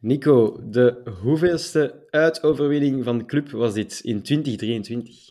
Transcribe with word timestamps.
Nico, 0.00 0.60
de 0.70 1.02
hoeveelste 1.22 2.06
uitoverwinning 2.10 3.04
van 3.04 3.18
de 3.18 3.24
club 3.24 3.50
was 3.50 3.74
dit 3.74 4.00
in 4.02 4.22
2023? 4.22 5.30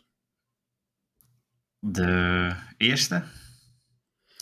De 1.79 2.51
eerste? 2.77 3.23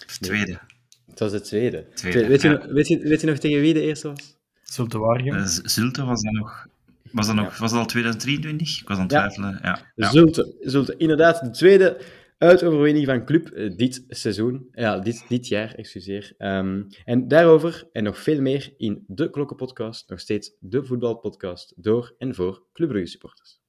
Of 0.05 0.17
tweede? 0.17 0.59
Het 1.05 1.19
was 1.19 1.31
de 1.31 1.41
tweede. 1.41 1.88
Tweede, 1.93 2.27
weet, 2.27 2.41
je, 2.41 2.47
ja. 2.49 2.53
nog- 2.53 2.65
weet, 2.65 2.88
je, 2.88 2.99
weet 2.99 3.21
je 3.21 3.27
nog 3.27 3.38
tegen 3.38 3.61
wie 3.61 3.73
de 3.73 3.81
eerste 3.81 4.07
was? 4.07 4.38
Zulte 4.63 4.97
Waregem. 4.99 5.35
Eh, 5.35 5.46
Zulte 5.46 6.03
was 6.05 6.21
dat 6.21 6.34
nog... 6.34 6.68
Was 7.12 7.26
dat, 7.28 7.36
nog, 7.36 7.57
was 7.57 7.71
dat 7.71 7.80
al 7.80 7.86
2023? 7.86 8.82
Ik 8.82 8.88
was 8.88 8.98
aan 8.98 9.04
het 9.04 9.12
Ja. 9.12 9.20
twijfelen. 9.30 9.60
Ja. 9.96 10.12
Zulte, 10.12 10.55
Zulte. 10.62 10.96
Inderdaad, 10.98 11.39
de 11.44 11.50
tweede 11.50 12.02
uitoverwinning 12.38 13.05
van 13.05 13.25
club 13.25 13.47
eh, 13.47 13.75
dit 13.75 14.04
seizoen. 14.07 14.68
Ja, 14.71 14.99
dit, 14.99 15.25
dit 15.27 15.47
jaar, 15.47 15.73
excuseer. 15.73 16.33
Ehm, 16.38 16.83
en 17.04 17.27
daarover 17.27 17.89
en 17.91 18.04
nog 18.04 18.18
veel 18.19 18.41
meer 18.41 18.73
in 18.77 19.04
de 19.07 19.29
Klokkenpodcast. 19.29 20.09
Nog 20.09 20.19
steeds 20.19 20.55
de 20.59 20.86
voetbalpodcast 20.86 21.73
door 21.75 22.15
en 22.18 22.36
voor 22.36 22.63
Club 22.74 22.89
Brugge 22.89 23.07
supporters. 23.07 23.60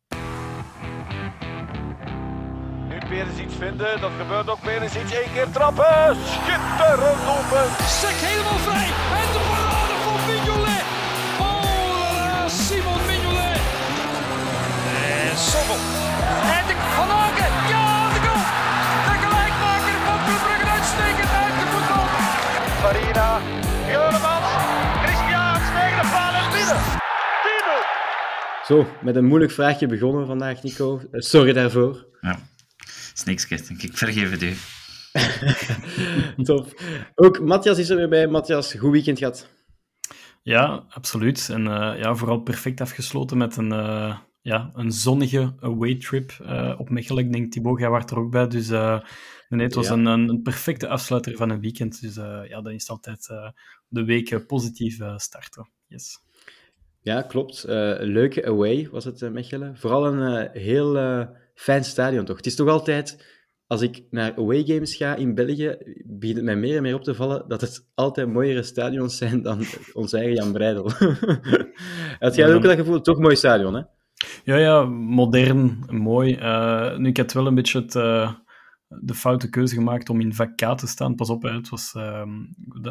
Nu 2.89 2.99
Perens 3.09 3.39
iets 3.39 3.55
vinden, 3.55 4.01
dat 4.01 4.13
gebeurt 4.21 4.51
ook. 4.51 4.61
Perens 4.61 4.97
iets 4.97 5.13
één 5.15 5.33
keer 5.35 5.51
trappen. 5.51 6.17
Schitterend 6.33 7.21
doelpunt. 7.27 7.75
Sek 8.01 8.19
helemaal 8.29 8.61
vrij. 8.67 8.89
En 9.21 9.29
de 9.35 9.43
parade 9.51 9.97
van 10.05 10.19
Mignolet. 10.29 10.85
Oh, 11.47 12.47
Simon 12.65 13.01
Mignolet. 13.11 13.61
En 15.31 15.37
Sommel. 15.51 15.81
En 16.57 16.65
de 16.69 16.75
Van 16.97 17.11
Aken. 17.25 17.53
Ja, 17.73 17.86
Zo, 28.67 28.87
met 29.03 29.17
een 29.17 29.25
moeilijk 29.25 29.53
vraagje 29.53 29.87
begonnen 29.87 30.27
vandaag, 30.27 30.63
Nico. 30.63 30.99
Eh, 30.99 31.21
sorry 31.21 31.53
daarvoor. 31.53 32.07
ja. 32.21 32.39
Sneakskit, 33.15 33.69
ik 33.69 33.97
vergeef 33.97 34.31
het 34.31 34.43
u. 34.43 34.53
Top. 36.45 36.81
Ook 37.15 37.41
Matthias 37.41 37.79
is 37.79 37.89
er 37.91 37.97
weer 37.97 38.09
bij. 38.09 38.27
Matthias, 38.27 38.75
goed 38.75 38.93
weekend 38.93 39.19
gehad. 39.19 39.49
Ja, 40.43 40.85
absoluut. 40.89 41.49
En 41.49 41.67
eh, 41.67 41.99
ja, 42.01 42.15
vooral 42.15 42.41
perfect 42.41 42.81
afgesloten 42.81 43.37
met 43.37 43.57
een, 43.57 43.73
eh, 43.73 44.19
ja, 44.41 44.71
een 44.75 44.93
zonnige 44.93 45.55
away 45.61 45.95
trip 45.95 46.31
eh, 46.45 46.75
op 46.79 46.91
Mechelen. 46.91 47.25
Ik 47.25 47.33
denk, 47.33 47.53
Thibaut, 47.53 47.79
jij 47.81 47.91
was 47.91 48.05
er 48.05 48.19
ook 48.19 48.31
bij. 48.31 48.49
Dus 48.49 48.71
eh, 48.71 49.01
nee, 49.49 49.67
het 49.67 49.75
was 49.75 49.87
Ja. 49.87 49.93
een, 49.93 50.07
een, 50.07 50.43
perfecte 50.43 50.89
afsluiter 50.89 51.37
van 51.37 51.51
een 51.51 51.61
weekend. 51.61 52.01
Dus 52.01 52.17
eh, 52.17 52.41
ja, 52.49 52.61
dan 52.63 52.73
is 52.73 52.81
het 52.81 52.91
altijd 52.91 53.29
eh, 53.29 53.49
de 53.89 54.05
week 54.05 54.47
positief 54.47 55.01
eh, 55.01 55.17
starten. 55.19 55.71
Yes. 55.87 56.25
Ja, 57.07 57.23
klopt. 57.23 57.65
Eh, 57.65 57.95
leuke 57.99 58.47
away 58.47 58.89
was 58.91 59.05
het, 59.05 59.23
eh, 59.23 59.31
Mechelen. 59.31 59.77
Vooral 59.77 60.07
een 60.07 60.37
eh, 60.37 60.63
heel 60.63 60.95
fijn 61.55 61.85
stadion, 61.85 62.25
toch? 62.25 62.37
Het 62.37 62.47
is 62.47 62.55
toch 62.55 62.69
altijd, 62.69 63.27
als 63.67 63.81
ik 63.81 64.03
naar 64.11 64.35
away 64.37 64.65
games 64.65 64.97
ga 64.97 65.15
in 65.15 65.35
België, 65.35 65.77
begint 66.05 66.37
het 66.37 66.45
mij 66.45 66.57
meer 66.57 66.77
en 66.77 66.83
meer 66.83 66.95
op 66.95 67.03
te 67.03 67.15
vallen 67.15 67.45
dat 67.49 67.61
het 67.61 67.91
altijd 67.95 68.29
mooiere 68.29 68.63
stadions 68.63 69.17
zijn 69.17 69.43
dan 69.43 69.65
ons 69.93 70.13
eigen 70.13 70.35
Jan 70.35 70.53
Breidel. 70.53 70.91
Had 72.19 72.35
jij 72.35 72.49
Ja, 72.49 72.55
ook 72.55 72.63
dat 72.63 72.77
gevoel? 72.77 73.01
Toch 73.01 73.17
een 73.17 73.23
mooi 73.23 73.37
stadion, 73.37 73.75
hè? 73.75 73.83
Ja, 74.45 74.57
ja, 74.57 74.85
modern, 74.85 75.85
mooi. 75.89 76.37
Nu, 76.99 77.09
ik 77.09 77.17
had 77.17 77.33
wel 77.33 77.47
een 77.47 77.55
beetje 77.55 77.81
het, 77.81 77.93
de 78.89 79.15
foute 79.15 79.49
keuze 79.49 79.75
gemaakt 79.75 80.09
om 80.09 80.21
in 80.21 80.35
vak 80.35 80.57
K 80.57 80.79
te 80.79 80.87
staan. 80.87 81.15
Pas 81.15 81.31
op, 81.31 81.43
hè, 81.43 81.53
het 81.53 81.69
was, 81.69 81.93
ehm, 81.95 82.41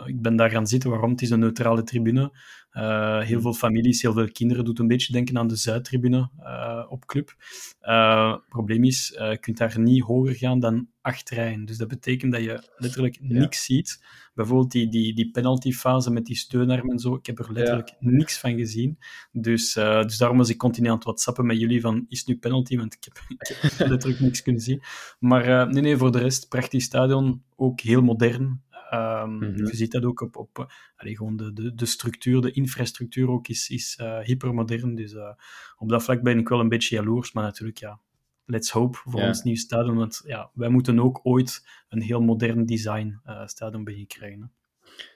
ik 0.05 0.21
ben 0.21 0.35
daar 0.35 0.49
gaan 0.49 0.67
zitten. 0.67 0.89
Waarom? 0.89 1.11
Het 1.11 1.21
is 1.21 1.29
een 1.29 1.39
neutrale 1.39 1.83
tribune. 1.83 2.31
Eh, 2.75 3.21
heel 3.21 3.41
veel 3.41 3.53
families, 3.53 4.01
heel 4.01 4.13
veel 4.13 4.31
kinderen. 4.31 4.65
Doet 4.65 4.79
een 4.79 4.87
beetje 4.87 5.13
denken 5.13 5.37
aan 5.37 5.47
de 5.47 5.55
Zuidtribune 5.55 6.29
eh, 6.39 6.85
op 6.89 7.05
club. 7.05 7.35
Het 7.79 8.47
probleem 8.49 8.83
is, 8.83 9.13
je 9.17 9.37
kunt 9.39 9.57
daar 9.57 9.79
niet 9.79 10.03
hoger 10.03 10.35
gaan 10.35 10.59
dan 10.59 10.87
acht 11.01 11.29
rijen. 11.29 11.65
Dus 11.65 11.77
dat 11.77 11.87
betekent 11.87 12.31
dat 12.31 12.43
je 12.43 12.69
letterlijk 12.77 13.17
niks 13.21 13.65
ziet. 13.65 14.03
Bijvoorbeeld 14.33 14.71
die, 14.71 14.89
die, 14.89 15.15
die 15.15 15.31
penaltyfase 15.31 16.11
met 16.11 16.25
die 16.25 16.35
steunarm 16.35 16.89
en 16.89 16.99
zo. 16.99 17.15
Ik 17.15 17.25
heb 17.25 17.39
er 17.39 17.53
letterlijk 17.53 17.95
niks 17.99 18.37
van 18.37 18.57
gezien. 18.57 18.97
Dus, 19.31 19.73
dus 19.73 20.17
daarom 20.17 20.37
was 20.37 20.49
ik 20.49 20.57
continu 20.57 20.87
aan 20.87 20.95
het 20.95 21.03
whatsappen 21.03 21.45
met 21.45 21.59
jullie 21.59 21.81
van, 21.81 22.05
is 22.09 22.19
het 22.19 22.27
nu 22.27 22.37
penalty? 22.37 22.77
Want 22.77 22.93
ik 22.93 23.03
heb, 23.03 23.23
ik 23.39 23.77
heb 23.77 23.87
letterlijk 23.87 24.21
niks 24.21 24.41
kunnen 24.41 24.61
zien. 24.61 24.81
Maar 25.19 25.69
nee, 25.69 25.81
nee, 25.81 25.97
voor 25.97 26.11
de 26.11 26.19
rest, 26.19 26.49
prachtig 26.49 26.81
stadion. 26.81 27.43
Ook 27.55 27.79
heel 27.79 28.01
modern. 28.01 28.63
Ehm, 28.89 29.35
Mhm. 29.35 29.65
Je 29.65 29.75
ziet 29.75 29.91
dat 29.91 30.03
ook 30.05 30.21
op, 30.21 30.35
op 30.35 30.59
eh, 30.59 30.65
allee, 30.95 31.15
gewoon 31.17 31.35
de, 31.37 31.53
de, 31.53 31.75
de 31.75 31.85
structuur, 31.85 32.41
de 32.41 32.51
infrastructuur 32.51 33.29
ook 33.29 33.47
is, 33.47 33.69
is 33.69 33.95
eh, 33.99 34.19
hypermodern. 34.19 34.95
Dus 34.95 35.13
eh, 35.13 35.33
op 35.77 35.89
dat 35.89 36.03
vlak 36.03 36.21
ben 36.21 36.37
ik 36.39 36.47
wel 36.49 36.59
een 36.59 36.69
beetje 36.69 36.95
jaloers. 36.95 37.31
Maar 37.31 37.43
natuurlijk, 37.43 37.77
ja, 37.77 37.99
let's 38.45 38.69
hope 38.69 38.97
voor 38.97 39.19
Ja. 39.21 39.27
ons 39.27 39.43
nieuw 39.43 39.55
stadion. 39.55 39.95
Want 39.95 40.21
ja, 40.25 40.49
wij 40.53 40.69
moeten 40.69 40.99
ook 40.99 41.19
ooit 41.23 41.67
een 41.89 42.01
heel 42.01 42.21
modern 42.21 42.65
design 42.65 43.19
eh 43.23 43.47
stadion 43.47 43.83
beginnen 43.83 44.07
krijgen. 44.09 44.39
Hè. 44.41 44.47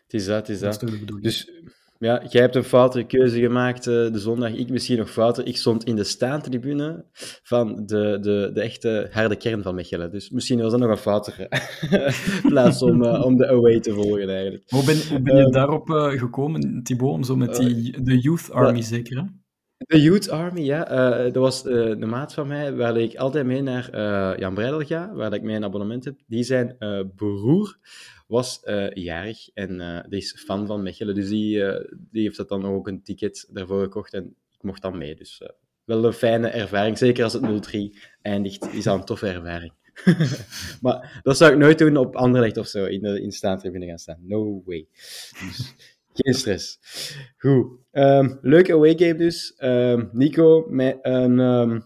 Het 0.03 0.13
is 0.13 0.25
dat, 0.25 0.35
het 0.37 0.49
is 0.49 0.59
Dat 0.59 0.73
is 0.73 0.79
dat. 0.79 0.89
toch 0.89 1.21
de 1.21 1.69
ja, 1.99 2.23
jij 2.29 2.41
hebt 2.41 2.55
een 2.55 2.63
foute 2.63 3.03
keuze 3.03 3.39
gemaakt 3.39 3.87
eh, 3.87 3.93
de 3.93 4.19
zondag. 4.19 4.53
Ik 4.53 4.69
misschien 4.69 4.97
nog 4.97 5.11
fouter. 5.11 5.47
Ik 5.47 5.57
stond 5.57 5.83
in 5.83 5.95
de 5.95 6.03
staantribune 6.03 7.05
van 7.43 7.85
de, 7.85 8.17
de, 8.21 8.51
de 8.53 8.61
echte 8.61 9.09
harde 9.11 9.35
kern 9.35 9.63
van 9.63 9.75
Mechelen. 9.75 10.11
Dus 10.11 10.29
misschien 10.29 10.61
was 10.61 10.71
dat 10.71 10.79
nog 10.79 10.89
een 10.89 10.97
foutere 10.97 11.49
plaats 12.49 12.81
om, 12.81 13.03
eh, 13.03 13.25
om 13.25 13.37
de 13.37 13.47
away 13.47 13.79
te 13.79 13.93
volgen, 13.93 14.29
eigenlijk. 14.29 14.63
Hoe 14.69 14.85
ben, 14.85 15.07
hoe 15.09 15.21
ben 15.21 15.37
je 15.37 15.45
Eh, 15.45 15.51
daarop 15.51 15.89
gekomen, 15.89 16.83
Thibaut, 16.83 17.13
om 17.13 17.23
zo 17.23 17.35
met 17.35 17.55
die, 17.55 18.01
de 18.01 18.19
Youth 18.19 18.51
Army 18.51 18.81
zeker, 18.81 19.17
hè? 19.17 19.23
De 19.77 20.01
Youth 20.01 20.29
Army, 20.29 20.61
ja. 20.61 20.83
dat 21.23 21.35
was 21.35 21.65
eh, 21.65 21.75
een 21.75 22.09
maat 22.09 22.33
van 22.33 22.47
mij, 22.47 22.75
waar 22.75 22.97
ik 22.97 23.15
altijd 23.15 23.45
mee 23.45 23.61
naar 23.61 23.89
Jan 24.39 24.53
Breidel 24.53 24.81
ga, 24.81 25.13
waar 25.13 25.33
ik 25.33 25.43
een 25.43 25.63
abonnement 25.63 26.05
heb. 26.05 26.15
Die 26.27 26.43
zijn 26.43 26.75
broer 27.15 27.77
was 28.29 28.63
eh, 28.63 28.91
jarig 28.93 29.49
en 29.53 29.81
eh, 29.81 30.03
die 30.09 30.19
is 30.19 30.43
fan 30.45 30.67
van 30.67 30.83
Mechelen. 30.83 31.15
Dus 31.15 31.29
die, 31.29 31.65
eh, 31.65 31.85
die 32.11 32.23
heeft 32.23 32.37
dat 32.37 32.49
dan 32.49 32.65
ook 32.65 32.87
een 32.87 33.03
ticket 33.03 33.47
daarvoor 33.51 33.83
gekocht 33.83 34.13
en 34.13 34.35
ik 34.51 34.63
mocht 34.63 34.81
dan 34.81 34.97
mee. 34.97 35.15
Dus 35.15 35.41
wel 35.83 36.05
een 36.05 36.13
fijne 36.13 36.47
ervaring. 36.47 36.97
Zeker 36.97 37.23
als 37.23 37.33
het 37.33 37.41
0-3 37.41 37.97
eindigt, 38.21 38.73
is 38.73 38.83
dat 38.83 38.99
een 38.99 39.05
toffe 39.05 39.27
ervaring. 39.27 39.73
maar 40.81 41.19
dat 41.23 41.37
zou 41.37 41.51
ik 41.51 41.57
nooit 41.57 41.77
doen 41.77 41.97
op 41.97 42.15
Anderlecht 42.15 42.57
of 42.57 42.67
zo, 42.67 42.85
in 42.85 43.01
de 43.01 43.21
in 43.21 43.29
de 43.29 43.85
gaan 43.85 43.99
staan. 43.99 44.19
No 44.21 44.61
way. 44.65 44.87
Dus, 45.31 45.75
geen 46.13 46.33
stress. 46.33 46.79
Goed. 47.37 47.67
Ehm, 47.91 48.35
leuke 48.41 48.73
away 48.73 48.97
game 48.97 49.15
dus. 49.15 49.53
Ehm, 49.57 50.05
Nico 50.11 50.65
met 50.69 50.97
een 51.01 51.39
ehm, 51.39 51.79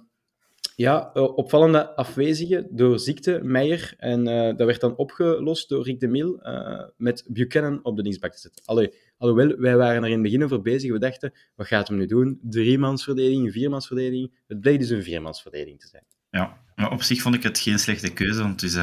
ja, 0.76 1.12
eh, 1.14 1.38
opvallende 1.38 1.96
afwezige 1.96 2.68
door 2.70 3.00
ziekte, 3.00 3.40
Meijer. 3.44 3.94
En 3.98 4.28
eh, 4.28 4.58
dat 4.58 4.68
werd 4.68 4.82
dan 4.82 4.96
opgelost 4.96 5.70
door 5.70 5.84
Rick 5.84 6.00
de 6.00 6.08
Mil 6.08 6.42
eh, 6.42 6.84
met 6.98 7.26
Buchanan 7.28 7.80
op 7.84 7.96
de 7.96 8.02
linksbak 8.02 8.32
te 8.32 8.40
zetten. 8.40 8.92
Alhoewel, 9.18 9.58
wij 9.58 9.78
waren 9.78 10.04
er 10.04 10.10
in 10.10 10.14
het 10.14 10.22
begin 10.22 10.44
over 10.44 10.62
bezig. 10.62 10.92
We 10.92 11.00
dachten, 11.00 11.34
wat 11.56 11.68
gaat 11.68 11.88
hem 11.88 11.98
nu 11.98 12.06
doen? 12.06 12.40
Driemansverdediging, 12.42 13.52
viermansverdediging. 13.52 14.34
Het 14.48 14.60
bleek 14.60 14.80
dus 14.80 14.90
een 14.90 15.04
viermansverdediging 15.04 15.80
te 15.80 15.88
zijn. 15.88 16.04
Ja, 16.30 16.58
maar 16.76 16.92
op 16.92 17.02
zich 17.02 17.22
vond 17.22 17.36
ik 17.36 17.44
het 17.44 17.60
geen 17.60 17.80
slechte 17.80 18.14
keuze, 18.14 18.42
want 18.42 18.62
het 18.62 18.70
is, 18.70 18.76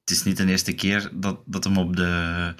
het 0.00 0.10
is 0.10 0.22
niet 0.22 0.36
de 0.36 0.46
eerste 0.46 0.74
keer 0.74 1.10
dat, 1.14 1.42
dat 1.46 1.64
hem 1.64 1.78
op 1.78 1.96
de, 1.96 2.54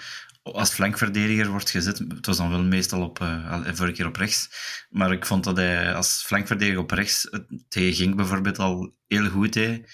als 0.52 0.70
flankverdediger 0.70 1.48
wordt 1.48 1.70
gezet. 1.70 1.98
Het 1.98 2.26
was 2.26 2.36
dan 2.36 2.50
wel 2.50 2.62
meestal 2.62 3.02
op, 3.02 3.20
al- 3.20 3.64
vorige 3.64 3.94
keer 3.94 4.06
op 4.06 4.16
rechts. 4.16 4.48
Maar 4.90 5.12
ik 5.12 5.26
vond 5.26 5.44
dat 5.44 5.56
hij 5.56 5.94
als 5.94 6.22
flankverdediger 6.26 6.80
op 6.80 6.90
rechts 6.90 7.28
het 7.30 7.64
tegen 7.68 7.94
Genk 7.94 8.16
bijvoorbeeld 8.16 8.58
al 8.58 8.94
heel 9.06 9.28
goed 9.28 9.52
deed. 9.52 9.92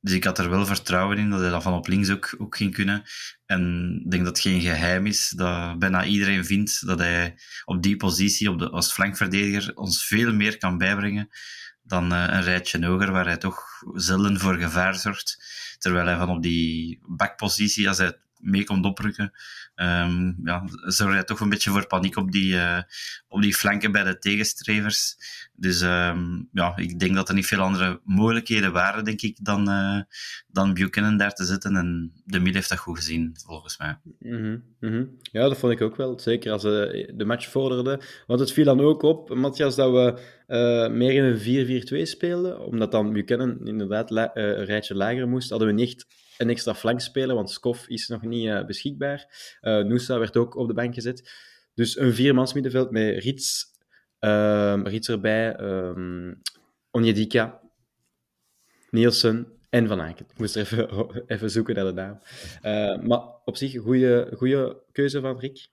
Dus 0.00 0.12
ik 0.12 0.24
had 0.24 0.38
er 0.38 0.50
wel 0.50 0.66
vertrouwen 0.66 1.18
in 1.18 1.30
dat 1.30 1.40
hij 1.40 1.50
dat 1.50 1.62
van 1.62 1.74
op 1.74 1.86
links 1.86 2.10
ook, 2.10 2.34
ook 2.38 2.56
ging 2.56 2.74
kunnen. 2.74 3.02
En 3.46 3.92
ik 4.04 4.10
denk 4.10 4.24
dat 4.24 4.36
het 4.36 4.46
geen 4.46 4.60
geheim 4.60 5.06
is 5.06 5.28
dat 5.28 5.78
bijna 5.78 6.04
iedereen 6.04 6.44
vindt 6.44 6.86
dat 6.86 6.98
hij 6.98 7.38
op 7.64 7.82
die 7.82 7.96
positie 7.96 8.50
op 8.50 8.58
de, 8.58 8.70
als 8.70 8.92
flankverdediger 8.92 9.76
ons 9.76 10.06
veel 10.06 10.34
meer 10.34 10.58
kan 10.58 10.78
bijbrengen 10.78 11.28
dan 11.82 12.12
eh, 12.12 12.26
een 12.28 12.42
rijtje 12.42 12.86
hoger, 12.86 13.12
waar 13.12 13.26
hij 13.26 13.36
toch 13.36 13.62
zelden 13.94 14.40
voor 14.40 14.56
gevaar 14.56 14.94
zorgt. 14.94 15.44
Terwijl 15.78 16.06
hij 16.06 16.16
van 16.16 16.28
op 16.28 16.42
die 16.42 17.00
backpositie, 17.06 17.88
als 17.88 17.98
hij 17.98 18.18
mee 18.40 18.64
komt 18.64 18.84
oprukken, 18.84 19.32
ehm 19.74 20.32
ja, 20.44 20.64
zorgt 20.68 21.14
hij 21.14 21.24
toch 21.24 21.40
een 21.40 21.48
beetje 21.48 21.70
voor 21.70 21.86
paniek 21.86 22.16
op 22.16 22.32
die, 22.32 22.58
eh, 22.58 22.82
op 23.28 23.42
die 23.42 23.54
flanken 23.54 23.92
bij 23.92 24.04
de 24.04 24.18
tegenstrevers. 24.18 25.16
Dus 25.54 25.80
ehm, 25.80 26.42
ja, 26.52 26.76
ik 26.76 26.98
denk 26.98 27.14
dat 27.14 27.28
er 27.28 27.34
niet 27.34 27.46
veel 27.46 27.60
andere 27.60 28.00
mogelijkheden 28.04 28.72
waren, 28.72 29.04
denk 29.04 29.20
ik, 29.20 29.36
dan, 29.42 29.68
eh, 29.68 30.00
dan 30.46 30.74
Buchanan 30.74 31.16
daar 31.16 31.34
te 31.34 31.44
zetten. 31.44 31.76
En 31.76 32.12
de 32.24 32.40
mid 32.40 32.54
heeft 32.54 32.68
dat 32.68 32.78
goed 32.78 32.96
gezien, 32.96 33.36
volgens 33.44 33.78
mij. 33.78 33.98
Mhm. 34.80 35.04
Ja, 35.22 35.48
dat 35.48 35.58
vond 35.58 35.72
ik 35.72 35.80
ook 35.80 35.96
wel. 35.96 36.18
Zeker 36.18 36.52
als 36.52 36.62
ze 36.62 37.12
de 37.14 37.24
match 37.24 37.48
vorderden. 37.48 38.00
Want 38.26 38.40
het 38.40 38.52
viel 38.52 38.64
dan 38.64 38.80
ook 38.80 39.02
op, 39.02 39.34
Matthias, 39.34 39.76
dat 39.76 39.90
we 39.90 40.20
eh, 40.46 40.88
meer 40.88 41.12
in 41.12 41.24
een 41.24 41.38
4-4-2 41.38 42.06
speelden. 42.06 42.60
Omdat 42.60 42.92
dan 42.92 43.12
Buchanan 43.12 43.66
inderdaad 43.66 44.10
eh, 44.10 44.24
een 44.34 44.64
rijtje 44.64 44.94
lager 44.94 45.28
moest, 45.28 45.50
hadden 45.50 45.68
we 45.68 45.74
niet 45.74 46.06
een 46.40 46.50
extra 46.50 46.74
flank 46.74 47.00
spelen, 47.00 47.34
want 47.34 47.50
Skof 47.50 47.88
is 47.88 48.08
nog 48.08 48.22
niet 48.22 48.48
eh, 48.48 48.64
beschikbaar. 48.64 49.56
Eh 49.60 49.78
Noosa 49.78 50.18
werd 50.18 50.36
ook 50.36 50.54
op 50.54 50.66
de 50.66 50.74
bank 50.74 50.94
gezet. 50.94 51.30
Dus 51.74 51.98
een 51.98 52.14
viermans 52.14 52.52
middenveld 52.52 52.90
met 52.90 53.22
Rits, 53.22 53.66
er 54.18 54.92
iets 54.92 55.08
erbij. 55.08 55.60
Um, 55.60 56.42
Onyedika, 56.90 57.60
Nielsen 58.90 59.46
en 59.70 59.88
Van 59.88 60.00
Aken. 60.00 60.26
Ik 60.30 60.38
moest 60.38 60.56
er 60.56 60.62
even, 60.62 61.10
even 61.26 61.50
zoeken 61.50 61.74
naar 61.74 61.84
de 61.84 61.92
naam. 61.92 62.18
Uh, 62.62 63.06
maar 63.06 63.20
op 63.44 63.56
zich, 63.56 63.76
goede 64.36 64.82
keuze 64.92 65.20
van 65.20 65.38
Rick. 65.38 65.68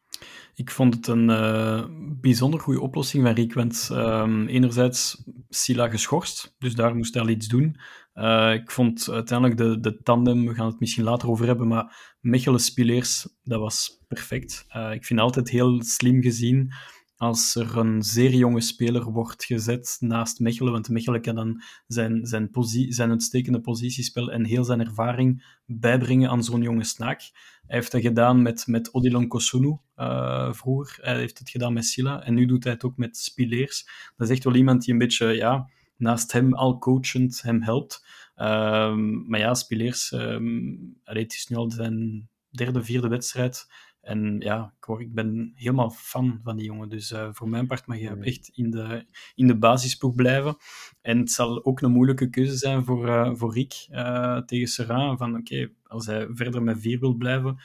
Ik 0.56 0.72
vond 0.72 0.94
het 0.94 1.08
een 1.08 1.30
uh, 1.30 1.86
bijzonder 2.22 2.60
goede 2.60 2.82
oplossing 2.82 3.24
van 3.24 3.34
Rick, 3.34 3.54
want 3.54 3.90
um, 3.92 4.48
enerzijds 4.48 5.24
Sila 5.50 5.90
geschorst, 5.90 6.56
dus 6.60 6.76
daar 6.76 6.96
moest 6.96 7.14
hij 7.14 7.24
al 7.24 7.30
iets 7.30 7.48
doen. 7.48 7.80
Uh, 8.14 8.54
ik 8.54 8.72
vond 8.72 9.10
uiteindelijk 9.10 9.58
de, 9.58 9.80
de 9.80 10.02
tandem, 10.04 10.46
we 10.46 10.54
gaan 10.54 10.66
het 10.66 10.80
misschien 10.80 11.04
later 11.04 11.30
over 11.30 11.46
hebben, 11.46 11.68
maar 11.68 12.16
Mechelen-Spileers, 12.22 13.28
dat 13.44 13.60
was 13.60 14.04
perfect. 14.08 14.66
Uh, 14.76 14.92
ik 14.94 15.06
vind 15.06 15.20
altijd 15.20 15.50
heel 15.50 15.84
slim 15.84 16.22
gezien 16.22 16.74
als 17.18 17.56
er 17.56 17.78
een 17.78 18.04
zeer 18.04 18.34
jonge 18.34 18.62
speler 18.62 19.12
wordt 19.12 19.46
gezet 19.46 19.98
naast 20.00 20.40
Mechelen, 20.40 20.72
want 20.72 20.90
Mechelen 20.90 21.22
kan 21.22 21.36
dan 21.36 21.62
zijn, 21.88 22.26
zijn, 22.26 22.50
posi 22.50 22.92
zijn 22.92 23.10
uitstekende 23.10 23.62
positiespel 23.62 24.32
en 24.32 24.46
heel 24.46 24.64
zijn 24.64 24.80
ervaring 24.80 25.60
bijbrengen 25.66 26.30
aan 26.30 26.44
zo'n 26.44 26.62
jonge 26.62 26.84
snaak. 26.84 27.20
Hij 27.68 27.78
heeft 27.78 27.92
dat 27.92 28.02
gedaan 28.02 28.42
met, 28.42 28.68
met 28.68 28.94
Odilon 28.94 29.28
Kosunu 29.28 29.78
uh, 29.96 30.54
vroeger, 30.54 30.98
hij 31.02 31.18
heeft 31.18 31.40
het 31.40 31.50
gedaan 31.50 31.74
met 31.74 31.86
Silla 31.86 32.24
en 32.24 32.34
nu 32.34 32.46
doet 32.46 32.64
hij 32.64 32.74
het 32.74 32.84
ook 32.84 32.98
met 32.98 33.18
Spileers. 33.18 33.88
Dat 34.16 34.28
is 34.28 34.36
echt 34.36 34.44
wel 34.44 34.56
iemand 34.56 34.84
die 34.84 34.94
een 34.94 35.00
beetje 35.00 35.28
ja, 35.28 35.70
naast 35.98 36.32
hem 36.32 36.54
al 36.54 36.78
coachend 36.78 37.42
hem 37.42 37.64
helpt. 37.64 38.06
Um, 38.36 39.28
maar 39.28 39.40
ja, 39.40 39.54
Spileers, 39.54 40.12
um, 40.12 41.00
het 41.04 41.34
is 41.34 41.48
nu 41.48 41.56
al 41.56 41.72
zijn 41.72 42.30
derde, 42.50 42.84
vierde 42.84 43.08
wedstrijd. 43.08 43.68
En 44.08 44.36
ja, 44.40 44.74
ik, 44.78 44.84
hoor, 44.84 45.02
ik 45.02 45.14
ben 45.14 45.52
helemaal 45.56 45.90
fan 45.90 46.40
van 46.44 46.56
die 46.56 46.66
jongen. 46.66 46.90
Dus 46.90 47.12
uh, 47.12 47.30
voor 47.32 47.50
mijn 47.50 47.68
part 47.68 47.88
mag 47.88 48.00
je 48.00 48.18
echt 48.22 48.50
in 48.54 48.72
de, 48.72 49.06
in 49.36 49.48
de 49.48 49.58
basisploeg 49.58 50.16
blijven. 50.16 50.58
En 51.02 51.18
het 51.18 51.32
zal 51.32 51.66
ook 51.66 51.82
een 51.82 51.92
moeilijke 51.92 52.30
keuze 52.30 52.58
zijn 52.58 52.86
voor, 52.86 53.08
uh, 53.08 53.32
voor 53.34 53.54
Rick 53.54 53.88
uh, 53.92 54.38
tegen 54.38 54.68
Serra. 54.68 55.18
Van 55.18 55.30
oké, 55.30 55.40
okay, 55.40 55.74
als 55.84 56.06
hij 56.06 56.28
verder 56.30 56.64
met 56.64 56.80
vier 56.80 57.00
wil 57.00 57.14
blijven, 57.14 57.62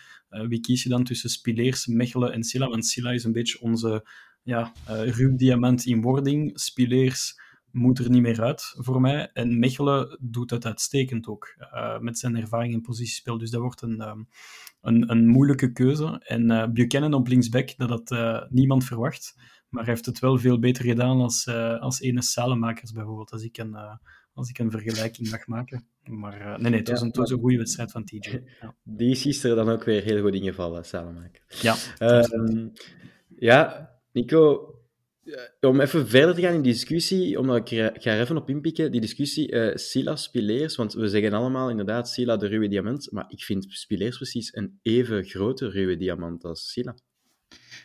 wie 0.49 0.61
kies 0.61 0.83
je 0.83 0.89
dan 0.89 1.05
tussen 1.05 1.31
Spileers, 1.31 1.87
Mechelen 1.87 2.33
en 2.33 2.43
Silla? 2.43 2.69
Want 2.69 2.87
Silla 2.87 3.11
is 3.11 3.25
een 3.25 3.33
beetje 3.33 3.61
onze 3.61 4.09
ja, 4.43 4.73
ruw 4.87 5.37
diamant 5.37 5.85
in 5.85 6.03
wording. 6.03 6.61
Spileers 6.61 7.41
moet 7.73 7.99
er 7.99 8.11
niet 8.11 8.23
meer 8.23 8.43
uit 8.43 8.75
voor 8.77 9.01
mij. 9.01 9.31
En 9.33 9.59
Mechelen 9.59 10.19
doet 10.21 10.51
het 10.51 10.67
uitstekend 10.67 11.27
ook, 11.27 11.57
met 12.01 12.19
zijn 12.19 12.37
ervaring 12.37 12.73
in 12.73 12.81
positiespel. 12.81 13.39
Dus 13.39 13.51
dat 13.51 13.61
wordt 13.61 13.83
een... 13.83 14.01
Um, 14.09 14.29
een, 14.83 15.11
een 15.11 15.27
moeilijke 15.27 15.73
keuze. 15.73 16.21
En 16.25 16.51
uh, 16.51 16.69
Buchanan 16.69 17.15
op 17.15 17.29
linksback, 17.29 17.77
dat 17.77 17.89
had 17.89 18.11
uh, 18.11 18.43
niemand 18.49 18.85
verwacht. 18.85 19.35
Maar 19.69 19.85
hij 19.85 19.93
heeft 19.93 20.07
het 20.07 20.19
wel 20.19 20.39
veel 20.39 20.59
beter 20.59 20.85
gedaan 20.85 21.21
als, 21.21 21.49
als 21.81 22.01
ene 22.01 22.23
Salemakers 22.23 22.93
bijvoorbeeld, 22.93 23.31
als 23.31 23.43
ik 23.43 23.59
een, 23.59 23.77
als 24.35 24.49
ik 24.49 24.59
een 24.59 24.71
vergelijking 24.71 25.31
mag 25.31 25.47
maken. 25.47 25.87
Maar 26.03 26.61
nee, 26.61 26.71
nee, 26.71 26.79
het 26.79 27.17
was, 27.17 27.31
een, 27.31 27.39
goede 27.39 27.57
wedstrijd 27.57 27.91
van 27.91 28.05
TJ. 28.05 28.43
Ja. 28.61 28.75
Die 28.83 29.11
is 29.11 29.23
gisteren 29.23 29.57
dan 29.57 29.69
ook 29.69 29.85
weer 29.85 30.03
heel 30.03 30.23
goed 30.23 30.35
ingevallen, 30.35 30.85
Salemaker. 30.85 31.43
Ja. 31.61 31.77
Um, 31.99 32.73
ja, 33.37 33.91
Nico, 34.13 34.75
om 35.61 35.81
even 35.81 36.09
verder 36.09 36.35
te 36.35 36.41
gaan 36.41 36.55
in 36.55 36.63
die 36.63 36.73
discussie, 36.73 37.39
omdat 37.39 37.57
ik, 37.57 37.95
ik 37.95 38.03
ga 38.03 38.11
er 38.11 38.21
even 38.21 38.37
op 38.37 38.49
inpikken, 38.49 38.93
die 38.93 39.01
discussie 39.01 39.53
uh, 39.53 39.75
Sila 39.75 40.17
Spileers, 40.17 40.77
want 40.77 40.93
we 40.93 41.09
zeggen 41.09 41.33
allemaal 41.33 41.71
inderdaad 41.71 42.09
Sila 42.09 42.37
de 42.37 42.47
ruwe 42.47 42.69
diamant, 42.69 43.09
maar 43.11 43.25
ik 43.29 43.43
vind 43.43 43.67
Spileers 43.69 44.17
precies 44.17 44.55
een 44.57 44.79
even 44.83 45.25
grote 45.25 45.71
ruwe 45.71 45.97
diamant 45.97 46.45
als 46.45 46.73
Sila. 46.73 46.97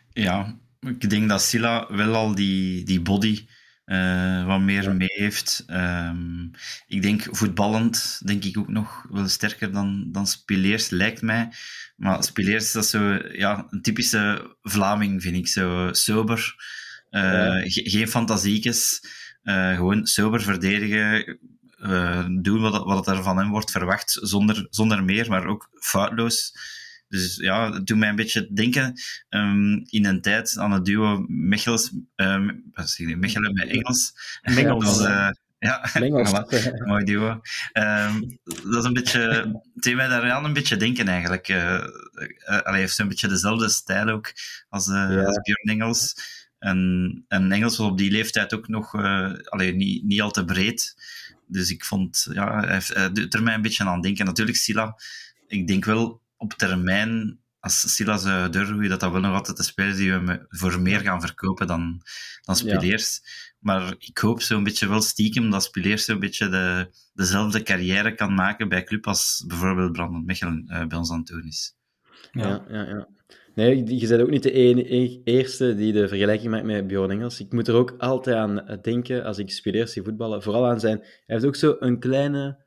Ja, 0.10 0.60
ik 0.80 1.10
denk 1.10 1.30
dat 1.30 1.42
Sila 1.42 1.88
wel 1.96 2.14
al 2.14 2.36
die, 2.36 2.84
die 2.84 3.02
body 3.02 3.46
uh, 3.86 4.46
wat 4.46 4.62
meer 4.62 4.96
mee 4.96 5.14
heeft. 5.14 5.66
Um, 5.70 6.52
ik 6.88 7.02
denk 7.02 7.28
voetballend, 7.32 8.22
denk 8.26 8.44
ik 8.44 8.58
ook 8.58 8.68
nog 8.68 9.06
wel 9.10 9.28
sterker 9.28 9.72
dan, 9.72 10.10
dan 10.12 10.28
Spileers, 10.28 10.90
lijkt 10.90 11.22
mij. 11.22 11.50
Maar 11.96 12.24
Spileers, 12.24 12.72
dat 12.72 12.84
is 12.84 12.90
zo 12.90 13.20
ja, 13.32 13.68
een 13.70 13.82
typische 13.82 14.56
Vlaming, 14.62 15.22
vind 15.22 15.36
ik. 15.36 15.48
Zo 15.48 15.90
sober, 15.92 16.56
ge 17.10 17.82
geen 17.84 18.08
fantasiekes. 18.08 19.02
Uh, 19.44 19.76
gewoon 19.76 20.06
sober 20.06 20.42
verdedigen. 20.42 21.40
Uh, 21.78 22.26
doen 22.42 22.62
wat, 22.62 22.84
wat 22.84 23.08
er 23.08 23.24
van 23.24 23.38
hem 23.38 23.50
wordt 23.50 23.72
verwacht, 23.72 24.20
zonder, 24.22 24.68
zonder 24.70 25.04
meer, 25.04 25.30
maar 25.30 25.48
ook 25.48 25.70
foutloos. 25.74 26.54
Dus 27.08 27.36
ja, 27.36 27.74
het 27.74 27.86
doet 27.86 27.98
mij 27.98 28.10
een 28.10 28.16
beetje 28.16 28.54
denken 28.54 28.94
um, 29.30 29.86
in 29.90 30.06
een 30.06 30.22
tijd 30.22 30.58
aan 30.58 30.72
het 30.72 30.86
duo 30.86 31.26
Mechels, 31.28 31.92
um, 32.16 32.72
met 32.74 33.68
Engels. 33.68 34.14
Mengels. 34.42 35.00
uh, 35.00 35.30
ja, 35.60 35.90
Mengels. 36.00 36.30
voilà, 36.30 36.86
mooi 36.86 37.04
duo. 37.04 37.42
Um, 37.74 38.40
dat 38.44 38.76
is 38.76 38.84
een 38.84 38.94
beetje, 38.94 39.52
deed 39.74 39.96
mij 39.96 40.08
daar 40.08 40.32
aan 40.32 40.46
een 40.46 40.54
beetje 40.54 40.78
denken 40.78 41.08
eigenlijk. 41.08 41.50
Uh, 41.50 41.58
uh, 41.58 42.60
hij 42.64 42.80
heeft 42.80 42.96
zo'n 42.96 43.08
beetje 43.08 43.28
dezelfde 43.28 43.70
stijl 43.70 44.10
ook 44.10 44.34
als, 44.70 44.88
uh, 44.88 44.94
ja. 44.94 45.24
als 45.24 45.40
Björn 45.42 45.80
Engels. 45.80 46.16
En, 46.60 47.26
en 47.28 47.52
Engels 47.52 47.78
was 47.78 47.88
op 47.88 47.98
die 47.98 48.12
leeftijd 48.12 48.54
ook 48.54 48.68
nog 48.68 48.94
uh, 48.94 49.34
allee, 49.44 49.76
niet, 49.76 50.04
niet 50.04 50.22
al 50.22 50.32
te 50.32 50.46
breed. 50.46 50.96
Dus 51.48 51.72
ik 51.72 51.86
vond, 51.86 52.28
ja, 52.32 52.60
hij, 52.60 52.74
heeft, 52.74 52.94
hij 52.94 53.12
doet 53.12 53.34
er 53.34 53.44
mij 53.44 53.54
een 53.54 53.62
beetje 53.62 53.84
aan 53.84 54.02
denken. 54.02 54.26
Natuurlijk, 54.26 54.58
Silla, 54.58 54.96
ik 55.48 55.68
denk 55.68 55.86
wel 55.86 56.22
op 56.38 56.54
termijn, 56.54 57.40
als 57.60 57.96
Silla 57.96 58.18
zou 58.18 58.50
doorgroeien, 58.50 58.90
dat 58.90 59.00
dat 59.00 59.12
wel 59.12 59.22
nog 59.22 59.34
altijd 59.34 59.58
de 59.58 59.64
speler 59.64 59.96
die 59.96 60.14
we 60.14 60.46
voor 60.50 60.82
meer 60.82 61.00
gaan 61.00 61.22
verkopen 61.22 61.68
dan, 61.68 62.02
dan 62.42 62.56
Spileers. 62.56 63.20
Ja. 63.24 63.30
Maar 63.60 63.96
ik 63.98 64.18
hoop 64.18 64.42
zo'n 64.42 64.64
beetje 64.64 64.88
wel 64.88 65.02
stiekem 65.02 65.50
dat 65.50 65.64
Spileers 65.64 66.06
zo'n 66.06 66.20
beetje 66.20 66.50
de, 66.50 66.90
dezelfde 67.14 67.64
carrière 67.64 68.16
kan 68.16 68.34
maken 68.34 68.70
bij 68.70 68.84
club 68.84 69.08
als 69.08 69.44
bijvoorbeeld 69.48 69.92
Brandon 69.92 70.26
Mechelen 70.26 70.66
uh, 70.70 70.86
bij 70.86 70.98
ons 70.98 71.12
aan 71.12 71.18
het 71.18 71.28
doen 71.28 71.46
is. 71.46 71.76
Ja, 72.32 72.66
ja, 72.70 72.82
ja. 72.84 73.08
Nee, 73.58 74.00
je 74.00 74.08
bent 74.08 74.22
ook 74.22 74.30
niet 74.30 74.44
de 74.44 74.52
ene, 74.52 75.22
eerste 75.24 75.76
die 75.76 75.94
de 75.94 76.08
vergelijking 76.08 76.52
maakt 76.52 76.66
met 76.66 76.88
Bjorn 76.88 77.12
Engels. 77.12 77.40
Ik 77.40 77.52
moet 77.52 77.68
er 77.68 77.76
ook 77.76 77.96
altijd 77.98 78.36
aan 78.36 78.80
denken 78.82 79.24
als 79.24 79.38
ik 79.38 79.50
Spileers 79.50 79.94
zie 79.94 80.04
voetballen. 80.04 80.44
Vooral 80.44 80.66
aan 80.68 80.80
zijn... 80.80 80.98
Hij 81.00 81.10
heeft 81.26 81.46
ook 81.46 81.56
zo 81.56 81.76
een 81.80 82.00
kleine 82.00 82.66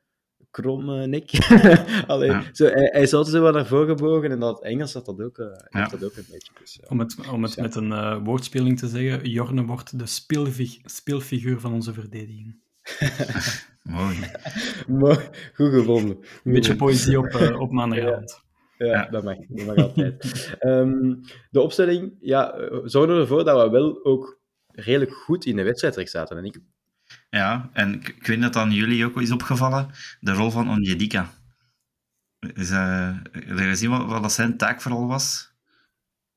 kromme 0.51 1.07
nek. 1.07 1.31
Allee, 2.07 2.31
ja. 2.31 2.45
zo, 2.53 2.65
hij, 2.65 2.89
hij 2.93 3.03
is 3.03 3.13
altijd 3.13 3.35
zo 3.35 3.43
wat 3.43 3.55
naar 3.55 3.67
voren 3.67 3.97
gebogen 3.97 4.31
en 4.31 4.41
dat 4.41 4.63
Engels 4.63 4.93
had 4.93 5.07
dat 5.07 5.21
ook, 5.21 5.39
uh, 5.39 5.47
ja. 5.69 5.89
dat 5.89 6.05
ook 6.05 6.17
een 6.17 6.27
beetje. 6.31 6.53
Dus, 6.61 6.79
ja. 6.81 6.89
Om 6.89 6.99
het, 6.99 7.17
om 7.33 7.43
het 7.43 7.57
met 7.57 7.75
een 7.75 7.91
uh, 7.91 8.19
woordspeling 8.25 8.79
te 8.79 8.89
zeggen, 8.89 9.31
Jorne 9.31 9.65
wordt 9.65 9.99
de 9.99 10.07
speelfig 10.07 10.79
speelfiguur 10.85 11.61
van 11.61 11.73
onze 11.73 11.93
verdediging. 11.93 12.61
Mooi. 13.83 14.17
Mooi. 15.03 15.19
Goed 15.55 15.71
gevonden. 15.73 16.19
Een 16.45 16.53
beetje 16.53 16.77
poëzie 16.77 17.19
op, 17.19 17.27
uh, 17.27 17.61
op 17.61 17.71
maandagavond. 17.71 18.49
Ja, 18.87 19.07
dat 19.11 19.25
mag. 19.25 19.37
Dat 19.49 19.67
mag 19.67 19.77
altijd. 19.77 20.57
um, 20.61 21.21
de 21.51 21.61
opstelling 21.61 22.17
ja, 22.21 22.55
zorgde 22.85 23.15
ervoor 23.15 23.45
dat 23.45 23.63
we 23.63 23.71
wel 23.71 24.05
ook 24.05 24.41
redelijk 24.67 25.13
goed 25.13 25.45
in 25.45 25.57
de 25.57 25.63
wedstrijd 25.63 25.95
terecht 25.95 26.13
zaten. 26.13 26.37
En 26.37 26.45
ik 26.45 26.61
ja, 27.31 27.71
en 27.73 27.95
ik, 27.95 28.27
weet 28.27 28.41
dat 28.41 28.57
aan 28.57 28.73
jullie 28.73 29.05
ook 29.05 29.21
is 29.21 29.31
opgevallen, 29.31 29.91
de 30.21 30.33
rol 30.33 30.51
van 30.51 30.71
Onjedika. 30.71 31.31
Is, 32.55 32.71
uh, 32.71 33.17
heb 33.33 33.59
je 33.59 33.65
gezien 33.65 34.07
wat, 34.07 34.33
zijn 34.33 34.57
taak 34.57 34.81
vooral 34.81 35.07
was? 35.07 35.50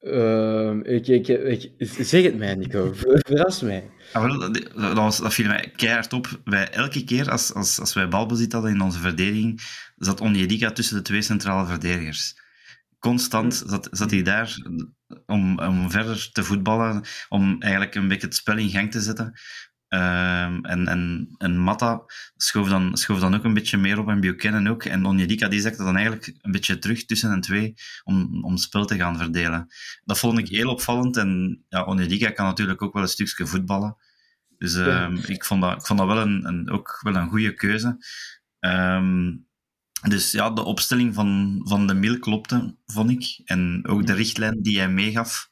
Uh, 0.04 0.76
ik, 0.84 1.08
ik, 1.08 1.28
ik, 1.28 1.72
zeg 2.00 2.24
het 2.24 2.38
mij, 2.38 2.56
Nico. 2.56 2.94
Verras 2.94 3.62
mij. 3.62 3.92
Ja, 4.14 4.28
dat, 4.28 4.54
dat, 4.76 4.94
was, 4.94 5.18
dat 5.18 5.34
viel 5.34 5.48
mij 5.48 5.72
keihard 5.76 6.14
op. 6.14 6.40
Wij, 6.44 6.70
elke 6.70 7.04
keer 7.04 7.32
als, 7.32 7.54
als, 7.54 7.80
als 7.80 7.94
wij 7.94 8.08
balbezit 8.08 8.54
hadden 8.54 8.72
in 8.72 8.82
onze 8.82 9.00
verdediging, 9.00 9.62
zat 9.96 10.22
Onjedika 10.22 10.72
tussen 10.72 10.96
de 10.96 11.02
twee 11.02 11.22
centrale 11.22 11.66
verdedigers. 11.66 12.42
Constant 13.00 13.64
zat, 13.66 13.88
zat 13.92 14.12
hij 14.12 14.22
daar 14.22 14.58
om, 15.26 15.60
om 15.60 15.92
verder 15.92 16.30
te 16.32 16.44
voetballen, 16.44 17.04
om 17.30 17.62
eigenlijk 17.62 17.96
een 17.96 18.08
beetje 18.08 18.28
het 18.28 18.36
spel 18.36 18.58
in 18.58 18.70
gang 18.70 18.92
te 18.92 19.02
zetten. 19.02 19.40
Um, 19.94 20.66
en, 20.66 20.88
en, 20.88 21.30
en 21.38 21.58
Matta 21.58 22.04
schoof 22.36 22.70
dan, 22.70 22.98
schoof 22.98 23.20
dan 23.20 23.36
ook 23.36 23.44
een 23.44 23.54
beetje 23.54 23.78
meer 23.78 24.00
op 24.00 24.08
en 24.08 24.20
Buchanan 24.20 24.68
ook. 24.68 24.84
En 24.84 25.06
Onyedika 25.06 25.48
die 25.48 25.62
zakte 25.62 25.84
dan 25.84 25.96
eigenlijk 25.96 26.34
een 26.42 26.52
beetje 26.52 26.80
terug 26.80 27.06
tussen 27.06 27.34
de 27.34 27.40
twee 27.40 27.74
om, 28.04 28.44
om 28.44 28.58
spel 28.58 28.86
te 28.86 28.96
gaan 28.96 29.18
verdelen. 29.18 29.68
Dat 30.04 30.20
vond 30.20 30.40
ik 30.40 30.48
heel 30.48 30.70
opvallend. 30.70 31.18
En 31.18 31.64
ja, 31.70 31.84
Onyedika 31.84 32.30
kan 32.30 32.46
natuurlijk 32.46 32.82
ook 32.82 32.94
wel 32.94 33.02
een 33.02 33.08
stukje 33.08 33.48
voetballen. 33.48 33.96
Dus 34.58 34.76
um, 34.76 35.16
ja. 35.16 35.28
ik, 35.28 35.46
vond 35.46 35.62
dat, 35.62 35.80
ik 35.80 35.86
vond 35.86 36.00
dat 36.00 36.08
wel 36.08 36.22
een, 36.22 36.46
een, 36.46 36.70
ook 36.70 37.00
wel 37.02 37.16
een 37.16 37.30
goede 37.30 37.54
keuze. 37.54 38.06
Um, 38.60 39.48
dus 40.08 40.32
ja, 40.32 40.50
de 40.50 40.64
opstelling 40.64 41.14
van, 41.14 41.62
van 41.64 41.88
de 41.88 41.94
Mil 41.94 42.20
klopte, 42.20 42.76
vond 42.86 43.10
ik. 43.10 43.42
En 43.46 43.88
ook 43.88 44.06
de 44.06 44.14
richtlijn 44.14 44.62
die 44.62 44.78
hij 44.78 44.90
meegaf. 44.90 45.50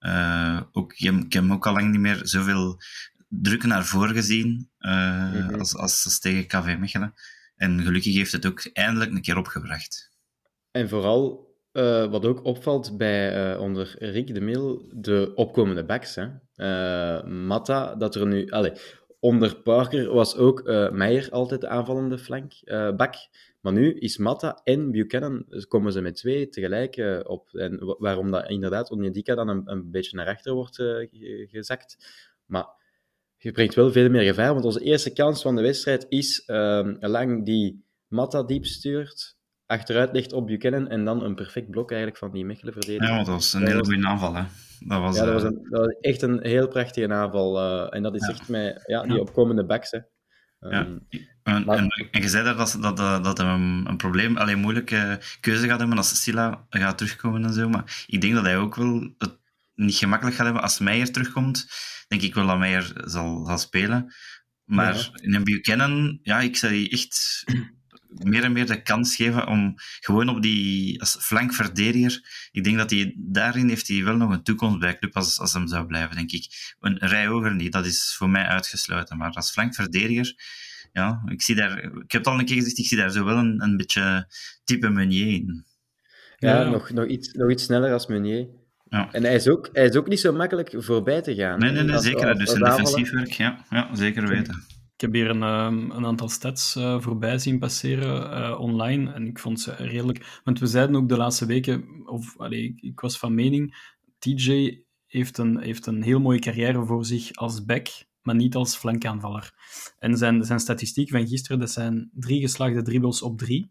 Uh, 0.00 0.60
ook, 0.72 0.92
ik 0.92 1.32
heb 1.32 1.42
hem 1.42 1.52
ook 1.52 1.66
al 1.66 1.72
lang 1.72 1.90
niet 1.90 2.00
meer 2.00 2.20
zoveel 2.22 2.80
druk 3.28 3.64
naar 3.64 3.84
voren 3.84 4.14
gezien 4.14 4.70
uh, 4.78 5.32
mm-hmm. 5.32 5.54
als, 5.58 5.76
als, 5.76 6.04
als, 6.04 6.20
tegen 6.20 6.46
KV 6.46 6.76
Mechelen. 6.78 7.14
En 7.56 7.82
gelukkig 7.82 8.14
heeft 8.14 8.32
het 8.32 8.46
ook 8.46 8.70
eindelijk 8.72 9.10
een 9.10 9.22
keer 9.22 9.36
opgebracht. 9.38 10.10
En 10.70 10.88
vooral 10.88 11.54
eh, 11.72 12.10
wat 12.10 12.26
ook 12.26 12.44
opvalt 12.44 12.96
bij 12.96 13.52
eh, 13.52 13.60
onder 13.60 13.94
Rick 13.98 14.34
de 14.34 14.40
Mil, 14.40 14.92
de 14.94 15.32
opkomende 15.34 15.84
backs. 15.84 16.14
Hè. 16.14 16.28
Eh, 16.54 17.24
Matta, 17.24 17.94
dat 17.94 18.14
er 18.14 18.26
nu... 18.26 18.48
Allez, 18.50 18.80
onder 19.20 19.56
Parker 19.56 20.12
was 20.12 20.36
ook 20.36 20.60
eh 20.60 20.90
Meijer 20.90 21.30
altijd 21.30 21.60
de 21.60 21.68
aanvallende 21.68 22.18
flank, 22.18 22.52
eh, 22.64 22.96
back. 22.96 23.14
Maar 23.60 23.72
nu 23.72 23.98
is 23.98 24.16
Matta 24.18 24.60
en 24.64 24.90
Buchanan, 24.90 25.44
dus 25.48 25.66
komen 25.66 25.92
ze 25.92 26.00
met 26.00 26.16
twee 26.16 26.48
tegelijk 26.48 26.96
eh, 26.96 27.20
op. 27.22 27.54
En 27.54 27.84
wa- 27.84 27.96
waarom 27.98 28.30
dat 28.30 28.48
inderdaad 28.48 28.90
Onyedika 28.90 29.34
dan 29.34 29.48
een, 29.48 29.62
een 29.64 29.90
beetje 29.90 30.16
naar 30.16 30.26
achter 30.26 30.52
wordt 30.52 30.78
eh, 30.78 30.86
ge- 30.86 31.46
gezakt. 31.50 31.96
Maar 32.44 32.66
je 33.38 33.52
brengt 33.52 33.74
wel 33.74 33.92
veel 33.92 34.10
meer 34.10 34.22
gevaar, 34.22 34.52
want 34.52 34.64
onze 34.64 34.80
eerste 34.80 35.12
kans 35.12 35.42
van 35.42 35.56
de 35.56 35.62
wedstrijd 35.62 36.06
is 36.08 36.42
ehm 36.46 36.94
Lang 37.00 37.44
die 37.44 37.84
Matta 38.06 38.42
diep 38.42 38.64
stuurt, 38.64 39.36
achteruit 39.66 40.12
legt 40.12 40.32
op 40.32 40.46
Buchanan 40.46 40.88
en 40.88 41.04
dan 41.04 41.22
een 41.22 41.34
perfect 41.34 41.70
blok 41.70 41.88
eigenlijk 41.90 42.20
van 42.20 42.30
die 42.32 42.44
Mechelen 42.44 42.72
verdediger. 42.72 43.08
Ja, 43.08 43.14
want 43.14 43.26
dat 43.26 43.34
was 43.34 43.52
een 43.52 43.60
Dat 43.60 43.68
hele 43.68 43.80
was- 43.80 43.88
goede 43.88 44.06
aanval. 44.08 44.34
Hè. 44.34 44.42
Dat 44.80 45.00
was, 45.00 45.16
Ja, 45.16 45.24
dat 45.24 45.32
was, 45.34 45.42
eh, 45.42 45.48
een, 45.48 45.66
dat 45.70 45.80
was 45.84 45.96
echt 46.00 46.22
een 46.22 46.38
heel 46.42 46.68
prachtige 46.68 47.08
aanval. 47.12 47.58
eh, 47.58 47.96
en 47.96 48.02
dat 48.02 48.14
is 48.14 48.26
Ja. 48.26 48.32
echt 48.32 48.48
met 48.48 48.82
ja, 48.86 49.02
die 49.02 49.12
Ja. 49.12 49.18
opkomende 49.18 49.64
backs. 49.66 49.90
Hè. 49.90 49.98
Ja. 49.98 50.70
Ehm, 50.84 50.98
En, 51.42 51.64
Maar- 51.64 51.76
en, 51.78 51.88
en 52.10 52.20
je 52.22 52.28
zei 52.28 52.44
daar 52.44 52.56
dat, 52.56 52.78
dat, 52.80 52.96
dat, 52.96 53.24
dat 53.24 53.38
hij 53.38 53.46
een, 53.46 53.84
een 53.88 53.96
probleem, 53.96 54.36
alleen 54.36 54.58
moeilijke 54.58 55.18
keuze 55.40 55.66
gaat 55.68 55.78
hebben 55.78 55.96
als 55.96 56.22
Silla 56.22 56.66
gaat 56.70 56.98
terugkomen 56.98 57.44
en 57.44 57.52
zo. 57.52 57.68
Maar 57.68 58.04
ik 58.06 58.20
denk 58.20 58.34
dat 58.34 58.44
hij 58.44 58.56
ook 58.56 58.74
wel 58.74 59.10
het 59.18 59.38
niet 59.76 59.94
gemakkelijk 59.96 60.36
gaat 60.36 60.44
hebben 60.44 60.62
als 60.62 60.78
Meijer 60.78 61.12
terugkomt. 61.12 61.66
Denk 62.08 62.22
ik 62.22 62.34
wel 62.34 62.46
dat 62.46 62.58
Meijer 62.58 62.92
zal, 63.04 63.44
zal 63.46 63.58
spelen. 63.58 64.14
Maar 64.64 64.94
Ja. 64.94 65.08
in 65.14 65.34
een 65.34 65.44
Buchanan, 65.44 66.18
ja, 66.22 66.40
ik 66.40 66.56
zou 66.56 66.72
die 66.72 66.88
echt 66.90 67.44
meer 68.30 68.44
en 68.44 68.52
meer 68.52 68.66
de 68.66 68.82
kans 68.82 69.16
geven 69.16 69.46
om 69.46 69.74
gewoon 70.00 70.28
op 70.28 70.42
die 70.42 71.00
als 71.00 71.16
flankverdediger. 71.20 72.48
Ik 72.50 72.64
denk 72.64 72.76
dat 72.76 72.90
hij 72.90 73.14
daarin 73.16 73.68
heeft 73.68 73.88
hij 73.88 74.04
wel 74.04 74.16
nog 74.16 74.30
een 74.30 74.42
toekomst 74.42 74.78
bij 74.78 74.98
club 74.98 75.16
als, 75.16 75.38
als 75.40 75.52
hem 75.52 75.68
zou 75.68 75.86
blijven, 75.86 76.16
denk 76.16 76.32
ik. 76.32 76.74
Een 76.80 76.98
rij 76.98 77.26
hoger 77.26 77.54
niet, 77.54 77.72
dat 77.72 77.86
is 77.86 78.14
voor 78.18 78.30
mij 78.30 78.44
uitgesloten. 78.46 79.16
Maar 79.16 79.30
als 79.32 79.50
flankverdediger, 79.50 80.34
ja, 80.92 81.22
ik 81.26 81.42
zie 81.42 81.54
daar, 81.54 81.78
ik 81.78 82.12
heb 82.12 82.24
het 82.24 82.26
al 82.26 82.38
een 82.38 82.44
keer 82.44 82.56
gezegd, 82.56 82.78
ik 82.78 82.86
zie 82.86 82.96
daar 82.96 83.10
zo 83.10 83.24
wel 83.24 83.36
een, 83.36 83.62
een 83.62 83.76
beetje 83.76 84.32
type 84.64 84.88
Meunier 84.88 85.26
in. 85.28 85.64
ja, 86.38 86.60
Ja. 86.60 86.68
Nog, 86.70 86.90
nog, 86.90 87.06
iets, 87.06 87.32
nog 87.32 87.50
iets 87.50 87.62
sneller 87.64 87.92
als 87.92 88.06
Meunier. 88.06 88.48
Ja. 88.88 89.12
En 89.12 89.22
hij 89.22 89.34
is, 89.34 89.48
ook, 89.48 89.68
hij 89.72 89.84
is 89.84 89.96
ook 89.96 90.08
niet 90.08 90.20
zo 90.20 90.32
makkelijk 90.32 90.74
voorbij 90.76 91.22
te 91.22 91.34
gaan. 91.34 91.58
Nee, 91.58 91.70
nee, 91.70 91.82
nee, 91.82 91.98
zeker. 91.98 92.28
als- 92.28 92.38
Dus 92.38 92.48
als 92.48 92.56
een 92.58 92.64
defensief 92.64 93.10
werk, 93.10 93.30
ja, 93.32 93.64
ja, 93.70 93.94
zeker 93.94 94.28
weten. 94.28 94.54
Ik 94.94 95.00
heb 95.02 95.12
hier 95.12 95.30
een, 95.30 95.42
ehm, 95.42 95.90
een 95.90 96.06
aantal 96.06 96.28
stats 96.28 96.76
eh, 96.76 97.00
voorbij 97.00 97.38
zien 97.38 97.58
passeren 97.58 98.30
eh, 98.32 98.60
online 98.60 99.12
en 99.12 99.26
ik 99.26 99.38
vond 99.38 99.60
ze 99.60 99.74
redelijk... 99.74 100.40
Want 100.44 100.58
we 100.58 100.66
zeiden 100.66 100.96
ook 100.96 101.08
de 101.08 101.16
laatste 101.16 101.46
weken, 101.46 101.84
of 102.08 102.38
allee, 102.38 102.74
ik 102.76 103.00
was 103.00 103.18
van 103.18 103.34
mening, 103.34 103.74
TJ 104.18 104.80
heeft 105.06 105.38
een, 105.38 105.60
heeft 105.60 105.86
een 105.86 106.02
heel 106.02 106.20
mooie 106.20 106.38
carrière 106.38 106.84
voor 106.86 107.04
zich 107.04 107.32
als 107.34 107.64
back, 107.64 107.88
maar 108.22 108.34
niet 108.34 108.54
als 108.54 108.76
flankaanvaller. 108.76 109.52
En 109.98 110.16
zijn, 110.16 110.44
zijn 110.44 110.60
statistiek 110.60 111.10
van 111.10 111.26
gisteren, 111.28 111.58
dat 111.58 111.70
zijn 111.70 112.10
drie 112.14 112.40
geslaagde 112.40 112.82
dribbles 112.82 113.22
op 113.22 113.38
drie, 113.38 113.70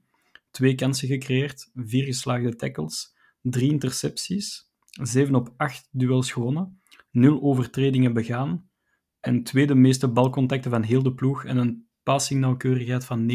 twee 0.52 0.76
kansen 0.76 1.08
gecreëerd, 1.08 1.70
vier 1.76 2.04
geslaagde 2.04 2.56
tackles, 2.56 3.14
drie 3.42 3.72
intercepties, 3.72 4.70
zeven 5.02 5.36
op 5.36 5.54
acht 5.58 5.88
duels 5.92 6.32
gewonnen, 6.32 6.82
nul 7.12 7.42
overtredingen 7.42 8.14
begaan, 8.14 8.70
en 9.20 9.44
tweede 9.44 9.76
meeste 9.76 10.08
balcontacten 10.08 10.72
van 10.72 10.84
heel 10.84 11.04
de 11.04 11.14
ploeg 11.14 11.46
en 11.46 11.58
een 11.58 11.88
passingnauwkeurigheid 12.04 13.06
van 13.06 13.22
90%. 13.22 13.26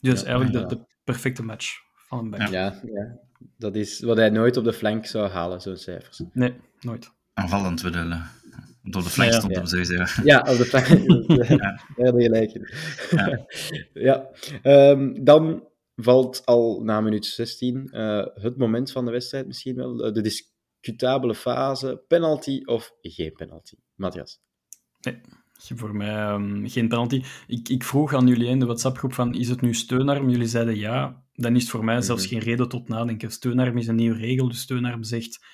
Dus 0.00 0.20
Ja, 0.20 0.26
eigenlijk 0.26 0.52
ja. 0.52 0.60
de, 0.60 0.66
de 0.66 0.86
perfecte 1.04 1.42
match 1.42 1.80
van 1.94 2.18
een 2.18 2.30
back. 2.30 2.48
Ja. 2.48 2.80
Ja, 2.84 3.18
dat 3.56 3.74
is 3.74 4.00
wat 4.00 4.16
hij 4.16 4.30
nooit 4.30 4.56
op 4.56 4.64
de 4.64 4.72
flank 4.72 5.06
zou 5.06 5.28
halen, 5.28 5.60
zo'n 5.60 5.76
cijfers. 5.76 6.22
Nee, 6.32 6.54
nooit. 6.80 7.12
Aanvallend 7.34 7.82
bedoelen. 7.82 8.30
Want 8.82 8.96
op 8.96 9.02
de 9.02 9.10
flank 9.10 9.32
Ja, 9.32 9.38
stond 9.38 9.52
ja. 9.52 9.58
hem 9.58 9.68
sowieso. 9.68 10.22
Ja, 10.30 10.38
op 10.38 10.56
de 10.56 10.64
flank. 10.64 10.86
ja. 11.48 11.56
Daar 11.56 12.06
heb 12.06 12.14
je 12.14 12.22
gelijk 12.22 12.52
in. 12.52 12.68
Ja. 13.10 13.46
ja. 13.92 14.28
Ehm, 14.62 15.24
dan 15.24 15.62
valt 16.00 16.42
al 16.46 16.80
na 16.82 17.00
minuut 17.00 17.26
16 17.26 17.90
eh, 17.90 18.26
het 18.34 18.56
moment 18.56 18.92
van 18.92 19.04
de 19.04 19.10
wedstrijd 19.10 19.46
misschien 19.46 19.74
wel, 19.74 20.04
eh, 20.04 20.12
de 20.12 20.20
discutabele 20.20 21.34
fase, 21.34 22.04
penalty 22.08 22.62
of 22.64 22.92
geen 23.02 23.32
penalty. 23.32 23.74
Matthias. 23.94 24.40
Voor 25.74 25.96
mij 25.96 26.08
ehm, 26.16 26.66
geen 26.66 26.88
penalty. 26.88 27.22
Ik, 27.46 27.68
ik 27.68 27.84
vroeg 27.84 28.14
aan 28.14 28.26
jullie 28.26 28.48
in 28.48 28.58
de 28.58 28.64
WhatsApp-groep 28.64 29.12
van, 29.12 29.34
is 29.34 29.48
het 29.48 29.60
nu 29.60 29.74
steunarm? 29.74 30.28
Jullie 30.30 30.46
zeiden 30.46 30.76
ja. 30.76 31.22
Dan 31.32 31.54
is 31.56 31.62
het 31.62 31.70
voor 31.70 31.84
mij 31.84 32.00
zelfs 32.00 32.22
Mhm. 32.24 32.32
geen 32.32 32.42
reden 32.42 32.68
tot 32.68 32.88
nadenken. 32.88 33.30
Steunarm 33.30 33.78
is 33.78 33.86
een 33.86 33.94
nieuwe 33.94 34.16
regel, 34.18 34.48
dus 34.48 34.60
steunarm 34.60 35.02
zegt 35.02 35.44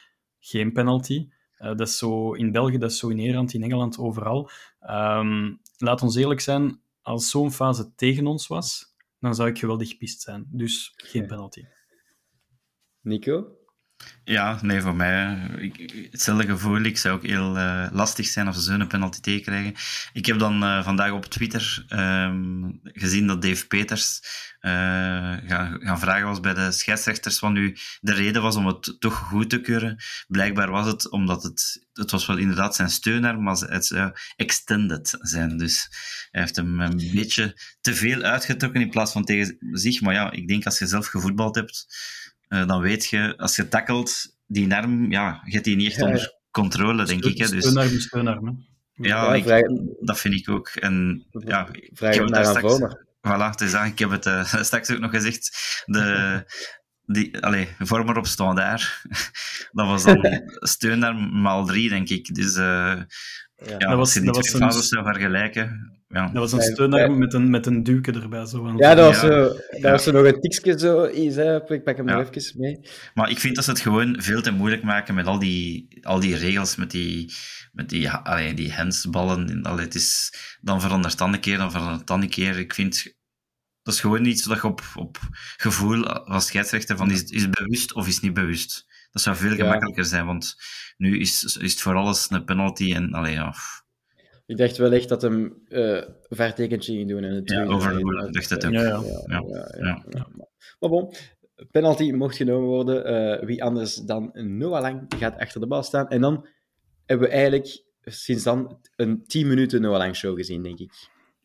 geen 0.41 0.73
penalty. 0.73 1.29
Eh, 1.57 1.69
dat 1.69 1.89
is 1.89 1.99
zo 1.99 2.33
in 2.33 2.53
België, 2.53 2.79
dat 2.79 2.91
is 2.91 2.99
zo 2.99 3.09
in 3.09 3.17
Nederland, 3.17 3.55
in 3.55 3.63
Engeland, 3.63 3.99
overal. 3.99 4.51
Ehm, 4.81 5.53
laat 5.77 6.03
ons 6.03 6.17
eerlijk 6.17 6.41
zijn, 6.41 6.81
als 7.03 7.31
zo'n 7.31 7.53
fase 7.53 7.95
tegen 7.95 8.27
ons 8.27 8.47
was, 8.47 8.94
dan 9.25 9.35
zou 9.35 9.49
ik 9.49 9.59
geweldig 9.59 9.89
gepist 9.89 10.21
zijn. 10.21 10.47
Dus 10.51 10.93
geen 10.97 11.27
penalty. 11.27 11.63
Nico? 13.01 13.59
Ja, 14.25 14.59
nee, 14.63 14.81
voor 14.81 14.95
mij 14.95 15.39
hetzelfde 16.11 16.47
gevoel. 16.47 16.81
Ik 16.81 16.99
zou 16.99 17.17
ook 17.17 17.27
heel 17.27 17.59
eh, 17.59 17.87
lastig 17.93 18.27
zijn 18.27 18.47
als 18.47 18.57
ze 18.57 18.63
zo'n 18.63 18.87
penalty 18.87 19.21
tegenkrijgen. 19.21 19.75
Ik 20.13 20.27
heb 20.27 20.39
dan 20.39 20.63
eh, 20.63 20.85
vandaag 20.85 21.11
op 21.11 21.25
Twitter 21.25 21.85
ehm, 21.89 22.71
gezien 22.83 23.27
dat 23.27 23.43
Dave 23.43 23.67
Peters 23.67 24.21
eh, 24.61 24.73
gaan, 25.47 25.81
gaan 25.81 25.99
vragen 25.99 26.27
was 26.27 26.41
bij 26.41 26.55
de 26.55 26.73
scheidsrechters 26.73 27.41
wat 27.41 27.53
nu 27.53 27.77
de 28.01 28.13
reden 28.13 28.43
was 28.43 28.57
om 28.57 28.67
het 28.67 28.97
toch 28.99 29.15
goed 29.15 29.51
te 29.51 29.61
keuren. 29.61 29.97
Blijkbaar 30.29 30.71
was 30.71 30.87
het 30.87 31.11
omdat 31.11 31.43
het, 31.43 31.87
het 31.93 32.11
was 32.11 32.27
wel 32.27 32.37
inderdaad 32.37 32.75
zijn 32.75 32.91
steunarm, 32.91 33.43
maar 33.43 33.57
het 33.57 33.87
zou 33.87 34.13
extended 34.37 35.17
zijn. 35.21 35.57
Dus 35.57 35.89
hij 36.31 36.41
heeft 36.41 36.57
hem 36.57 36.81
een 36.81 37.11
beetje 37.13 37.59
te 37.81 37.95
veel 37.95 38.23
uitgetrokken 38.23 38.81
in 38.81 38.91
plaats 38.91 39.13
van 39.13 39.25
tegen 39.25 39.57
zich. 39.73 40.01
Maar 40.01 40.15
ja, 40.15 40.31
ik 40.31 40.49
denk 40.49 40.65
als 40.65 40.79
je 40.79 40.87
zelf 40.87 41.07
gevoetbald 41.07 41.55
hebt, 41.55 41.87
eh, 42.55 42.67
dan 42.67 42.81
weet 42.81 43.07
je, 43.07 43.35
als 43.37 43.57
je 43.57 43.69
tackelt, 43.69 44.37
die 44.47 44.75
arm, 44.75 45.11
ja, 45.11 45.41
je 45.45 45.53
hebt 45.53 45.65
die 45.65 45.77
niet 45.77 45.87
echt 45.87 45.97
Ja, 45.97 46.03
ja. 46.07 46.13
onder 46.13 46.35
controle, 46.51 47.05
denk 47.05 47.25
ik. 47.25 47.39
Hè. 47.39 47.49
Dus, 47.49 47.65
Steunarm 47.65 48.01
steunarm, 48.01 48.47
hè. 48.93 49.07
ja, 49.09 49.35
ik- 49.35 49.71
dat 50.01 50.21
vind 50.21 50.35
ik 50.35 50.49
ook. 50.49 50.69
En 50.69 51.27
ja, 51.31 51.69
ik 51.73 51.91
Vraag 51.95 52.15
heb 52.15 52.29
daar 52.29 52.45
straks, 52.45 52.79
voilà, 53.27 53.51
het 53.51 53.61
is 53.61 53.75
aan, 53.75 53.87
ik 53.87 53.99
heb 53.99 54.11
het 54.11 54.27
eh, 54.27 54.55
straks 54.63 54.91
ook 54.91 54.99
nog 54.99 55.11
gezegd. 55.11 55.51
De, 55.87 56.45
die, 57.07 57.39
allee, 57.41 57.69
vormer 57.79 58.17
op 58.17 58.27
standaard, 58.27 59.03
dat 59.73 59.87
was 59.87 60.05
dan 60.05 60.43
steunarm 60.75 61.41
maal 61.41 61.67
drie, 61.67 61.89
denk 61.89 62.09
ik. 62.09 62.35
Dus 62.35 62.55
eh, 62.57 63.01
Ja. 63.57 63.79
Dat 63.79 63.83
als 63.89 63.97
was- 63.97 64.13
je 64.15 64.21
die 64.21 64.29
dat 64.29 64.37
was 64.37 64.47
twee 64.47 64.63
een- 64.63 64.69
fases 64.71 64.89
zou 64.89 65.05
vergelijken, 65.05 65.99
ja. 66.09 66.25
Dat 66.27 66.33
was 66.51 66.53
een 66.53 66.61
steunarm 66.73 67.19
met 67.19 67.35
een, 67.35 67.51
met 67.51 67.67
een 67.67 67.83
duwke 67.83 68.13
erbij. 68.13 68.47
Zo 68.47 68.75
Ja, 68.77 68.95
dat 68.95 69.07
was, 69.07 69.21
Ja. 69.21 69.27
zo, 69.29 69.43
dat 69.49 69.81
Ja. 69.81 69.91
was 69.91 70.03
zo 70.05 70.13
nog 70.13 70.25
een 70.27 70.41
tikje 70.41 70.79
zo 70.79 71.03
hè. 71.03 71.73
Ik 71.73 71.85
pak 71.85 71.97
hem 71.97 72.09
Ja. 72.09 72.17
nog 72.17 72.31
even 72.31 72.61
mee. 72.61 72.81
Maar 73.15 73.31
ik 73.31 73.39
vind 73.39 73.55
dat 73.55 73.65
ze 73.65 73.71
het 73.71 73.81
gewoon 73.81 74.17
veel 74.23 74.43
te 74.43 74.51
moeilijk 74.51 74.83
maken 74.83 75.15
met 75.15 75.27
al 75.27 75.39
die, 75.39 75.99
al 76.03 76.21
die 76.21 76.37
regels, 76.37 76.77
met 76.77 76.91
die, 76.91 77.33
met 77.73 77.89
die, 77.89 78.11
allee, 78.11 78.55
die 78.55 78.73
handsballen. 78.73 79.63
Allee, 79.63 79.85
het 79.85 79.95
is, 79.95 80.33
dan 80.61 80.81
verandert 80.81 81.13
het 81.13 81.21
een 81.21 81.41
keer, 81.41 81.59
dan 81.59 81.71
verandert 81.71 82.01
het 82.01 82.11
een 82.23 82.29
keer. 82.29 82.59
Ik 82.59 82.75
vind, 82.75 83.15
dat 83.85 83.95
is 83.95 84.01
gewoon 84.01 84.25
iets 84.25 84.43
dat 84.45 84.57
je 84.61 84.67
op, 84.67 84.81
op 84.97 85.19
gevoel 85.57 86.07
als 86.09 86.47
scheidsrechter 86.47 86.97
van, 86.97 87.11
is, 87.11 87.23
is 87.23 87.43
het 87.43 87.51
bewust 87.51 87.95
of 87.95 88.07
is 88.07 88.15
het 88.15 88.23
niet 88.23 88.35
bewust? 88.35 88.87
Dat 89.11 89.23
zou 89.23 89.37
veel 89.37 89.51
Ja. 89.51 89.57
gemakkelijker 89.57 90.05
zijn, 90.05 90.27
want 90.27 90.55
nu 90.97 91.19
is, 91.19 91.45
is 91.45 91.73
het 91.73 91.81
voor 91.81 91.95
alles 91.95 92.31
een 92.31 92.45
penalty 92.45 92.95
en, 92.95 93.13
allee, 93.13 93.33
ja, 93.33 93.51
pff, 93.51 93.83
Ik 94.47 94.57
dacht 94.57 94.77
wel 94.77 94.93
echt 94.93 95.09
dat 95.09 95.23
hem 95.23 95.63
eh 95.69 96.03
vaartekentje 96.29 96.93
ging 96.93 97.09
doen. 97.09 97.25
En 97.25 97.35
het 97.35 97.51
Ja, 97.51 97.55
tweede- 97.57 97.75
overrule, 97.75 98.31
dacht 98.31 98.51
het 98.51 98.67
ook. 98.67 98.73
Ja, 98.73 98.83
ja. 98.83 99.03
Ja, 99.27 99.43
ja, 99.47 99.75
ja. 99.79 100.05
ja. 100.11 100.29
Maar 100.81 100.91
bon, 100.91 101.15
penalty 101.71 102.11
mocht 102.13 102.37
genomen 102.37 102.69
worden. 102.69 103.05
Eh, 103.05 103.47
wie 103.47 103.65
anders 103.65 103.95
dan 103.97 104.31
Noah 104.33 104.81
Lang 104.81 105.07
gaat 105.19 105.39
achter 105.39 105.61
de 105.61 105.67
bal 105.67 105.83
staan. 105.83 106.09
En 106.09 106.21
dan 106.21 106.49
hebben 107.07 107.29
we 107.29 107.35
eigenlijk 107.35 107.83
sinds 108.05 108.43
dan 108.43 108.81
een 108.97 109.25
10 109.27 109.49
minuten 109.49 109.81
Noah 109.81 109.99
Lang 109.99 110.17
show 110.17 110.37
gezien, 110.37 110.63
denk 110.63 110.79
ik. 110.79 110.93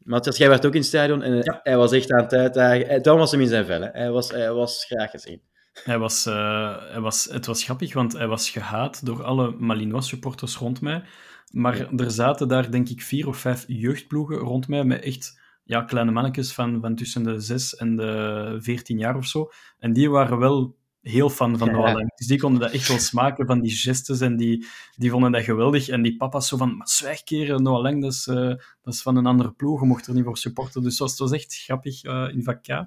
Matthias, 0.09 0.37
jij 0.37 0.49
werd 0.49 0.65
ook 0.65 0.73
in 0.73 0.79
het 0.79 0.87
stadion 0.87 1.23
en 1.23 1.41
eh, 1.41 1.59
hij 1.63 1.77
was 1.77 1.91
echt 1.91 2.11
aan 2.11 2.23
het 2.23 2.33
uitdagen. 2.33 2.87
Eh, 2.89 3.01
Dan 3.01 3.17
was 3.17 3.31
hem 3.31 3.41
in 3.41 3.47
zijn 3.47 3.65
vel. 3.65 3.81
hè. 3.81 3.89
Hij, 3.91 4.11
was, 4.11 4.31
hij 4.31 4.51
was 4.51 4.85
graag 4.85 5.11
gezien. 5.11 5.41
Hij 5.83 5.97
was, 5.97 6.25
eh, 6.25 6.77
hij 6.91 6.99
was, 6.99 7.25
het 7.25 7.45
was 7.45 7.63
grappig, 7.63 7.93
want 7.93 8.13
hij 8.13 8.27
was 8.27 8.49
gehaat 8.49 9.05
door 9.05 9.23
alle 9.23 9.55
Malinois-supporters 9.57 10.55
rond 10.55 10.81
mij. 10.81 11.03
Maar 11.51 11.93
er 11.95 12.11
zaten 12.11 12.47
daar, 12.47 12.71
denk 12.71 12.89
ik, 12.89 13.01
vier 13.01 13.27
of 13.27 13.37
vijf 13.37 13.63
jeugdploegen 13.67 14.37
rond 14.37 14.67
mij 14.67 14.83
met 14.83 15.03
echt 15.03 15.39
ja, 15.63 15.81
kleine 15.81 16.11
mannetjes 16.11 16.53
van, 16.53 16.81
van 16.81 16.95
tussen 16.95 17.23
de 17.23 17.39
zes 17.39 17.75
en 17.75 17.95
de 17.95 18.55
veertien 18.59 18.97
jaar 18.97 19.15
of 19.15 19.25
zo. 19.25 19.49
En 19.79 19.93
die 19.93 20.09
waren 20.09 20.39
wel 20.39 20.75
heel 21.01 21.29
fan 21.29 21.57
van. 21.57 21.71
Noah. 21.71 22.07
Dus 22.15 22.27
die 22.27 22.39
konden 22.39 22.61
dat 22.61 22.71
echt 22.71 22.87
wel 22.87 22.99
smaken 22.99 23.45
van 23.45 23.61
die 23.61 23.71
gestes 23.71 24.21
en 24.21 24.37
die, 24.37 24.65
die 24.95 25.09
vonden 25.09 25.31
dat 25.31 25.43
geweldig. 25.43 25.87
En 25.87 26.01
die 26.01 26.15
papa's 26.15 26.47
zo 26.47 26.57
van, 26.57 26.77
maar 26.77 26.87
zwijg 26.87 27.23
keren, 27.23 27.63
Noah 27.63 27.81
Lang, 27.81 28.01
dat 28.01 28.11
is, 28.13 28.27
eh, 28.27 28.35
dat 28.81 28.93
is 28.93 29.01
van 29.01 29.15
een 29.15 29.25
andere 29.25 29.51
ploeg, 29.51 29.79
je 29.81 29.87
mocht 29.87 30.07
er 30.07 30.13
niet 30.13 30.23
voor 30.23 30.37
supporten. 30.37 30.83
Dus 30.83 30.97
dat 30.97 31.17
was, 31.17 31.31
echt 31.31 31.55
grappig 31.55 32.03
eh, 32.03 32.27
in 32.31 32.43
vak 32.43 32.63
K. 32.63 32.85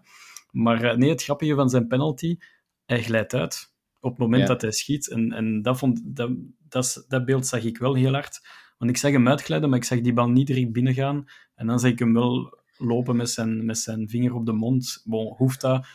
Maar 0.50 0.82
eh, 0.82 0.96
nee, 0.96 1.10
het 1.10 1.22
grappige 1.22 1.54
van 1.54 1.70
zijn 1.70 1.86
penalty, 1.86 2.36
hij 2.84 3.02
glijdt 3.02 3.34
uit 3.34 3.72
op 4.00 4.10
het 4.10 4.18
moment 4.18 4.42
Ja. 4.42 4.48
dat 4.48 4.62
hij 4.62 4.72
schiet. 4.72 5.08
En, 5.08 5.32
en 5.32 5.62
dat, 5.62 5.78
vond, 5.78 6.00
dat, 6.04 6.30
dat, 6.68 7.04
dat 7.08 7.24
beeld 7.24 7.46
zag 7.46 7.64
ik 7.64 7.78
wel 7.78 7.94
heel 7.94 8.12
hard. 8.12 8.40
Want 8.78 8.90
ik 8.90 8.96
zag 8.96 9.12
hem 9.12 9.28
uitglijden, 9.28 9.68
maar 9.68 9.78
ik 9.78 9.84
zag 9.84 10.00
die 10.00 10.12
bal 10.12 10.28
niet 10.28 10.46
direct 10.46 10.72
binnengaan. 10.72 11.24
En 11.54 11.66
dan 11.66 11.80
zag 11.80 11.90
ik 11.90 11.98
hem 11.98 12.12
wel 12.12 12.58
lopen 12.76 13.16
met 13.16 13.30
zijn, 13.30 13.64
met 13.64 13.78
zijn 13.78 14.08
vinger 14.08 14.34
op 14.34 14.46
de 14.46 14.52
mond. 14.52 15.02
Bon, 15.04 15.34
hoeft 15.36 15.60
dat? 15.60 15.86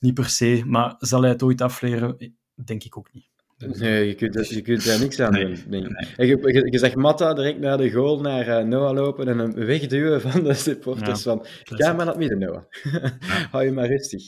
Niet 0.00 0.14
per 0.14 0.28
se. 0.28 0.62
Maar 0.66 0.94
zal 0.98 1.20
hij 1.20 1.30
het 1.30 1.42
ooit 1.42 1.60
afleren? 1.60 2.16
Denk 2.64 2.84
ik 2.84 2.96
ook 2.98 3.08
niet. 3.12 3.28
Nee, 3.78 4.06
je 4.06 4.14
kunt, 4.14 4.48
je 4.48 4.60
kunt 4.62 4.84
daar 4.84 4.98
niks 4.98 5.20
aan 5.20 5.32
doen. 5.32 5.58
nee. 5.68 5.82
En 6.16 6.26
je, 6.26 6.36
je, 6.52 6.70
je 6.70 6.78
zegt 6.78 6.94
Matta 6.94 7.34
direct 7.34 7.58
naar 7.58 7.76
de 7.78 7.90
goal, 7.90 8.20
naar 8.20 8.46
eh, 8.48 8.64
Noah 8.64 8.94
lopen 8.94 9.28
en 9.28 9.38
hem 9.38 9.54
wegduwen 9.54 10.20
van 10.30 10.44
de 10.44 10.54
supporters. 10.54 11.22
Ja, 11.22 11.30
van, 11.36 11.46
ga 11.64 11.86
maar 11.86 11.96
naar 11.96 12.06
het 12.06 12.16
midden, 12.16 12.38
Noah. 12.38 12.62
Hou 13.52 13.64
je 13.64 13.72
maar 13.72 13.86
rustig. 13.86 14.22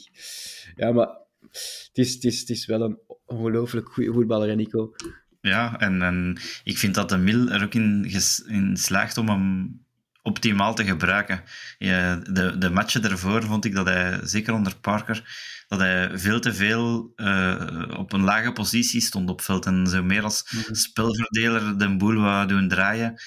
Ja, 0.77 0.93
maar 0.93 1.09
het 1.51 1.91
is, 1.93 2.15
het 2.15 2.25
is, 2.25 2.41
het 2.41 2.49
is 2.51 2.67
wel 2.67 2.83
een 2.83 2.99
ongelooflijk 3.27 3.89
goede 3.89 4.13
voetballer, 4.13 4.57
Nico. 4.57 4.93
Ja, 5.41 5.81
en, 5.81 6.03
en 6.03 6.37
ik 6.65 6.79
vind 6.79 6.95
dat 6.95 7.09
de 7.09 7.17
Mil 7.17 7.49
er 7.49 7.65
ook 7.65 7.75
in, 7.75 8.05
ges- 8.09 8.45
in 8.49 8.77
slaagt 8.77 9.17
om 9.19 9.29
hem 9.29 9.81
optimaal 10.23 10.75
te 10.75 10.85
gebruiken. 10.85 11.43
De, 11.79 12.55
de 12.59 12.71
matchen 12.71 13.03
daarvoor 13.03 13.43
vond 13.43 13.65
ik 13.65 13.75
dat 13.75 13.87
hij, 13.87 14.21
zeker 14.23 14.55
onder 14.55 14.77
Parker, 14.77 15.23
dat 15.69 15.79
hij 15.79 16.19
veel 16.19 16.41
te 16.41 16.55
veel 16.55 17.13
eh, 17.17 17.85
op 17.97 18.13
een 18.13 18.23
lage 18.25 18.53
positie 18.53 19.01
stond 19.01 19.31
op 19.31 19.41
veld 19.43 19.67
en 19.67 19.87
zo 19.87 20.03
meer 20.03 20.23
als 20.23 20.45
Mhm. 20.51 20.75
spelverdeler 20.75 21.79
de 21.79 21.97
boel 21.97 22.21
wou 22.21 22.47
doen 22.47 22.69
draaien. 22.69 23.21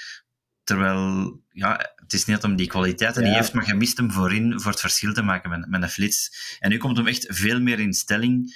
Terwijl, 0.64 1.40
ja, 1.50 1.94
het 1.96 2.14
is 2.14 2.26
niet 2.26 2.36
dat 2.36 2.46
hem 2.46 2.56
die 2.56 2.68
kwaliteiten 2.68 3.22
Ja. 3.24 3.28
niet 3.28 3.38
heeft, 3.38 3.54
maar 3.54 3.68
je 3.68 3.74
mist 3.76 3.98
hem 3.98 4.12
voorin 4.12 4.60
voor 4.62 4.72
het 4.72 4.80
verschil 4.80 5.14
te 5.14 5.22
maken 5.22 5.50
met, 5.50 5.70
met 5.70 5.82
een 5.82 5.90
flits. 5.90 6.32
En 6.60 6.70
nu 6.70 6.78
komt 6.78 6.98
hem 6.98 7.08
echt 7.08 7.26
veel 7.30 7.60
meer 7.62 7.80
in 7.80 7.94
stelling. 7.94 8.56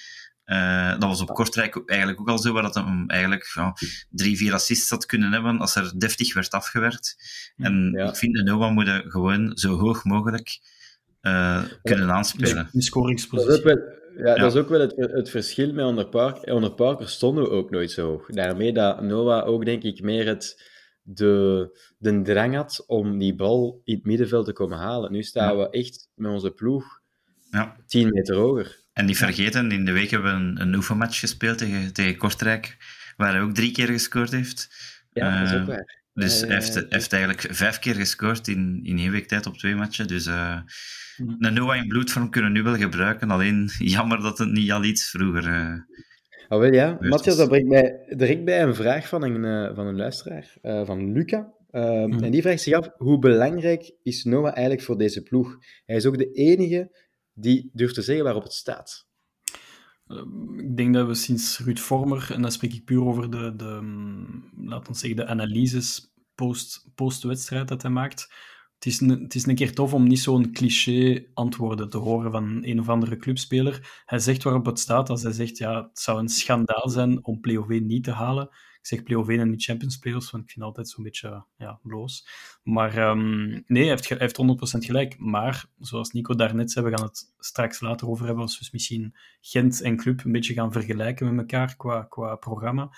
Eh, 0.50 0.92
dat 0.92 1.04
was 1.10 1.22
op 1.22 1.28
Kortrijk 1.34 1.82
eigenlijk 1.86 2.20
ook 2.20 2.30
al 2.30 2.38
zo, 2.40 2.54
waar 2.54 2.64
dat 2.64 2.76
hem 2.76 3.04
eigenlijk 3.10 3.52
ja, 3.54 3.74
drie, 4.10 4.38
vier 4.38 4.54
assists 4.54 4.90
had 4.90 5.06
kunnen 5.06 5.32
hebben 5.32 5.60
als 5.60 5.76
er 5.76 5.92
deftig 5.98 6.34
werd 6.34 6.52
afgewerkt. 6.52 7.16
En 7.58 7.92
Ja. 7.96 8.08
ik 8.10 8.16
vind 8.16 8.36
de 8.36 8.44
Noah 8.44 8.72
moet 8.74 8.88
er 8.88 9.04
gewoon 9.08 9.52
zo 9.58 9.78
hoog 9.78 10.04
mogelijk 10.04 10.60
eh, 11.22 11.64
kunnen 11.84 12.12
aanspelen. 12.12 12.50
In 12.50 12.56
Dat 12.56 12.66
is 12.66 12.74
ook 12.76 12.82
scoringspositie. 12.82 13.64
wel, 13.64 13.78
ja, 14.18 14.26
Ja. 14.26 14.36
Dat 14.36 14.54
is 14.54 14.60
ook 14.62 14.70
wel 14.70 14.80
het, 14.80 14.94
het 14.96 15.30
verschil 15.30 15.74
met 15.74 15.86
onder 15.86 16.08
Parker. 16.08 16.54
Onder 16.54 16.72
Parker 16.72 17.10
stonden 17.10 17.44
we 17.44 17.50
ook 17.50 17.70
nooit 17.70 17.92
zo 17.92 18.08
hoog. 18.08 18.28
Daarmee 18.28 18.74
dat 18.74 19.02
Noah 19.02 19.48
ook, 19.48 19.66
denk 19.66 19.84
ik, 19.84 20.02
meer 20.02 20.28
het, 20.28 20.64
de, 21.02 21.80
de 21.98 22.22
drang 22.22 22.56
had 22.56 22.84
om 22.88 23.18
die 23.18 23.36
bal 23.36 23.82
in 23.84 23.96
het 23.96 24.06
middenveld 24.06 24.46
te 24.46 24.54
komen 24.54 24.78
halen. 24.78 25.12
Nu 25.12 25.24
staan 25.24 25.58
we 25.58 25.70
echt 25.70 26.10
met 26.16 26.32
onze 26.32 26.52
ploeg 26.52 27.00
Ja. 27.52 27.76
10 27.88 28.10
meter 28.10 28.36
hoger. 28.36 28.88
En 29.00 29.06
niet 29.06 29.18
vergeten, 29.18 29.72
in 29.72 29.86
de 29.86 29.92
week 29.92 30.10
hebben 30.10 30.32
we 30.34 30.40
een, 30.40 30.62
een 30.62 30.76
oefenmatch 30.76 31.20
gespeeld 31.20 31.58
tegen, 31.58 31.94
tegen 31.94 32.18
Kortrijk, 32.18 32.78
waar 33.18 33.32
hij 33.32 33.42
ook 33.42 33.54
drie 33.54 33.72
keer 33.72 33.88
gescoord 33.88 34.32
heeft. 34.32 34.68
Ja, 35.14 35.40
dat 35.40 35.48
is 35.48 35.54
Eh, 35.54 35.62
ook 35.62 35.68
waar. 35.68 35.98
Dus 36.14 36.42
hij 36.42 36.54
heeft, 36.54 36.86
heeft 36.90 37.14
eigenlijk 37.14 37.48
vijf 37.56 37.80
keer 37.80 37.96
gescoord 37.96 38.48
in, 38.48 38.80
in 38.84 38.98
één 38.98 39.12
week 39.12 39.28
tijd 39.28 39.46
op 39.46 39.58
twee 39.58 39.76
matchen. 39.76 40.08
Dus 40.08 40.26
eh 40.26 40.58
Mhm. 41.20 41.36
een 41.46 41.54
Noah 41.54 41.76
in 41.78 41.88
bloedvorm 41.88 42.30
kunnen 42.30 42.52
we 42.52 42.58
nu 42.58 42.64
wel 42.64 42.76
gebruiken. 42.76 43.32
Alleen 43.32 43.70
jammer 43.96 44.22
dat 44.22 44.38
het 44.38 44.52
niet 44.52 44.72
al 44.72 44.84
iets 44.84 45.10
vroeger... 45.10 45.46
eh, 45.48 46.60
wel 46.60 46.74
ja. 46.74 46.98
Matthias, 47.00 47.38
dat 47.38 47.48
brengt 47.50 47.68
mij 47.68 48.00
direct 48.16 48.44
bij 48.46 48.62
een 48.64 48.76
vraag 48.76 49.08
van 49.08 49.24
een, 49.24 49.46
eh, 49.46 49.76
van 49.76 49.88
een 49.88 49.96
luisteraar, 49.96 50.54
eh, 50.62 50.86
van 50.86 51.12
Luca. 51.14 51.54
Uh, 51.72 52.24
En 52.24 52.32
die 52.32 52.42
vraagt 52.42 52.62
zich 52.62 52.74
af, 52.74 52.90
hoe 52.98 53.20
belangrijk 53.20 53.92
is 54.04 54.24
Noah 54.24 54.52
eigenlijk 54.52 54.82
voor 54.82 54.98
deze 54.98 55.24
ploeg? 55.24 55.58
Hij 55.86 55.96
is 55.96 56.06
ook 56.06 56.18
de 56.18 56.32
enige 56.32 56.92
die 57.42 57.70
durft 57.74 57.94
te 57.94 58.02
zeggen 58.02 58.24
waarop 58.24 58.44
het 58.44 58.54
staat. 58.54 59.08
Ehm, 60.08 60.60
Ik 60.60 60.78
denk 60.78 60.94
dat 60.94 61.08
we 61.08 61.14
sinds 61.14 61.60
Ruud 61.60 61.80
Vormer, 61.80 62.32
en 62.34 62.42
dan 62.42 62.52
spreek 62.52 62.74
ik 62.74 62.86
puur 62.86 63.06
over 63.06 63.32
de, 63.32 63.56
de 63.56 63.80
mm, 63.82 64.52
laten 64.66 64.92
we 64.94 64.98
zeggen, 64.98 65.20
de 65.20 65.26
analyses 65.28 66.14
post, 66.36 66.90
post-wedstrijd 66.96 67.68
dat 67.68 67.82
hij 67.82 67.92
maakt. 67.92 68.34
Het 68.76 68.86
is, 68.86 69.00
een, 69.00 69.10
het 69.10 69.36
is 69.36 69.46
een 69.46 69.56
keer 69.56 69.74
tof 69.74 69.94
om 69.94 70.08
niet 70.08 70.20
zo'n 70.20 70.52
cliché 70.52 71.26
antwoorden 71.34 71.90
te 71.90 71.98
horen 71.98 72.32
van 72.32 72.60
een 72.62 72.80
of 72.80 72.90
andere 72.90 73.18
clubspeler. 73.18 74.02
Hij 74.06 74.20
zegt 74.20 74.44
waarop 74.44 74.66
het 74.66 74.80
staat 74.80 75.10
als 75.10 75.24
hij 75.24 75.32
zegt, 75.32 75.58
ja, 75.58 75.84
het 75.84 76.00
zou 76.00 76.20
een 76.20 76.30
schandaal 76.30 76.90
zijn 76.90 77.26
om 77.26 77.40
Play-OV 77.40 77.80
niet 77.84 78.04
te 78.04 78.12
halen. 78.12 78.50
Zeg 78.90 79.04
Play-OV 79.04 79.30
en 79.30 79.50
niet 79.50 79.64
Champions 79.64 79.98
Players, 79.98 80.32
want 80.32 80.44
ik 80.44 80.50
vind 80.50 80.66
het 80.66 80.68
altijd 80.70 80.90
zo'n 80.90 81.04
beetje 81.04 81.46
ja, 81.58 81.80
bloos. 81.84 82.28
Maar 82.64 82.98
ehm, 82.98 83.48
nee, 83.50 83.84
hij 83.84 83.90
heeft, 83.90 84.10
hij 84.10 84.18
heeft 84.18 84.42
100% 84.42 84.86
gelijk. 84.86 85.18
Maar, 85.18 85.66
zoals 85.80 86.12
Nico 86.12 86.36
daarnet 86.36 86.72
zei, 86.72 86.86
we 86.86 86.98
gaan 86.98 87.06
het 87.06 87.34
straks 87.40 87.80
later 87.80 88.08
over 88.08 88.26
hebben, 88.26 88.44
als 88.44 88.54
we 88.54 88.60
dus 88.60 88.72
misschien 88.72 89.16
Gent 89.42 89.82
en 89.82 89.98
Club 89.98 90.24
een 90.24 90.32
beetje 90.32 90.54
gaan 90.54 90.72
vergelijken 90.72 91.36
met 91.36 91.38
elkaar 91.40 91.76
qua, 91.76 92.04
qua 92.04 92.36
programma. 92.36 92.96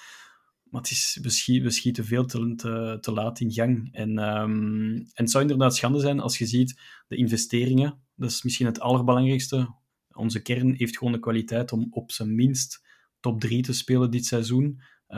Maar 0.64 0.82
het 0.82 0.92
is, 0.92 1.20
we, 1.22 1.30
schieten, 1.30 1.64
we 1.64 1.72
schieten 1.72 2.06
veel 2.06 2.26
te, 2.26 2.54
te, 2.56 2.98
te 3.02 3.12
laat 3.12 3.40
in 3.40 3.52
gang. 3.52 3.90
En, 3.94 4.18
ehm, 4.18 4.96
en 4.96 5.12
het 5.14 5.32
zou 5.32 5.44
inderdaad 5.44 5.76
schande 5.76 6.00
zijn 6.00 6.20
als 6.20 6.38
je 6.38 6.46
ziet 6.46 6.80
de 7.08 7.16
investeringen. 7.16 8.02
Dat 8.16 8.30
is 8.30 8.44
misschien 8.44 8.66
het 8.66 8.80
allerbelangrijkste. 8.80 9.76
Onze 10.14 10.42
kern 10.42 10.74
heeft 10.74 10.98
gewoon 10.98 11.14
de 11.14 11.20
kwaliteit 11.20 11.72
om 11.72 11.88
op 11.90 12.12
zijn 12.12 12.36
minst 12.36 12.90
top 13.20 13.40
3 13.40 13.62
te 13.62 13.74
spelen 13.74 14.12
dit 14.12 14.26
seizoen. 14.26 14.82
Uh, 15.12 15.18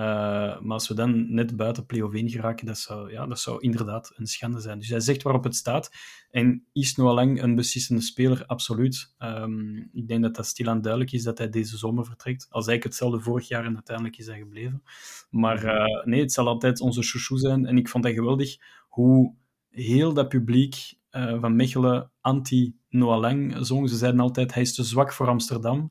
maar 0.60 0.72
als 0.72 0.88
we 0.88 0.94
dan 0.94 1.34
net 1.34 1.56
buiten 1.56 1.86
play-off 1.86 2.14
1 2.14 2.30
geraken, 2.30 2.66
dat 2.66 2.78
zou, 2.78 3.12
ja, 3.12 3.26
dat 3.26 3.40
zou 3.40 3.62
inderdaad 3.62 4.12
een 4.16 4.28
schande 4.28 4.60
zijn. 4.60 4.80
Dus 4.80 4.90
hij 4.90 5.00
zegt 5.00 5.22
waarop 5.22 5.44
het 5.44 5.56
staat. 5.56 5.92
En 6.32 6.66
is 6.72 6.98
Lang 6.98 7.42
een 7.42 7.56
beslissende 7.56 8.02
speler? 8.02 8.46
Absoluut. 8.46 9.14
Um, 9.20 9.90
ik 9.94 10.08
denk 10.08 10.22
dat 10.22 10.36
dat 10.36 10.46
stilaan 10.46 10.82
duidelijk 10.82 11.12
is 11.12 11.24
dat 11.24 11.38
hij 11.38 11.50
deze 11.50 11.78
zomer 11.78 12.06
vertrekt. 12.06 12.48
Als 12.50 12.68
eigenlijk 12.68 12.84
hetzelfde 12.84 13.20
vorig 13.20 13.48
jaar 13.48 13.66
en 13.66 13.74
uiteindelijk 13.74 14.18
is 14.18 14.26
hij 14.26 14.38
gebleven. 14.38 14.84
Maar 15.30 15.66
uh, 15.66 16.04
nee, 16.06 16.22
het 16.22 16.34
zal 16.34 16.48
altijd 16.48 16.80
onze 16.80 17.04
chouchou 17.04 17.40
zijn. 17.40 17.66
En 17.66 17.78
ik 17.78 17.90
vond 17.90 18.04
dat 18.04 18.14
geweldig 18.14 18.58
hoe 18.88 19.36
heel 19.70 20.14
dat 20.14 20.30
publiek 20.30 20.76
uh, 21.12 21.40
van 21.40 21.56
Mechelen 21.56 22.12
anti-Noah 22.22 23.20
Lang 23.20 23.58
zong. 23.60 23.90
Ze 23.90 23.96
zeiden 23.96 24.22
altijd, 24.22 24.54
hij 24.54 24.62
is 24.62 24.76
te 24.76 24.84
zwak 24.84 25.14
voor 25.14 25.28
Amsterdam. 25.28 25.90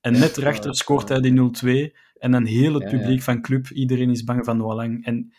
En 0.00 0.12
net 0.12 0.36
erachter 0.36 0.74
scoort 0.76 1.08
hij 1.08 1.20
die 1.20 1.90
0-2. 1.90 1.96
En 2.22 2.30
dan 2.30 2.44
heel 2.44 2.74
het 2.74 2.88
publiek 2.88 3.18
ja, 3.18 3.24
van 3.24 3.42
club, 3.42 3.68
iedereen 3.68 4.10
is 4.10 4.24
bang 4.24 4.44
van 4.44 4.56
Noah 4.56 4.76
Lang. 4.76 5.04
En 5.04 5.32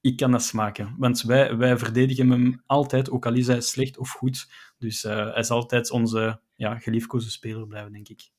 ik 0.00 0.16
kan 0.16 0.30
dat 0.30 0.42
smaken. 0.42 0.94
Want 0.98 1.22
wij, 1.22 1.56
wij 1.56 1.78
verdedigen 1.78 2.30
hem 2.30 2.62
altijd, 2.66 3.10
ook 3.10 3.26
al 3.26 3.34
is 3.34 3.46
hij 3.46 3.60
slecht 3.60 3.98
of 3.98 4.10
goed. 4.10 4.46
Dus 4.78 5.04
uh, 5.04 5.32
hij 5.32 5.42
zal 5.42 5.56
altijd 5.56 5.90
onze 5.90 6.40
ja, 6.54 6.78
geliefkoosde 6.78 7.30
speler 7.30 7.66
blijven, 7.66 7.92
denk 7.92 8.08
ik. 8.08 8.30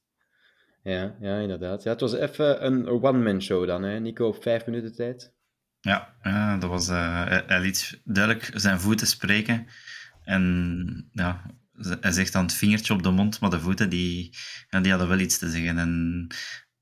Ja, 0.84 1.16
ja 1.20 1.40
inderdaad. 1.40 1.84
Ja, 1.84 1.92
het 1.92 2.02
was 2.02 2.14
even 2.14 2.66
een 2.66 2.88
one-man 2.88 3.42
show 3.42 3.68
dan, 3.68 3.84
hè? 3.84 4.00
Nico, 4.00 4.28
op 4.28 4.42
vijf 4.42 4.66
minuten 4.66 4.96
tijd. 4.96 5.34
Ja, 5.80 6.16
ja 6.22 6.58
dat 6.58 6.70
was, 6.70 6.90
uh, 6.90 7.24
hij, 7.24 7.44
hij 7.48 7.62
liet 7.62 8.02
duidelijk 8.04 8.52
zijn 8.54 8.80
voeten 8.80 9.08
spreken. 9.08 9.68
En 10.24 11.10
ja, 11.12 11.46
hij 12.00 12.12
zegt 12.12 12.34
dan 12.34 12.44
het 12.44 12.54
vingertje 12.54 12.94
op 12.94 13.04
de 13.04 13.12
mond, 13.12 13.40
maar 13.40 13.50
de 13.50 13.60
voeten 13.60 13.90
die, 13.90 14.38
ja, 14.70 14.80
die 14.80 14.92
hadden 14.92 15.10
wel 15.10 15.20
iets 15.20 15.38
te 15.38 15.50
zeggen. 15.50 15.78
En 15.78 16.28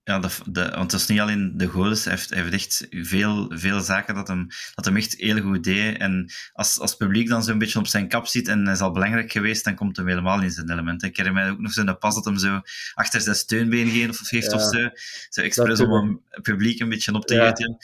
ja, 0.08 0.20
de, 0.20 0.28
de, 0.46 0.70
want 0.76 0.91
het 0.91 1.02
is 1.02 1.08
niet 1.08 1.20
alleen 1.20 1.54
de 1.56 1.67
goals, 1.67 2.04
hij 2.04 2.13
heeft, 2.13 2.30
hij 2.30 2.41
heeft 2.41 2.54
echt 2.54 2.88
veel, 2.89 3.52
veel 3.54 3.80
zaken 3.80 4.15
dat 4.15 4.28
hem, 4.28 4.48
dat 4.76 4.86
hem 4.86 4.96
echt 4.96 5.15
heel 5.17 5.41
goed 5.41 5.63
deed. 5.63 5.98
En 5.98 6.32
als, 6.54 6.80
als 6.80 6.89
het 6.89 7.00
publiek 7.00 7.30
dan 7.30 7.43
zo'n 7.43 7.58
beetje 7.58 7.80
op 7.80 7.88
zijn 7.88 8.08
kap 8.08 8.28
zit 8.28 8.48
en 8.48 8.63
hij 8.63 8.74
is 8.74 8.80
al 8.80 8.91
belangrijk 8.91 9.32
geweest, 9.32 9.63
dan 9.63 9.76
komt 9.76 9.98
hij 9.98 10.06
helemaal 10.06 10.41
in 10.41 10.52
zijn 10.52 10.72
element. 10.72 11.04
Ik 11.04 11.17
herinner 11.17 11.43
mij 11.43 11.52
ook 11.52 11.60
nog 11.60 11.72
zo'n 11.72 11.98
pas 11.98 12.15
dat 12.15 12.26
hem 12.26 12.38
zo 12.38 12.62
achter 12.93 13.22
zijn 13.22 13.36
steunbeen 13.36 13.89
geeft 13.89 14.22
of, 14.22 14.28
geeft 14.28 14.52
ja. 14.52 14.58
of 14.58 14.62
zo. 14.62 14.89
Zo 15.30 15.41
expres 15.41 15.80
om 15.80 16.22
het 16.30 16.41
publiek 16.41 16.80
een 16.80 16.89
beetje 16.89 17.13
op 17.13 17.26
te 17.26 17.36
ja. 17.36 17.48
eten. 17.48 17.78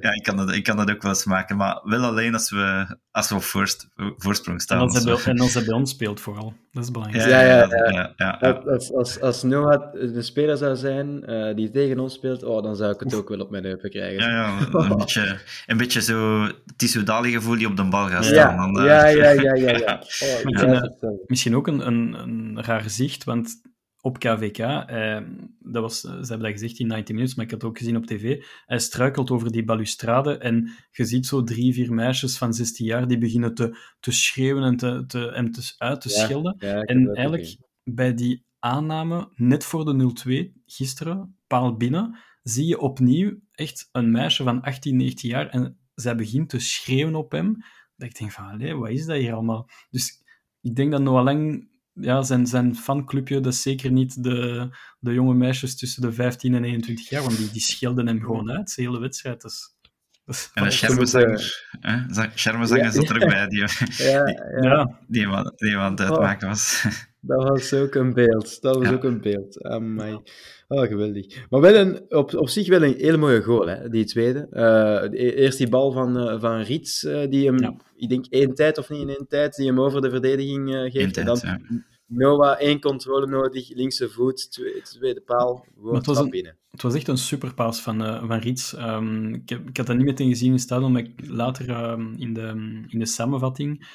Ja, 0.00 0.12
ik 0.12 0.22
kan, 0.22 0.36
dat, 0.36 0.52
ik 0.52 0.64
kan 0.64 0.76
dat 0.76 0.90
ook 0.90 1.02
wel 1.02 1.12
eens 1.12 1.24
maken, 1.24 1.56
maar 1.56 1.80
wel 1.84 2.04
alleen 2.04 2.34
als 2.34 2.50
we, 2.50 2.96
als 3.10 3.28
we 3.28 3.34
op 3.34 3.42
voorst, 3.42 3.88
voorsprong 3.96 4.62
staan. 4.62 4.78
En 4.78 4.84
als, 4.84 4.94
hij 4.94 5.14
bij, 5.14 5.24
en 5.24 5.40
als 5.40 5.54
hij 5.54 5.64
bij 5.64 5.74
ons 5.74 5.90
speelt 5.90 6.20
vooral. 6.20 6.54
Dat 6.72 6.84
is 6.84 6.90
belangrijk. 6.90 7.28
Ja, 7.28 7.40
ja, 7.40 8.14
ja. 8.16 8.38
ja 8.40 8.50
als, 8.66 8.92
als, 8.92 9.20
als 9.20 9.42
Noah 9.42 9.94
een 9.94 10.24
speler 10.24 10.56
zou 10.56 10.76
zijn 10.76 10.85
uh, 10.86 11.54
die 11.54 11.70
tegen 11.70 11.98
ons 11.98 12.14
speelt, 12.14 12.42
oh, 12.42 12.62
dan 12.62 12.76
zou 12.76 12.92
ik 12.92 13.00
het 13.00 13.14
ook 13.14 13.28
wel 13.28 13.40
op 13.40 13.50
mijn 13.50 13.64
heupen 13.64 13.90
krijgen. 13.90 14.22
Ja, 14.22 14.30
ja 14.30 14.66
een, 14.72 14.96
beetje, 14.98 15.38
een 15.66 15.76
beetje 15.76 16.02
zo 16.02 16.48
Tissoudali 16.76 17.32
gevoel 17.32 17.56
die 17.56 17.66
op 17.66 17.76
de 17.76 17.88
bal 17.88 18.08
gaat 18.08 18.24
ja, 18.24 18.30
staan. 18.30 18.72
Dan, 18.72 18.82
uh... 18.82 18.88
ja, 18.88 19.06
ja, 19.06 19.30
ja, 19.30 19.54
ja, 19.54 19.76
ja. 19.76 20.02
Oh, 20.44 20.50
ja. 20.50 20.92
Misschien 21.26 21.56
ook 21.56 21.66
een, 21.66 21.86
een, 21.86 22.12
een 22.12 22.62
raar 22.62 22.80
gezicht, 22.80 23.24
want 23.24 23.60
op 24.06 24.18
KVK, 24.18 24.58
eh, 24.58 25.18
dat 25.58 25.82
was, 25.82 26.00
ze 26.00 26.08
hebben 26.08 26.40
dat 26.40 26.50
gezegd 26.50 26.78
in 26.78 26.86
90 26.86 27.14
Minutes, 27.14 27.36
maar 27.36 27.44
ik 27.44 27.50
had 27.50 27.60
het 27.60 27.70
ook 27.70 27.78
gezien 27.78 27.96
op 27.96 28.06
tv, 28.06 28.42
hij 28.66 28.78
struikelt 28.78 29.30
over 29.30 29.52
die 29.52 29.64
balustrade 29.64 30.38
en 30.38 30.70
je 30.90 31.04
ziet 31.04 31.26
zo 31.26 31.42
drie, 31.42 31.74
vier 31.74 31.92
meisjes 31.92 32.38
van 32.38 32.54
16 32.54 32.86
jaar 32.86 33.08
die 33.08 33.18
beginnen 33.18 33.54
te, 33.54 33.76
te 34.00 34.12
schreeuwen 34.12 34.62
en 34.62 34.76
te, 34.76 35.04
te, 35.06 35.18
hem 35.18 35.52
te, 35.52 35.74
uit 35.78 36.00
te 36.00 36.08
ja, 36.08 36.14
schelden. 36.14 36.56
Ja, 36.58 36.80
en 36.80 37.14
eigenlijk 37.14 37.56
bij 37.84 38.14
die 38.14 38.45
aanname, 38.66 39.28
net 39.34 39.64
voor 39.64 39.84
de 39.84 40.12
0-2, 40.52 40.60
gisteren, 40.66 41.38
paal 41.46 41.76
binnen, 41.76 42.18
zie 42.42 42.66
je 42.66 42.78
opnieuw 42.80 43.38
echt 43.52 43.88
een 43.92 44.10
meisje 44.10 44.42
van 44.42 44.60
18, 44.62 44.96
19 44.96 45.28
jaar 45.30 45.48
en 45.48 45.78
zij 45.94 46.16
begint 46.16 46.48
te 46.48 46.58
schreeuwen 46.58 47.14
op 47.14 47.32
hem. 47.32 47.56
Dat 47.96 48.08
ik 48.08 48.18
denk 48.18 48.32
van, 48.32 48.44
allee, 48.44 48.74
wat 48.74 48.88
is 48.90 49.06
dat 49.06 49.16
hier 49.16 49.32
allemaal? 49.32 49.68
Dus 49.90 50.22
ik 50.60 50.76
denk 50.76 50.90
dat 50.92 51.00
Noah 51.00 51.24
Lang 51.24 51.68
ja, 51.92 52.22
zijn, 52.22 52.46
zijn 52.46 52.74
fanclubje, 52.76 53.40
dat 53.40 53.52
is 53.52 53.62
zeker 53.62 53.90
niet 53.92 54.22
de, 54.22 54.68
de 54.98 55.12
jonge 55.12 55.34
meisjes 55.34 55.76
tussen 55.76 56.02
de 56.02 56.12
15 56.12 56.54
en 56.54 56.64
21 56.64 57.08
jaar, 57.08 57.22
want 57.22 57.36
die, 57.36 57.50
die 57.50 57.60
schelden 57.60 58.06
hem 58.06 58.20
gewoon 58.20 58.50
uit, 58.50 58.74
de 58.74 58.82
hele 58.82 58.98
wedstrijd. 59.00 59.40
Dus, 59.40 59.76
dus 60.24 60.50
En 60.54 60.64
de 60.64 60.70
Schermenzanger 60.70 61.66
hè? 61.80 62.14
Za- 62.14 62.30
Schermenzanger 62.34 62.84
Ja. 62.84 62.90
zat 62.90 63.08
er 63.08 63.22
ook 63.22 63.28
bij, 63.28 63.46
die, 63.46 63.58
Ja, 63.58 63.68
ja. 64.26 64.62
ja, 64.62 64.98
die, 65.06 65.26
die 65.56 65.76
aan 65.76 65.90
het 65.90 66.00
uitmaken 66.00 66.48
was. 66.48 66.84
Dat 67.26 67.48
was 67.48 67.74
ook 67.74 67.94
een 67.94 68.12
beeld. 68.14 68.60
Dat 68.62 68.76
was 68.76 68.86
Ja. 68.88 68.92
ook 68.92 69.04
een 69.04 69.20
beeld. 69.20 69.62
Amai. 69.62 70.18
Oh, 70.68 70.86
geweldig. 70.88 71.46
Maar 71.50 71.60
wel 71.60 71.74
een, 71.74 72.00
op, 72.08 72.34
op 72.34 72.48
zich 72.48 72.68
wel 72.68 72.82
een 72.82 72.94
hele 72.98 73.16
mooie 73.16 73.42
goal, 73.42 73.66
hè, 73.66 73.88
die 73.88 74.04
tweede. 74.04 74.46
Eh, 74.50 75.10
de- 75.10 75.34
eerst 75.34 75.58
die 75.58 75.68
bal 75.68 75.92
van, 75.92 76.18
eh, 76.18 76.40
van 76.40 76.60
Riets, 76.60 77.04
eh, 77.04 77.28
die 77.30 77.46
hem, 77.46 77.58
Ja. 77.58 77.76
ik 77.96 78.08
denk 78.08 78.26
één 78.30 78.54
tijd 78.54 78.78
of 78.78 78.90
niet 78.90 79.00
in 79.00 79.08
één 79.08 79.26
tijd, 79.28 79.54
die 79.54 79.66
hem 79.66 79.80
over 79.80 80.00
de 80.00 80.10
verdediging 80.10 80.70
geeft. 80.92 81.16
En 81.16 81.26
dan 81.26 81.38
ja. 81.42 81.60
Noah, 82.08 82.60
één 82.60 82.80
controle 82.80 83.26
nodig, 83.26 83.74
linkse 83.74 84.08
voet, 84.08 84.50
twee- 84.52 84.82
tweede 84.82 85.20
paal, 85.20 85.66
het 85.92 86.06
was 86.06 86.18
een- 86.18 86.30
binnen. 86.30 86.56
Het 86.70 86.82
was 86.82 86.94
echt 86.94 87.08
een 87.08 87.18
superpaas 87.18 87.80
van, 87.80 87.98
van 88.26 88.38
Riets. 88.38 88.74
Ehm, 88.74 89.34
ik, 89.34 89.48
heb, 89.48 89.68
ik 89.68 89.76
had 89.76 89.86
dat 89.86 89.96
niet 89.96 90.04
meteen 90.06 90.28
gezien 90.28 90.46
in 90.46 90.52
het 90.52 90.62
stadion, 90.62 90.92
maar 90.92 91.02
ik, 91.02 91.10
later 91.28 91.68
ehm, 91.68 92.12
in, 92.16 92.32
de, 92.34 92.42
in 92.88 92.98
de 92.98 93.06
samenvatting. 93.06 93.86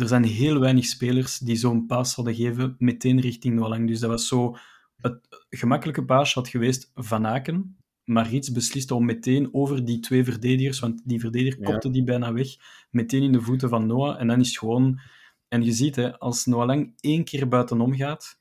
Er 0.00 0.08
zijn 0.08 0.24
heel 0.24 0.60
weinig 0.60 0.84
spelers 0.84 1.38
die 1.38 1.56
zo'n 1.56 1.86
paas 1.86 2.14
hadden 2.14 2.34
geven 2.34 2.74
meteen 2.78 3.20
richting 3.20 3.54
Noalang. 3.54 3.88
Dus 3.88 4.00
dat 4.00 4.10
was 4.10 4.28
zo... 4.28 4.56
Het 4.96 5.44
gemakkelijke 5.50 6.04
paas 6.04 6.34
had 6.34 6.48
geweest 6.48 6.90
Van 6.94 7.26
Aken, 7.26 7.76
maar 8.04 8.28
Riets 8.28 8.52
besliste 8.52 8.94
om 8.94 9.04
meteen 9.04 9.54
over 9.54 9.84
die 9.84 10.00
twee 10.00 10.24
verdedigers, 10.24 10.78
want 10.78 11.02
die 11.04 11.20
verdediger 11.20 11.60
Ja. 11.60 11.70
kopte 11.70 11.90
die 11.90 12.04
bijna 12.04 12.32
weg, 12.32 12.48
meteen 12.90 13.22
in 13.22 13.32
de 13.32 13.40
voeten 13.40 13.68
van 13.68 13.86
Noah. 13.86 14.20
En 14.20 14.26
dan 14.26 14.40
is 14.40 14.48
het 14.48 14.58
gewoon... 14.58 15.00
En 15.48 15.64
je 15.64 15.72
ziet, 15.72 15.96
hè, 15.96 16.18
als 16.18 16.46
Noalang 16.46 16.92
één 17.00 17.24
keer 17.24 17.48
buitenom 17.48 17.94
gaat, 17.94 18.40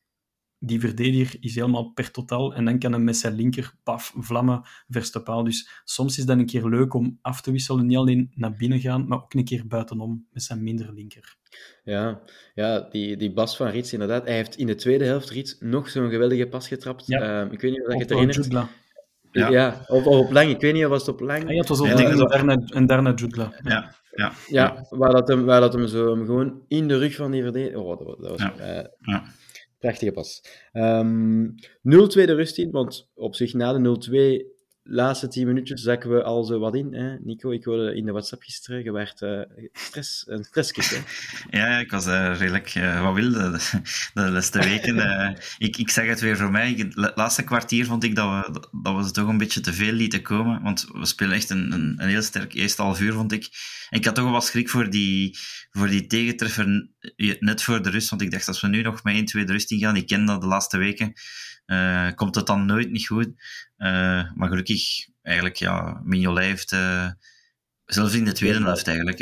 die 0.60 0.80
verdediger 0.80 1.38
is 1.40 1.56
helemaal 1.56 1.92
per 1.92 2.12
totaal 2.12 2.54
en 2.54 2.66
dan 2.66 2.80
kan 2.80 2.92
hij 2.92 3.02
met 3.02 3.18
zijn 3.18 3.34
linker, 3.36 3.74
paf, 3.84 4.14
vlammen, 4.18 4.62
verste 4.90 5.22
paal. 5.22 5.44
Dus 5.44 5.82
soms 5.84 6.18
is 6.18 6.26
dat 6.26 6.38
een 6.38 6.46
keer 6.46 6.66
leuk 6.68 6.94
om 6.94 7.20
af 7.22 7.42
te 7.42 7.52
wisselen, 7.52 7.86
niet 7.86 7.98
alleen 7.98 8.32
naar 8.36 8.56
binnen 8.56 8.80
gaan, 8.80 9.08
maar 9.08 9.18
ook 9.18 9.34
een 9.34 9.46
keer 9.46 9.68
buitenom 9.68 10.28
met 10.32 10.44
zijn 10.44 10.64
minder 10.64 10.94
linker. 10.94 11.36
Ja, 11.84 12.22
ja 12.56 12.80
die, 12.80 13.18
die 13.18 13.34
Bas 13.34 13.58
van 13.58 13.68
Riets, 13.68 13.94
inderdaad. 13.94 14.26
Hij 14.26 14.36
heeft 14.36 14.56
in 14.58 14.68
de 14.68 14.76
tweede 14.76 15.06
helft, 15.06 15.30
Riets, 15.30 15.58
nog 15.60 15.90
zo'n 15.90 16.10
geweldige 16.10 16.48
pas 16.48 16.68
getrapt. 16.68 17.08
Ja. 17.08 17.42
Ehm, 17.42 17.52
ik 17.54 17.62
weet 17.62 17.72
niet 17.72 17.82
of 17.82 17.88
je 17.88 17.94
Op 17.94 18.00
het 18.00 18.10
herinnert. 18.10 18.36
Jutla. 18.38 18.70
Ja. 19.32 19.50
Ja. 19.50 19.82
of, 19.88 20.06
of 20.06 20.26
op 20.26 20.32
lang. 20.32 20.50
Ik 20.50 20.62
weet 20.62 20.74
niet, 20.74 20.84
of 20.84 20.90
was 20.90 21.06
het 21.06 21.10
op 21.10 21.20
lang? 21.20 21.44
Ah, 21.44 21.50
ja, 21.52 21.58
het 21.60 21.68
was 21.68 21.80
op 21.80 21.86
Ja, 21.88 21.94
en, 22.10 22.18
dat- 22.18 22.30
daarna, 22.32 22.56
en 22.56 22.86
daarna 22.86 23.14
Jutla. 23.14 23.54
Ja, 23.64 23.96
ja, 24.12 24.32
Ja, 24.48 24.86
waar, 24.90 25.12
dat 25.12 25.28
hem, 25.28 25.46
waar 25.46 25.62
dat 25.62 25.74
hem 25.74 25.88
zo 25.88 26.16
hem 26.16 26.26
gewoon 26.26 26.62
in 26.68 26.88
de 26.88 26.98
rug 26.98 27.16
van 27.16 27.32
die 27.32 27.44
verdediger... 27.44 27.80
Oh, 27.80 27.98
dat 27.98 28.08
was, 28.08 28.18
dat 28.20 28.30
was 28.30 28.42
Ja. 28.42 28.54
eh, 28.56 28.86
ja. 29.02 29.24
Prachtige 29.80 30.12
pas. 30.12 30.44
Ehm 30.72 31.46
0-2 31.46 31.52
de 31.82 32.34
rust 32.34 32.58
in, 32.58 32.72
want 32.72 33.10
op 33.14 33.36
zich 33.36 33.54
na 33.54 33.74
de 33.74 34.44
0-2, 34.50 34.56
laatste 34.90 35.28
10 35.28 35.48
minuutjes, 35.48 35.82
zakken 35.82 36.10
we 36.10 36.24
al 36.24 36.44
zo 36.44 36.60
wat 36.60 36.76
in. 36.76 36.94
Hè? 36.94 37.16
Nico, 37.20 37.52
ik 37.52 37.64
hoorde 37.64 37.96
in 37.96 38.06
de 38.06 38.12
WhatsApp 38.12 38.42
gisteren, 38.42 38.84
je 38.84 38.92
werd 38.92 39.22
eh, 39.22 39.42
stress, 39.74 40.24
een 40.28 40.44
stresskick. 40.44 40.84
Hè? 40.84 40.98
Ja, 41.60 41.80
ik 41.80 41.92
was 41.92 42.06
eh, 42.06 42.36
redelijk 42.38 42.70
eh, 42.76 43.04
wat 43.04 43.16
wilde 43.16 43.52
de, 43.52 43.80
de 44.14 44.22
laatste 44.32 44.60
weken. 44.60 44.98
ik, 45.68 45.78
ik 45.78 45.90
zeg 45.90 46.08
het 46.08 46.20
weer 46.20 46.38
voor 46.38 46.52
mij. 46.52 46.74
Het 46.78 46.96
la- 46.96 47.12
laatste 47.16 47.44
kwartier 47.44 47.86
vond 47.86 48.04
ik 48.04 48.16
dat 48.16 48.46
we, 48.46 48.70
dat 48.82 48.96
we 48.96 49.04
ze 49.04 49.12
toch 49.12 49.28
een 49.28 49.38
beetje 49.38 49.62
te 49.62 49.74
veel 49.74 49.94
lieten 49.94 50.22
komen. 50.22 50.64
Want 50.64 50.86
we 50.94 51.06
spelen 51.06 51.36
echt 51.36 51.50
een, 51.50 51.72
een, 51.72 51.96
een 51.98 52.10
heel 52.10 52.22
sterk 52.22 52.54
eerste 52.54 52.82
half 52.82 53.02
uur, 53.02 53.14
vond 53.14 53.32
ik. 53.32 53.50
En 53.90 53.98
ik 54.00 54.06
had 54.06 54.16
toch 54.16 54.24
wel 54.24 54.34
wat 54.34 54.46
schrik 54.46 54.70
voor 54.70 54.90
die, 54.90 55.38
voor 55.72 55.88
die 55.88 56.08
tegentreffer 56.08 56.90
net 57.40 57.64
voor 57.64 57.82
de 57.82 57.90
rust. 57.90 58.10
Want 58.10 58.22
ik 58.22 58.32
dacht, 58.32 58.48
als 58.48 58.62
we 58.62 58.68
nu 58.68 58.82
nog 58.82 59.04
met 59.04 59.16
1-2 59.16 59.44
de 59.44 59.52
rust 59.52 59.72
ik 59.72 60.08
ken 60.08 60.26
dat 60.26 60.42
de 60.42 60.48
laatste 60.48 60.78
weken, 60.78 61.14
eh, 61.66 62.10
komt 62.16 62.36
het 62.36 62.46
dan 62.48 62.66
nooit 62.66 62.92
niet 62.92 63.08
goed. 63.08 63.30
Eh, 63.78 64.32
maar 64.36 64.50
gelukkig, 64.50 65.08
eigenlijk, 65.22 65.56
ja, 65.56 66.02
Mignolet 66.04 66.44
heeft... 66.44 66.72
eh, 66.72 67.10
Zelfs 67.86 68.14
in 68.14 68.26
de 68.26 68.32
tweede 68.32 68.64
helft 68.64 68.88
eigenlijk. 68.88 69.20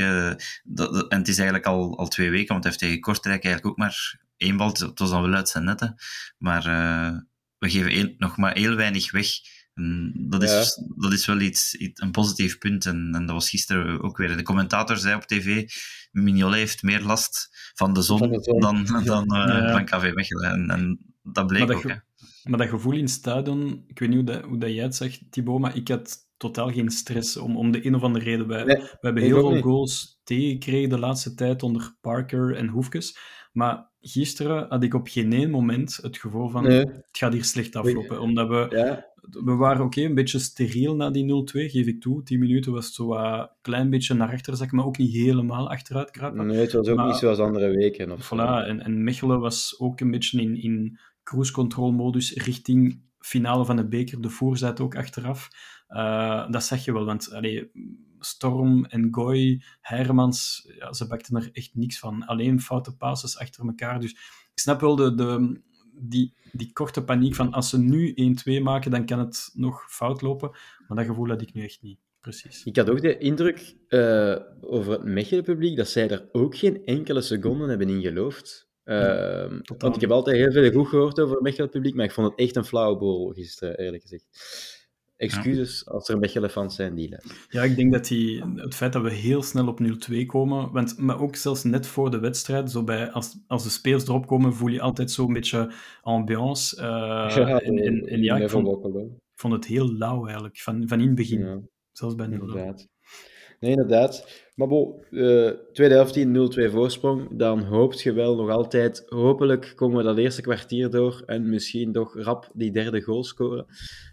Dat, 0.63 0.93
dat- 0.93 1.12
en 1.12 1.17
het 1.17 1.28
is 1.28 1.38
eigenlijk 1.38 1.67
al, 1.67 1.98
al 1.98 2.08
twee 2.08 2.30
weken, 2.30 2.48
want 2.48 2.63
hij 2.63 2.71
heeft 2.71 2.84
tegen 2.84 3.00
Kortrijk 3.02 3.43
eigenlijk 3.43 3.65
ook 3.65 3.78
maar 3.78 4.19
één 4.38 4.58
bal. 4.58 4.67
Het 4.67 5.00
was 5.00 5.10
dan 5.10 5.21
wel 5.21 5.34
uit 5.34 5.50
zijn 5.50 5.63
netten. 5.63 5.95
Maar 6.38 6.63
we 7.58 7.69
geven 7.69 8.15
nog 8.17 8.38
maar 8.38 8.56
heel 8.58 8.76
weinig 8.76 9.12
weg. 9.12 9.28
En 9.76 10.14
dat, 10.30 10.44
is, 10.44 10.82
dat 10.96 11.14
is 11.14 11.26
wel 11.26 11.40
iets, 11.40 11.76
iets- 11.76 12.02
een 12.02 12.12
positief 12.12 12.58
punt. 12.58 12.86
En, 12.86 13.10
en 13.14 13.26
dat 13.26 13.36
was 13.36 13.50
gisteren 13.50 14.02
ook 14.04 14.18
weer. 14.18 14.38
De 14.38 14.44
commentator 14.44 14.98
zei 14.98 15.16
op 15.16 15.22
tv, 15.24 15.70
Mignolet 16.12 16.60
heeft 16.60 16.84
meer 16.84 17.02
last 17.02 17.50
van 17.74 17.94
de 17.94 18.02
zon, 18.02 18.18
Van 18.18 18.30
de 18.30 18.44
zon. 18.44 18.60
dan, 18.60 18.86
dan 19.04 19.26
eh, 19.36 19.48
Ja. 19.48 19.72
van 19.72 19.86
KV 19.86 20.12
Mechelen. 20.14 20.52
En, 20.52 20.70
en 20.70 21.00
dat 21.24 21.48
bleek 21.48 21.60
Maar 21.60 21.68
dat 21.68 21.78
ook. 21.78 21.92
hè. 21.92 21.96
Maar 22.50 22.60
dat 22.60 22.70
gevoel 22.70 22.94
in 22.94 23.00
het 23.02 23.10
stadion, 23.10 23.84
ik 23.88 24.00
weet 24.00 24.10
niet 24.10 24.18
hoe, 24.18 24.28
dat, 24.28 24.44
hoe 24.44 24.58
dat 24.58 24.70
jij 24.74 24.84
het 24.84 24.96
zegt, 24.96 25.22
Thibaut, 25.30 25.60
maar 25.60 25.76
ik 25.76 25.88
had 25.88 26.18
totaal 26.38 26.72
geen 26.72 26.90
stress 26.90 27.38
om, 27.38 27.58
om 27.58 27.72
de 27.72 27.86
een 27.86 27.96
of 27.96 28.02
andere 28.02 28.26
reden. 28.26 28.48
Wij, 28.48 28.64
Nee, 28.64 28.76
we 28.78 28.98
hebben 29.02 29.24
heel 29.24 29.40
veel 29.40 29.54
niet. 29.54 29.64
goals 29.64 30.20
tegengekregen 30.24 30.90
de 30.90 31.00
laatste 31.00 31.34
tijd 31.34 31.64
onder 31.64 31.96
Parker 32.02 32.56
en 32.56 32.68
Hoefkes. 32.68 33.18
Maar 33.52 33.92
gisteren 34.00 34.66
had 34.70 34.84
ik 34.84 34.94
op 34.94 35.08
geen 35.08 35.34
één 35.34 35.50
moment 35.50 35.96
het 36.02 36.18
gevoel 36.18 36.50
van 36.50 36.64
Nee. 36.64 36.80
het 36.80 37.08
gaat 37.12 37.34
hier 37.34 37.44
slecht 37.46 37.76
aflopen. 37.76 38.22
Omdat 38.22 38.48
we, 38.48 38.68
Ja, 38.78 39.06
we 39.30 39.54
waren 39.56 39.86
oké, 39.86 40.02
een 40.02 40.16
beetje 40.16 40.40
steriel 40.40 40.96
na 40.96 41.10
die 41.10 41.46
0-2, 41.68 41.72
geef 41.72 41.88
ik 41.88 42.02
toe. 42.02 42.24
10 42.24 42.40
minuten 42.40 42.72
was 42.72 42.86
het 42.86 42.94
zo 42.94 43.14
een 43.16 43.50
klein 43.62 43.90
beetje 43.90 44.14
naar 44.14 44.32
achter 44.32 44.56
zakken, 44.56 44.78
maar 44.78 44.86
ook 44.86 44.98
niet 44.98 45.14
helemaal 45.14 45.70
achteruit 45.70 46.12
kruipen. 46.12 46.48
nee, 46.48 46.58
het 46.58 46.72
was 46.72 46.88
ook 46.88 46.96
Maar- 46.98 47.08
niet 47.08 47.16
zoals 47.16 47.40
andere 47.40 47.70
weken. 47.70 48.12
Of. 48.12 48.26
Voilà, 48.34 48.68
en, 48.68 48.82
en 48.82 49.04
Mechelen 49.04 49.40
was 49.40 49.76
ook 49.80 50.00
een 50.00 50.12
beetje 50.12 50.42
in, 50.42 50.62
in 50.62 51.00
cruise 51.24 51.52
control 51.52 51.92
modus 51.92 52.34
richting 52.34 53.02
finale 53.20 53.66
van 53.66 53.76
de 53.76 53.88
beker. 53.88 54.22
De 54.22 54.30
Voer 54.30 54.58
zat 54.58 54.80
ook 54.80 54.96
achteraf. 54.96 55.48
Eh, 55.88 56.52
dat 56.52 56.64
zag 56.64 56.86
je 56.86 56.94
wel, 56.94 57.06
want 57.06 57.32
allee, 57.34 57.72
Storm 58.20 58.86
en 58.86 59.08
Goy, 59.12 59.62
Hermans, 59.82 60.68
ja, 60.80 60.94
ze 60.94 61.08
bakten 61.08 61.36
er 61.36 61.50
echt 61.52 61.76
niks 61.76 62.00
van. 62.00 62.26
Alleen 62.26 62.62
foute 62.62 62.96
passes 62.96 63.38
achter 63.38 63.66
elkaar. 63.66 64.00
Dus 64.00 64.12
ik 64.54 64.60
snap 64.60 64.82
wel 64.82 64.96
de, 64.96 65.16
de, 65.16 65.62
die, 65.98 66.34
die 66.52 66.74
korte 66.74 67.04
paniek 67.04 67.36
van 67.36 67.52
als 67.52 67.70
ze 67.70 67.80
nu 67.80 68.14
1-2 68.60 68.62
maken, 68.62 68.92
dan 68.92 69.06
kan 69.06 69.20
het 69.20 69.50
nog 69.54 69.86
fout 69.88 70.22
lopen. 70.22 70.50
Maar 70.88 70.98
dat 70.98 71.06
gevoel 71.06 71.28
had 71.28 71.42
ik 71.42 71.54
nu 71.54 71.64
echt 71.64 71.82
niet. 71.82 72.00
Precies. 72.22 72.64
Ik 72.64 72.76
had 72.76 72.90
ook 72.90 73.02
de 73.02 73.18
indruk 73.18 73.76
eh, 73.88 74.36
over 74.62 74.92
het 74.92 75.04
Mechelen-publiek 75.04 75.78
dat 75.78 75.88
zij 75.88 76.10
er 76.10 76.30
ook 76.32 76.56
geen 76.56 76.86
enkele 76.86 77.22
seconde 77.22 77.68
hebben 77.68 77.90
in 77.90 78.02
geloofd. 78.02 78.70
Ehm, 78.84 79.60
want 79.78 79.96
ik 79.96 80.02
heb 80.02 80.12
altijd 80.12 80.38
heel 80.38 80.52
veel 80.52 80.72
goed 80.72 80.88
gehoord 80.88 81.20
over 81.20 81.34
het 81.34 81.44
Mechelen-publiek, 81.44 81.96
maar 81.96 82.06
ik 82.06 82.12
vond 82.12 82.30
het 82.30 82.40
echt 82.40 82.56
een 82.56 82.66
flauwe 82.66 82.98
boel 82.98 83.34
gisteren, 83.34 83.78
eerlijk 83.78 84.02
gezegd. 84.02 84.26
Excuses 85.17 85.88
als 85.88 86.10
er 86.10 86.19
Mechelen-fans 86.19 86.75
zijn 86.75 86.95
die 86.95 87.10
luisteren. 87.10 87.38
Ja, 87.49 87.63
ik 87.63 87.75
denk 87.75 87.93
dat 87.93 88.08
die, 88.08 88.43
het 88.56 88.75
feit 88.75 88.93
dat 88.93 89.01
we 89.01 89.12
heel 89.12 89.41
snel 89.43 89.67
op 89.67 89.80
0-2 90.12 90.25
komen, 90.25 90.71
want, 90.71 90.97
maar 90.97 91.21
ook 91.21 91.36
zelfs 91.36 91.63
net 91.63 91.88
voor 91.88 92.12
de 92.12 92.19
wedstrijd, 92.19 92.71
zo 92.71 92.84
bij, 92.84 93.12
als, 93.12 93.38
als 93.47 93.63
de 93.63 93.69
spelers 93.69 94.08
erop 94.08 94.28
komen, 94.28 94.54
voel 94.54 94.69
je 94.69 94.82
altijd 94.82 95.12
zo'n 95.12 95.34
beetje 95.34 95.71
ambiance. 96.01 96.82
eh, 96.82 97.67
en, 97.67 97.78
en, 97.78 98.08
en 98.08 98.21
ja, 98.21 98.38
ik 98.38 98.49
vond, 98.49 98.67
ik 98.67 99.51
het 99.51 99.65
heel 99.65 99.93
lauw 99.93 100.25
eigenlijk, 100.25 100.58
van, 100.58 100.88
van 100.88 100.99
in 100.99 101.06
het 101.06 101.15
begin. 101.15 101.39
Ja. 101.39 101.60
Zelfs 101.91 102.15
bij 102.15 102.28
0 102.28 102.39
Inderdaad. 102.39 102.88
Nee, 103.60 103.71
inderdaad. 103.71 104.43
Maar 104.56 104.67
bon, 104.67 105.04
eh, 105.12 105.51
tweede 105.71 105.93
helft 105.93 106.15
in 106.15 106.34
0-2 106.34 106.71
voorsprong, 106.71 107.38
dan 107.38 107.63
hoopt 107.63 108.01
je 108.01 108.13
wel 108.13 108.36
nog 108.36 108.49
altijd, 108.49 109.04
hopelijk 109.06 109.73
komen 109.75 109.97
we 109.97 110.04
dat 110.04 110.17
eerste 110.17 110.41
kwartier 110.41 110.89
door 110.89 111.23
en 111.25 111.49
misschien 111.49 111.91
toch 111.91 112.15
rap 112.23 112.49
die 112.54 112.71
derde 112.71 113.01
goal 113.01 113.23
scoren. 113.23 113.65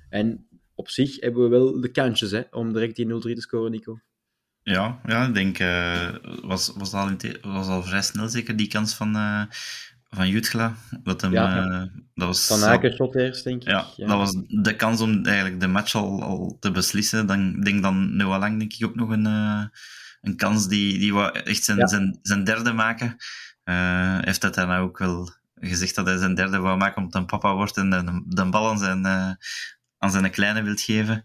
En 0.09 0.47
op 0.83 0.91
zich 0.91 1.21
hebben 1.21 1.43
we 1.43 1.49
wel 1.49 1.81
de 1.81 1.91
kansjes 1.91 2.31
hè, 2.31 2.43
om 2.51 2.73
direct 2.73 2.97
die 2.97 3.07
0-3 3.07 3.11
te 3.21 3.41
scoren, 3.41 3.71
Nico. 3.71 4.01
Ja, 4.63 5.01
ja, 5.07 5.27
ik 5.27 5.35
denk, 5.35 5.59
eh, 5.59 6.09
was, 6.43 6.73
was, 6.77 6.93
al 6.93 7.11
was 7.43 7.67
al 7.67 7.83
vrij 7.83 8.03
snel 8.03 8.29
zeker 8.29 8.57
die 8.57 8.69
kans 8.69 8.95
van, 8.95 9.17
eh 9.17 9.43
van 10.11 10.29
Jutgla. 10.29 10.75
Dat, 11.03 11.21
hem, 11.21 11.33
Ja. 11.33 11.57
eh, 11.57 11.87
dat 12.15 12.27
was, 12.27 12.47
Van 12.47 12.59
eerst, 13.15 13.45
denk 13.45 13.63
ik. 13.63 13.69
ja, 13.69 13.87
dat 13.97 14.17
was 14.17 14.37
de 14.49 14.77
kans 14.77 15.01
om 15.01 15.25
eigenlijk 15.25 15.61
de 15.61 15.67
match 15.67 15.95
al, 15.95 16.23
al 16.23 16.57
te 16.61 16.71
beslissen. 16.71 17.27
Dan 17.27 17.61
denk 17.61 17.83
dan 17.83 18.17
Noah 18.17 18.39
Lang 18.41 18.59
denk 18.59 18.73
ik 18.73 18.87
ook 18.87 18.95
nog 18.95 19.11
een, 19.11 19.25
een 20.21 20.37
kans 20.37 20.69
die, 20.69 20.99
die 20.99 21.31
echt 21.33 21.65
zijn, 21.65 21.89
zijn, 21.89 22.19
zijn 22.23 22.45
derde 22.45 22.73
maken. 22.73 23.17
Heeft 24.25 24.41
dat 24.41 24.55
daarna 24.55 24.79
ook 24.79 24.99
wel 24.99 25.31
gezegd 25.55 25.95
dat 25.95 26.07
hij 26.07 26.19
zijn 26.19 26.35
derde 26.35 26.59
wou 26.59 26.79
maken 26.79 26.97
omdat 26.97 27.13
hij 27.13 27.25
papa 27.25 27.55
wordt 27.55 27.77
en 27.77 27.91
de, 27.91 28.23
de 28.27 28.49
bal 28.49 28.69
aan 28.71 28.79
zijn, 28.79 29.03
aan 30.03 30.11
zijn 30.11 30.31
kleine 30.31 30.63
wilt 30.63 30.81
geven. 30.81 31.23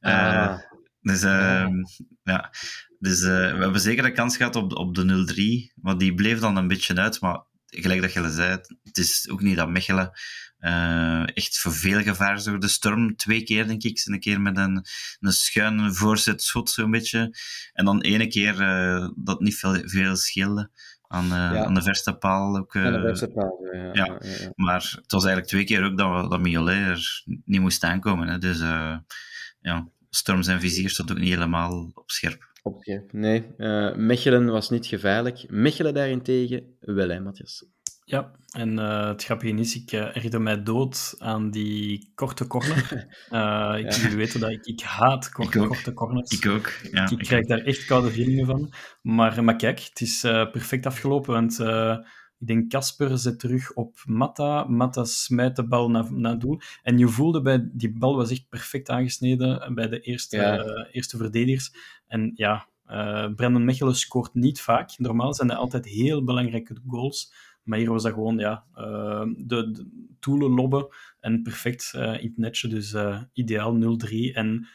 Eh, 0.00 0.12
Ah, 0.48 0.58
dus 1.00 1.20
Ja. 1.22 1.60
ehm, 1.64 1.74
ja, 2.22 2.50
dus 2.98 3.22
eh, 3.22 3.28
we 3.28 3.58
hebben 3.62 3.80
zeker 3.80 4.04
een 4.04 4.14
kans 4.14 4.36
gehad 4.36 4.56
op, 4.56 4.70
de- 4.70 4.76
op 4.76 4.94
de 4.94 5.04
0-3, 5.04 5.72
maar 5.82 5.98
die 5.98 6.14
bleef 6.14 6.38
dan 6.38 6.56
een 6.56 6.68
beetje 6.68 6.96
uit. 6.96 7.20
Maar 7.20 7.40
gelijk 7.66 8.00
dat 8.00 8.12
je 8.12 8.20
al 8.20 8.30
zei, 8.30 8.50
het 8.82 8.98
is 8.98 9.28
ook 9.30 9.40
niet 9.42 9.56
dat 9.56 9.68
Mechelen 9.68 10.10
eh, 10.58 11.36
echt 11.36 11.58
voor 11.58 11.72
veel 11.74 12.02
gevaar 12.02 12.40
zorgde. 12.40 12.60
De 12.66 12.72
Storm 12.72 13.16
twee 13.16 13.42
keer, 13.42 13.66
denk 13.66 13.82
ik. 13.82 14.00
Een 14.04 14.20
keer 14.20 14.40
met 14.40 14.56
een, 14.56 14.84
een 15.20 15.32
schuin 15.32 15.94
voorzet 15.94 16.42
schot, 16.42 16.70
zo'n 16.70 16.90
beetje. 16.90 17.34
En 17.72 17.84
dan 17.84 18.00
ene 18.00 18.26
keer 18.26 18.60
eh, 18.60 19.08
dat 19.16 19.40
niet 19.40 19.56
veel, 19.56 19.80
veel 19.84 20.16
scheelde. 20.16 20.70
Aan, 21.08 21.24
eh, 21.24 21.30
Ja. 21.30 21.64
aan 21.64 21.74
de 21.74 21.82
verste 21.82 22.12
paal. 22.14 22.56
Ook, 22.58 22.74
eh, 22.74 22.84
Aan 22.84 22.92
de 22.92 23.00
verse 23.00 23.28
paal, 23.28 23.58
ja. 23.72 23.90
ja. 23.92 24.18
Maar 24.54 24.98
het 25.02 25.12
was 25.12 25.24
eigenlijk 25.24 25.46
twee 25.46 25.64
keer 25.64 25.84
ook 25.84 25.96
dat, 25.98 26.30
dat 26.30 26.40
Mignolet 26.40 26.86
er 26.86 27.22
niet 27.44 27.60
moest 27.60 27.84
aankomen. 27.84 28.28
Hè. 28.28 28.38
Dus 28.38 28.60
eh, 28.60 28.96
ja, 29.60 29.88
Storm 30.10 30.42
zijn 30.42 30.60
vizier 30.60 30.90
stond 30.90 31.10
ook 31.10 31.18
niet 31.18 31.28
helemaal 31.28 31.90
op 31.94 32.10
scherp. 32.10 32.46
Op 32.62 32.82
scherp. 32.82 33.12
Nee, 33.12 33.46
eh, 33.56 33.94
Mechelen 33.94 34.46
was 34.46 34.70
niet 34.70 34.86
gevaarlijk. 34.86 35.44
Mechelen 35.50 35.94
daarentegen 35.94 36.76
wel, 36.80 37.08
hè, 37.08 37.20
Matthias? 37.20 37.64
Ja, 38.08 38.30
en 38.50 38.78
eh, 38.78 39.06
het 39.08 39.24
grappige 39.24 39.54
is, 39.54 39.74
ik 39.76 39.92
uh, 39.92 40.00
ergerde 40.16 40.38
mij 40.38 40.62
dood 40.62 41.14
aan 41.18 41.50
die 41.50 42.12
korte 42.14 42.46
corner. 42.46 42.86
Eh 43.30 43.74
ik, 43.78 43.92
Jullie 43.92 44.16
weten 44.16 44.40
dat 44.40 44.50
ik, 44.50 44.66
ik 44.66 44.80
haat 44.80 45.30
korte, 45.30 45.60
Ik 45.60 45.66
korte 45.66 45.92
corners. 45.92 46.30
Ik 46.30 46.46
ook. 46.46 46.72
Ja, 46.92 47.10
ik 47.10 47.18
krijg 47.18 47.46
daar 47.46 47.58
echt 47.58 47.84
koude 47.84 48.08
rillingen 48.08 48.46
van. 48.46 48.72
Maar, 49.02 49.44
maar 49.44 49.56
kijk, 49.56 49.80
het 49.80 50.00
is 50.00 50.24
eh, 50.24 50.50
perfect 50.50 50.86
afgelopen, 50.86 51.32
want 51.32 51.60
eh, 51.60 51.96
ik 52.38 52.46
denk 52.46 52.70
Casper 52.70 53.18
zet 53.18 53.38
terug 53.40 53.72
op 53.72 53.96
Matta. 54.04 54.64
Matta 54.64 55.04
smijt 55.04 55.56
de 55.56 55.66
bal 55.66 55.90
naar, 55.90 56.12
naar 56.12 56.38
doel. 56.38 56.60
En 56.82 56.98
je 56.98 57.08
voelde 57.08 57.42
bij 57.42 57.68
die 57.72 57.92
bal 57.98 58.16
was 58.16 58.30
echt 58.30 58.48
perfect 58.48 58.88
aangesneden 58.90 59.74
bij 59.74 59.88
de 59.88 60.00
eerste, 60.00 60.36
Ja. 60.36 60.58
eh, 60.58 60.88
eerste 60.92 61.16
verdedigers. 61.16 61.72
En 62.06 62.30
ja, 62.34 62.66
eh 62.86 63.26
Brendan 63.34 63.64
Mechelen 63.64 63.94
scoort 63.96 64.34
niet 64.34 64.60
vaak. 64.60 64.98
Normaal 64.98 65.34
zijn 65.34 65.48
dat 65.48 65.56
altijd 65.56 65.86
heel 65.86 66.24
belangrijke 66.24 66.76
goals. 66.86 67.32
Maar 67.68 67.78
hier 67.78 67.90
was 67.90 68.02
dat 68.02 68.12
gewoon 68.12 68.38
ja, 68.38 68.64
eh, 68.74 69.26
de, 69.36 69.70
de 69.70 69.86
toelen 70.20 70.50
lobben 70.50 70.86
en 71.20 71.42
perfect 71.42 71.92
eh, 71.94 72.02
in 72.02 72.28
het 72.28 72.36
netje. 72.36 72.68
Dus 72.68 72.92
eh, 72.92 73.22
ideaal 73.32 73.98
0-3. 73.98 74.34
En 74.34 74.68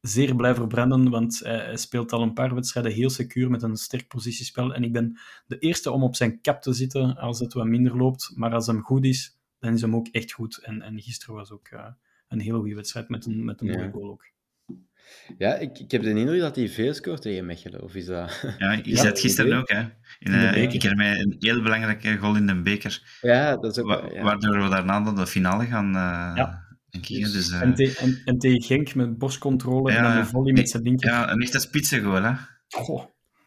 zeer 0.00 0.36
blij 0.36 0.54
voor 0.54 0.66
Brandon, 0.66 1.10
want 1.10 1.38
hij, 1.38 1.76
speelt 1.76 2.12
al 2.12 2.22
een 2.22 2.32
paar 2.32 2.54
wedstrijden 2.54 2.92
heel 2.92 3.10
secuur 3.10 3.50
met 3.50 3.62
een 3.62 3.76
sterk 3.76 4.08
positiespel. 4.08 4.74
En 4.74 4.84
ik 4.84 4.92
ben 4.92 5.18
de 5.46 5.58
eerste 5.58 5.90
om 5.90 6.02
op 6.02 6.16
zijn 6.16 6.40
cap 6.40 6.62
te 6.62 6.72
zitten 6.72 7.16
als 7.16 7.38
het 7.38 7.52
wat 7.52 7.66
minder 7.66 7.96
loopt. 7.96 8.32
Maar 8.34 8.54
als 8.54 8.66
hem 8.66 8.82
goed 8.82 9.04
is, 9.04 9.38
dan 9.58 9.72
is 9.72 9.80
hem 9.80 9.96
ook 9.96 10.08
echt 10.08 10.32
goed. 10.32 10.56
En, 10.56 10.82
en 10.82 11.00
gisteren 11.00 11.34
was 11.34 11.50
ook 11.50 11.68
een 12.28 12.40
hele 12.40 12.58
goede 12.58 12.74
wedstrijd 12.74 13.08
met 13.08 13.26
een, 13.26 13.44
met 13.44 13.60
een 13.60 13.66
Ja. 13.66 13.76
mooie 13.76 13.90
goal 13.90 14.10
ook. 14.10 14.24
Ja, 15.38 15.54
ik, 15.54 15.78
ik 15.78 15.90
heb 15.90 16.02
de 16.02 16.08
indruk 16.10 16.40
dat 16.40 16.56
hij 16.56 16.68
veel 16.68 16.94
scoort 16.94 17.22
tegen 17.22 17.46
Mechelen. 17.46 17.82
Of 17.82 17.94
is 17.94 18.06
dat... 18.06 18.44
Ja, 18.58 18.72
je 18.82 18.90
Ja, 18.90 18.96
zei 18.96 19.08
het 19.08 19.20
gisteren 19.20 19.46
idee. 19.50 19.60
ook. 19.60 19.68
Hè. 19.70 19.80
In, 20.18 20.32
eh, 20.32 20.40
beker. 20.52 20.74
ik 20.74 20.82
herinner 20.82 20.96
mij 20.96 21.18
een 21.20 21.36
heel 21.38 21.62
belangrijke 21.62 22.16
goal 22.16 22.36
in 22.36 22.46
de 22.46 22.62
beker. 22.62 23.18
Ja, 23.20 23.56
dat 23.56 23.76
is 23.76 23.82
ook... 23.82 23.88
wa- 23.88 24.08
ja. 24.12 24.22
Waardoor 24.22 24.62
we 24.62 24.68
daarna 24.68 25.00
dan 25.00 25.14
de 25.16 25.26
finale 25.26 25.64
gaan 25.66 25.86
eh 25.86 26.32
Ja. 26.36 26.64
denk. 26.90 27.06
Dus, 27.08 27.50
eh, 27.50 27.60
En, 27.60 27.74
te- 27.74 27.96
en, 27.98 28.20
en 28.24 28.38
tegen 28.38 28.62
Genk 28.62 28.94
met 28.94 29.18
borstcontrole 29.18 29.90
en 29.90 29.96
Ja, 29.96 30.02
dan 30.02 30.16
een 30.16 30.26
volley 30.26 30.52
met 30.52 30.70
zijn 30.70 30.82
linker. 30.82 31.10
ja, 31.10 31.30
een 31.30 31.40
echte 31.42 31.58
spitsengoal, 31.60 32.22
hè. 32.22 32.32
Goh, 32.68 33.04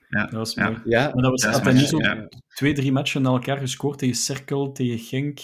Ja, 0.09 0.21
dat 0.23 0.31
was 0.31 0.53
ja. 0.53 0.63
mooi. 0.69 0.81
Ja, 0.85 1.03
Maar 1.03 1.21
dat 1.23 1.31
was 1.31 1.41
Dat 1.41 1.49
is 1.51 1.57
altijd 1.57 1.75
niet 1.75 1.87
zo 1.87 2.27
twee, 2.53 2.73
drie 2.73 2.91
matchen 2.91 3.21
na 3.21 3.29
elkaar 3.29 3.57
gescoord 3.57 3.97
tegen 3.99 4.15
Cerkel, 4.15 4.71
tegen 4.71 4.99
Genk. 4.99 5.39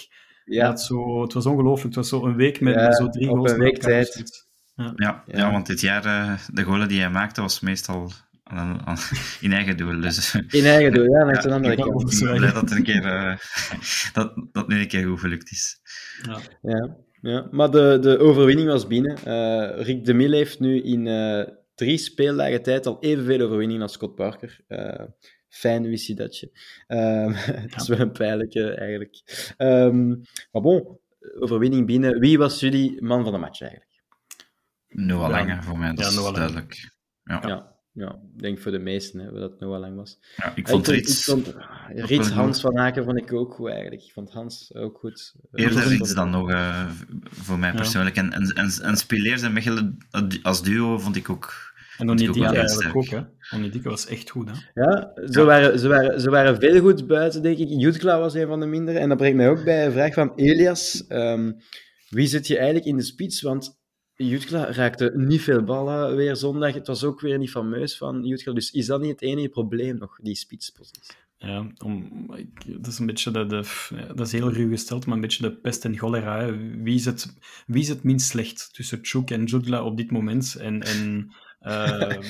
ja. 0.46 0.68
Dat 0.68 0.82
zo, 0.82 1.22
het 1.22 1.34
was 1.34 1.46
ongelooflijk. 1.46 1.86
Het 1.86 1.96
was 1.96 2.10
zo 2.10 2.26
een 2.26 2.36
week 2.36 2.60
met, 2.62 2.74
Ja, 2.76 2.84
met 2.88 2.96
zo 2.98 3.10
drie 3.10 3.30
op 3.30 3.36
goals 3.38 3.52
een 3.52 3.60
week 3.60 3.74
elkaar 3.78 4.04
tijd. 4.04 4.45
Ja, 4.76 4.94
Ja. 4.96 5.24
ja. 5.26 5.52
want 5.52 5.66
dit 5.68 5.82
jaar, 5.82 6.06
eh, 6.06 6.38
de 6.54 6.64
goalen 6.64 6.88
die 6.88 7.00
hij 7.00 7.10
maakte, 7.10 7.42
was 7.42 7.60
meestal 7.60 8.12
aan- 8.44 8.82
aan- 8.86 8.98
in 9.42 9.54
eigen 9.54 9.78
doel. 9.78 10.02
Dus 10.02 10.34
In 10.60 10.66
eigen 10.66 10.94
doel, 10.94 11.04
ja, 11.04 11.26
langs 11.26 11.44
Ja, 11.44 11.50
de 11.50 11.56
andere 11.56 11.76
kant. 11.76 12.14
ik 12.14 12.20
ben 12.26 12.36
blij 12.38 12.52
dat 12.52 12.72
een 12.72 12.84
keer, 12.84 13.06
eh, 13.06 13.38
dat, 14.14 14.34
dat 14.52 14.68
nu 14.68 14.80
een 14.80 14.88
keer 14.88 15.08
goed 15.08 15.20
gelukt 15.20 15.52
is. 15.52 15.80
Ja. 16.22 16.40
Ja, 16.62 16.96
ja. 17.22 17.48
maar 17.52 17.72
de, 17.72 17.98
de 18.02 18.18
overwinning 18.20 18.68
was 18.68 18.88
binnen. 18.88 19.18
Eh, 19.24 19.84
Rick 19.86 20.06
de 20.06 20.14
Mille 20.14 20.36
heeft 20.36 20.60
nu 20.60 20.82
in 20.82 21.08
eh, 21.08 21.44
drie 21.76 21.98
speeldagen 21.98 22.62
tijd 22.64 22.86
al 22.86 22.98
evenveel 23.00 23.42
overwinningen 23.42 23.82
als 23.82 23.94
Scott 23.94 24.16
Parker. 24.16 24.60
Eh, 24.68 25.04
fijn 25.50 25.84
wist 25.84 26.08
je 26.08 26.14
dat 26.16 26.38
je. 26.38 26.50
Ehm, 26.88 27.32
Het 27.34 27.76
is 27.82 27.88
wel 27.88 28.00
een 28.00 28.12
pijnlijke 28.12 28.70
eigenlijk. 28.76 29.24
Ehm, 29.58 30.08
maar 30.52 30.62
bon, 30.62 31.00
overwinning 31.40 31.86
binnen. 31.86 32.20
Wie 32.20 32.38
was 32.38 32.60
jullie 32.60 33.04
man 33.04 33.24
van 33.24 33.32
de 33.32 33.38
match 33.40 33.62
eigenlijk? 33.62 33.94
Noah 34.96 35.30
Ja. 35.30 35.38
Lange, 35.38 35.64
voor 35.64 35.78
mij, 35.78 35.94
dat 35.94 36.14
Ja, 36.14 36.28
is 36.28 36.34
duidelijk. 36.34 36.90
Ja. 37.24 37.42
Ja. 37.48 37.74
Ja, 37.92 38.20
ik 38.36 38.42
denk 38.42 38.60
voor 38.60 38.72
de 38.72 38.80
meesten 38.80 39.20
hè, 39.20 39.32
dat 39.32 39.52
het 39.52 39.60
Noah 39.60 39.80
Lang 39.80 39.96
was. 39.96 40.20
ik 40.56 40.68
vond 40.68 40.88
ik, 40.88 40.96
Rits 40.96 41.24
vond, 41.24 41.56
Rits 41.88 42.28
goed. 42.28 42.32
Hans 42.32 42.62
van 42.62 42.78
Aken 42.78 43.04
vond 43.04 43.18
ik 43.18 43.34
ook 43.34 43.54
goed 43.54 43.70
eigenlijk. 43.70 44.02
Ik 44.04 44.12
vond 44.12 44.32
Hans 44.32 44.74
ook 44.74 44.98
goed. 44.98 45.34
Eh, 45.52 45.64
eerder 45.64 45.88
Rits 45.88 46.14
dan 46.14 46.30
nog, 46.30 46.52
eh, 46.52 46.86
voor 47.30 47.60
mij 47.60 47.70
Ja. 47.70 47.76
persoonlijk. 47.76 48.16
En, 48.16 48.32
en, 48.34 48.44
en, 48.48 48.72
en 48.82 48.98
Spileers 48.98 49.42
en 49.42 49.54
Mechelen 49.54 49.98
als 50.42 50.64
duo 50.64 50.98
vond 51.00 51.16
ik 51.16 51.30
ook... 51.30 51.74
En 51.98 52.10
Onidika 52.10 52.54
eigenlijk 52.54 52.96
ook, 52.96 53.08
hè. 53.08 53.22
Onidika 53.54 53.90
was 53.90 54.08
echt 54.08 54.30
goed, 54.30 54.50
hè. 54.50 54.84
Ja, 54.84 55.12
ze, 55.16 55.40
Ja. 55.40 55.46
Waren, 55.46 55.80
ze, 55.80 55.88
waren, 55.88 56.22
ze 56.22 56.30
waren 56.30 56.60
veel 56.60 56.80
goed 56.82 57.08
buiten, 57.08 57.42
denk 57.42 57.58
ik. 57.58 57.68
Jutkla 57.70 58.20
was 58.20 58.34
een 58.34 58.48
van 58.48 58.60
de 58.60 58.66
mindere. 58.66 59.00
En 59.00 59.10
dat 59.10 59.18
brengt 59.18 59.38
mij 59.38 59.50
ook 59.50 59.64
bij 59.64 59.86
een 59.86 59.92
vraag 59.92 60.14
van 60.14 60.34
Elias. 60.36 61.08
Ehm, 61.08 61.52
wie 62.10 62.28
zit 62.28 62.48
je 62.48 62.56
eigenlijk 62.56 62.86
in 62.86 62.96
de 62.98 63.04
spits? 63.04 63.42
Want 63.42 63.78
Jutkla 64.16 64.72
raakte 64.72 65.12
niet 65.16 65.42
veel 65.42 65.64
ballen 65.64 66.16
weer 66.16 66.36
zondag. 66.36 66.74
Het 66.74 66.88
was 66.88 67.04
ook 67.04 67.22
weer 67.22 67.38
niet 67.38 67.50
fameus 67.50 67.98
van 67.98 68.26
Jutkla. 68.26 68.54
Dus 68.54 68.72
is 68.72 68.86
dat 68.86 69.02
niet 69.02 69.12
het 69.12 69.22
enige 69.22 69.50
probleem 69.50 69.98
nog, 69.98 70.18
die 70.22 70.36
spitspositie? 70.36 71.16
Ja, 71.38 71.68
om, 71.84 72.26
ik, 72.36 72.82
dat 72.82 72.88
is 72.92 73.00
een 73.00 73.06
beetje 73.06 73.32
de, 73.32 73.46
dat 74.16 74.28
is 74.28 74.32
heel 74.32 74.52
ruw 74.52 74.70
gesteld, 74.70 75.06
maar 75.06 75.16
een 75.16 75.22
beetje 75.22 75.44
de 75.50 75.56
pest 75.56 75.86
en 75.86 75.98
cholera. 75.98 76.40
hè. 76.40 76.58
Wie 76.82 76.96
is 76.96 77.06
het, 77.06 77.34
wie 77.68 77.82
is 77.82 77.90
het 77.90 78.04
minst 78.04 78.28
slecht 78.28 78.74
tussen 78.74 79.00
Chuk 79.02 79.32
en 79.32 79.44
Judla 79.44 79.84
op 79.84 79.98
dit 79.98 80.12
moment? 80.12 80.56
En, 80.56 80.82
en 80.82 81.32
eh, 81.60 82.22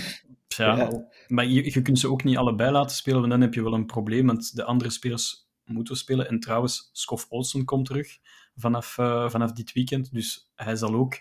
ja, 0.48 0.76
Ja. 0.78 1.08
maar 1.28 1.46
je, 1.46 1.74
je 1.74 1.82
kunt 1.82 2.00
ze 2.00 2.10
ook 2.10 2.24
niet 2.24 2.38
allebei 2.38 2.72
laten 2.72 2.96
spelen, 2.96 3.20
want 3.20 3.32
dan 3.32 3.42
heb 3.42 3.54
je 3.54 3.64
wel 3.64 3.74
een 3.74 3.86
probleem, 3.86 4.26
want 4.26 4.56
de 4.56 4.64
andere 4.64 4.90
spelers 4.90 5.48
moeten 5.66 5.96
spelen. 5.96 6.28
En 6.30 6.40
trouwens, 6.40 6.90
Skof 6.94 7.26
Olsen 7.30 7.66
komt 7.66 7.86
terug 7.86 8.18
vanaf, 8.56 8.98
eh, 8.98 9.30
vanaf 9.30 9.52
dit 9.52 9.74
weekend, 9.74 10.12
dus 10.14 10.52
hij 10.56 10.76
zal 10.76 10.94
ook 10.94 11.18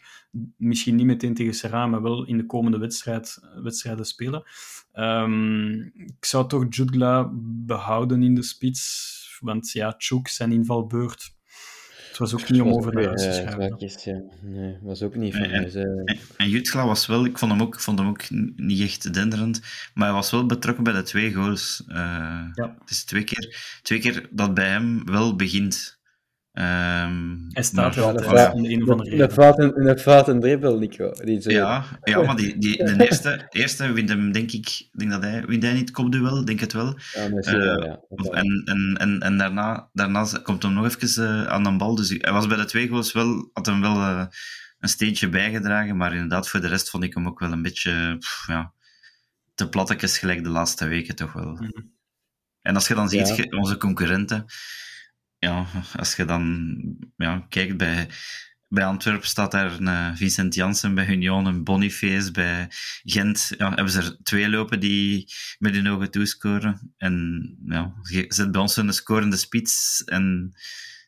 misschien 0.57 0.97
niet 0.97 1.07
meteen 1.07 1.35
tegen 1.35 1.55
Serra, 1.55 1.87
maar 1.87 2.03
wel 2.03 2.27
in 2.27 2.37
de 2.37 2.47
komende 2.47 2.79
wedstrijd, 2.79 3.38
wedstrijden 3.62 4.05
spelen. 4.07 4.42
Ehm, 4.92 5.70
ik 5.83 6.25
zou 6.25 6.49
toch 6.49 6.64
Judla 6.68 7.31
behouden 7.66 8.23
in 8.23 8.35
de 8.35 8.42
spits, 8.42 9.37
want 9.40 9.70
ja, 9.70 9.94
Chuk, 9.99 10.29
zijn 10.29 10.53
invalbeurt, 10.53 11.33
het 12.09 12.18
was 12.18 12.35
ook 12.35 12.49
niet 12.51 12.61
om 12.61 12.73
over 12.73 12.94
naar 12.94 13.05
huis 13.05 13.23
te 13.23 13.29
Eh, 13.29 13.35
schrijven. 13.35 13.77
ja. 14.05 14.23
Nee, 14.42 14.79
was 14.83 15.03
ook 15.03 15.14
niet 15.14 15.35
eh. 15.35 15.40
En, 15.53 16.18
en 16.37 16.49
Jutgla 16.49 16.87
was 16.87 17.07
wel, 17.07 17.25
ik 17.25 17.38
vond 17.38 17.53
hem 17.53 17.61
ook, 17.62 17.75
ik 17.75 17.81
vond 17.81 17.99
hem 17.99 18.09
ook 18.09 18.31
niet 18.57 18.81
echt 18.81 19.14
denderend, 19.14 19.61
maar 19.94 20.07
hij 20.07 20.14
was 20.14 20.31
wel 20.31 20.47
betrokken 20.47 20.85
bij 20.85 20.92
de 20.92 21.03
twee 21.03 21.35
goals. 21.35 21.85
Eh, 21.87 21.94
Ja. 22.55 22.77
Het 22.81 22.90
is 22.90 23.05
twee 23.05 23.25
keer, 23.25 23.79
twee 23.83 23.99
keer 23.99 24.29
dat 24.31 24.55
bij 24.55 24.68
hem 24.68 25.05
wel 25.05 25.37
begint. 25.37 26.03
Ehm, 26.55 27.37
Hij 27.49 27.62
staat 27.62 27.97
er 27.97 28.03
Ja, 28.03 28.12
dat- 28.12 28.53
om 28.53 28.62
de 28.62 28.71
een 28.71 28.83
of 28.83 28.88
andere 28.88 29.11
reden. 29.11 29.19
een 30.29 30.40
dribbel, 30.40 30.79
Nico. 30.79 31.12
Die 31.12 31.40
zo- 31.40 31.51
Ja, 31.51 31.85
ja, 32.03 32.23
maar 32.23 32.37
die, 32.37 32.59
die, 32.59 32.85
de 32.85 32.95
eerste, 33.09 33.47
eerste 33.51 33.93
wint 33.93 34.09
hem, 34.09 34.33
denk 34.33 34.53
ik, 34.53 34.88
denk 34.93 35.11
dat 35.11 35.23
hij, 35.23 35.45
wint 35.47 35.62
hij 35.62 35.73
niet 35.73 35.81
het 35.81 35.90
kopduel, 35.90 36.45
denk 36.45 36.61
het 36.61 36.73
wel. 36.73 36.99
Ja, 37.12 37.31
wel, 37.31 37.38
Eh, 37.40 37.87
ja. 37.87 38.01
En, 38.31 38.62
en, 38.64 38.97
en, 38.99 39.21
en 39.21 39.38
daarna, 39.38 39.88
daarna 39.93 40.27
komt 40.43 40.62
hem 40.62 40.73
nog 40.73 40.85
even 40.85 41.25
eh, 41.27 41.47
aan 41.47 41.67
een 41.67 41.79
bal. 41.79 41.95
Dus 41.95 42.09
hij 42.19 42.33
was 42.33 42.47
bij 42.47 42.57
de 42.57 42.64
twee 42.64 42.88
goals 42.88 43.12
wel, 43.12 43.51
had 43.53 43.67
hem 43.67 43.81
wel 43.81 43.95
eh, 43.97 44.27
een 44.81 44.88
steentje 44.88 45.29
bijgedragen. 45.29 45.97
Maar 45.97 46.12
inderdaad, 46.12 46.49
voor 46.49 46.61
de 46.61 46.69
rest 46.69 46.90
vond 46.90 47.05
ik 47.05 47.14
hem 47.14 47.27
ook 47.27 47.38
wel 47.38 47.53
een 47.53 47.62
beetje 47.62 48.17
pff, 48.19 48.45
ja, 48.47 48.73
te 49.55 49.69
plattekes 49.69 50.19
gelijk 50.19 50.43
de 50.43 50.51
laatste 50.51 50.87
weken 50.87 51.14
toch 51.17 51.33
wel. 51.33 51.53
Mhm. 51.53 51.71
En 52.62 52.75
als 52.75 52.88
je 52.88 52.95
dan 52.95 53.09
ziet, 53.09 53.55
onze 53.55 53.77
concurrenten, 53.77 54.45
ja, 55.45 55.67
als 55.97 56.17
je 56.17 56.25
dan 56.25 56.77
ja, 57.17 57.47
kijkt 57.49 57.77
bij, 57.77 58.09
bij 58.69 58.85
Antwerpen 58.85 59.29
staat 59.29 59.51
daar 59.51 59.73
een 59.73 59.89
eh, 59.89 60.11
Vincent 60.15 60.55
Janssen, 60.55 60.95
bij 60.95 61.07
Union 61.07 61.47
een 61.47 61.65
Boniface, 61.65 62.31
bij 62.31 62.69
Gent 63.05 63.53
ja, 63.59 63.69
hebben 63.69 63.93
ze 63.93 63.99
er 63.99 64.17
twee 64.23 64.49
lopen 64.49 64.81
die 64.81 65.33
met 65.59 65.75
hun 65.75 65.89
ogen 65.89 66.11
toescoren. 66.11 66.95
En 66.97 67.57
ja, 67.67 67.95
je 68.03 68.25
zit 68.29 68.51
bij 68.51 68.61
ons 68.61 68.77
een 68.77 68.93
scorende 68.93 69.37
spits 69.37 70.03
en 70.05 70.53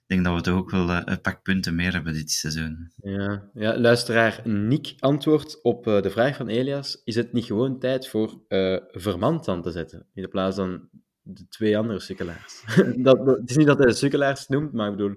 ik 0.06 0.14
denk 0.14 0.24
dat 0.24 0.34
we 0.34 0.40
toch 0.40 0.58
ook 0.58 0.70
wel 0.70 0.90
eh, 0.90 1.02
een 1.04 1.20
pak 1.20 1.42
punten 1.42 1.74
meer 1.74 1.92
hebben 1.92 2.12
dit 2.12 2.30
seizoen. 2.30 2.92
Ja, 2.96 3.50
ja, 3.54 3.78
luisteraar 3.78 4.40
Nick 4.44 4.94
antwoordt 4.98 5.62
op 5.62 5.86
eh, 5.86 6.02
de 6.02 6.10
vraag 6.10 6.36
van 6.36 6.48
Elias: 6.48 7.00
is 7.04 7.14
het 7.14 7.32
niet 7.32 7.44
gewoon 7.44 7.78
tijd 7.78 8.08
voor 8.08 8.40
eh 8.48 8.76
Vermand 8.90 9.48
aan 9.48 9.62
te 9.62 9.70
zetten 9.70 10.06
in 10.14 10.28
plaats 10.28 10.56
van 10.56 10.88
de 11.26 11.48
twee 11.48 11.78
andere 11.78 12.00
sukkelaars? 12.00 12.62
dat, 12.96 13.26
het 13.26 13.50
is 13.50 13.56
niet 13.56 13.66
dat 13.66 13.78
hij 13.78 13.86
de 13.86 13.94
sukkelaars 13.94 14.46
noemt, 14.46 14.72
maar 14.72 14.90
ik 14.90 14.96
bedoel, 14.96 15.16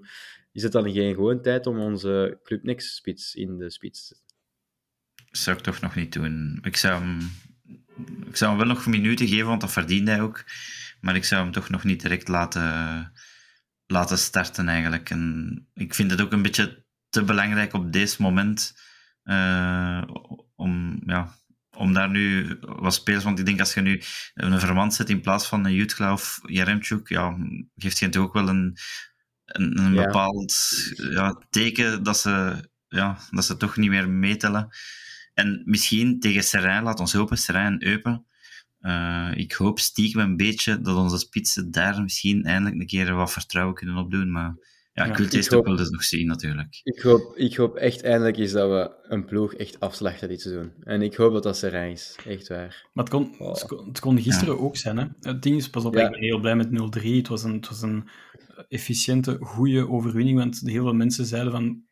is 0.52 0.64
het 0.64 0.72
dan 0.72 0.92
geen 0.92 1.14
gewoon 1.14 1.42
tijd 1.42 1.68
om 1.68 1.80
onze 1.80 2.40
Club 2.44 2.64
Next 2.64 2.96
spits 2.96 3.36
in 3.36 3.58
de 3.58 3.70
spits 3.70 4.08
te 4.08 4.16
zou 5.32 5.58
ik 5.58 5.64
toch 5.64 5.80
nog 5.82 5.96
niet 5.96 6.14
doen. 6.14 6.60
Ik 6.62 6.78
zou 6.78 7.02
hem, 7.02 7.20
ik 8.28 8.36
zou 8.36 8.50
hem 8.50 8.60
wel 8.60 8.76
nog 8.76 8.86
minuten 8.86 9.28
geven, 9.28 9.48
want 9.48 9.62
dat 9.62 9.72
verdient 9.72 10.08
hij 10.08 10.22
ook. 10.22 10.46
Maar 11.02 11.16
ik 11.16 11.24
zou 11.24 11.44
hem 11.44 11.52
toch 11.52 11.70
nog 11.70 11.84
niet 11.84 12.02
direct 12.02 12.28
laten, 12.28 13.12
laten 13.86 14.18
starten 14.18 14.68
eigenlijk. 14.68 15.10
En 15.10 15.68
ik 15.74 15.96
vind 15.96 16.12
het 16.12 16.22
ook 16.22 16.32
een 16.32 16.42
beetje 16.42 16.86
te 17.10 17.24
belangrijk 17.24 17.74
op 17.74 17.92
deze 17.92 18.22
moment 18.22 18.80
eh, 19.24 20.02
om, 20.56 21.02
ja, 21.06 21.36
om 21.80 21.94
daar 21.94 22.10
nu 22.10 22.58
wat 22.60 22.94
spelers... 22.94 23.24
Want 23.24 23.40
ik 23.40 23.46
denk 23.46 23.60
als 23.60 23.74
je 23.74 23.82
nu 23.82 24.02
een 24.34 24.60
Vermand 24.60 24.94
zet 24.94 25.10
in 25.10 25.22
plaats 25.22 25.48
van 25.48 25.66
een 25.66 25.74
Jutkla 25.74 26.12
of 26.14 26.40
Jaremchuk, 26.46 27.10
ja, 27.10 27.38
geeft 27.78 28.00
je 28.00 28.10
toch 28.10 28.24
ook 28.24 28.34
wel 28.34 28.50
een, 28.50 28.78
een, 29.46 29.80
een 29.80 29.94
Ja. 29.94 30.06
bepaald 30.06 30.70
ja, 30.96 31.42
teken 31.50 32.04
dat 32.04 32.18
ze, 32.18 32.64
ja, 32.88 33.18
dat 33.32 33.46
ze 33.46 33.58
toch 33.58 33.78
niet 33.78 33.90
meer 33.90 34.10
meetellen. 34.10 34.70
En 35.34 35.62
misschien 35.66 36.20
tegen 36.20 36.44
Serijn, 36.44 36.84
laat 36.84 37.00
ons 37.00 37.14
hopen, 37.14 37.38
Serijn 37.38 37.74
en 37.74 37.88
Eupen. 37.88 38.26
Eh, 38.80 39.32
ik 39.36 39.52
hoop 39.52 39.80
stiekem 39.80 40.22
een 40.22 40.38
beetje 40.38 40.82
dat 40.82 40.98
onze 40.98 41.18
spitsen 41.18 41.72
daar 41.72 42.02
misschien 42.02 42.44
eindelijk 42.44 42.80
een 42.82 42.88
keer 42.88 43.14
wat 43.14 43.32
vertrouwen 43.32 43.76
kunnen 43.76 43.98
opdoen. 43.98 44.32
Maar 44.32 44.56
ja, 45.06 45.12
ik 45.12 45.16
wil 45.18 45.26
het 45.26 45.34
ik 45.34 45.40
eerst 45.40 45.54
ook 45.54 45.66
hoop- 45.66 45.66
wel 45.76 45.80
eens 45.80 45.90
nog 45.90 46.04
zien, 46.04 46.28
natuurlijk. 46.28 46.80
Ik 46.84 47.00
hoop, 47.00 47.36
ik 47.38 47.56
hoop 47.56 47.76
echt 47.76 48.02
eindelijk 48.04 48.38
eens 48.38 48.52
dat 48.52 48.70
we 48.70 48.96
een 49.14 49.26
ploeg 49.26 49.54
echt 49.54 49.80
afslachten 49.80 50.28
dit 50.28 50.42
seizoen. 50.42 50.74
En 50.84 51.02
ik 51.02 51.16
hoop 51.16 51.34
dat 51.34 51.44
dat 51.44 51.58
Serijn 51.58 51.92
is. 51.92 52.16
Echt 52.26 52.48
waar. 52.48 52.90
Maar 52.94 53.04
het 53.04 53.14
kon, 53.14 53.36
Oh. 53.40 53.54
het 53.54 53.66
kon, 53.66 53.88
het 53.88 54.00
kon 54.00 54.22
gisteren 54.22 54.60
ook 54.60 54.78
zijn. 54.78 54.98
Hè? 54.98 55.06
Het 55.20 55.42
ding 55.42 55.56
is, 55.56 55.70
pas 55.70 55.86
op, 55.86 55.94
Ja. 55.94 56.06
ik 56.06 56.12
ben 56.12 56.20
heel 56.20 56.40
blij 56.40 56.56
met 56.56 56.72
0-3. 56.72 57.18
Het 57.18 57.28
was 57.28 57.44
een, 57.44 57.54
het 57.54 57.68
was 57.70 57.82
een 57.82 58.10
efficiënte, 58.68 59.38
goede 59.42 59.88
overwinning. 59.90 60.38
Want 60.38 60.60
heel 60.64 60.84
veel 60.84 60.94
mensen 60.94 61.26
zeiden 61.26 61.52
van 61.52 61.84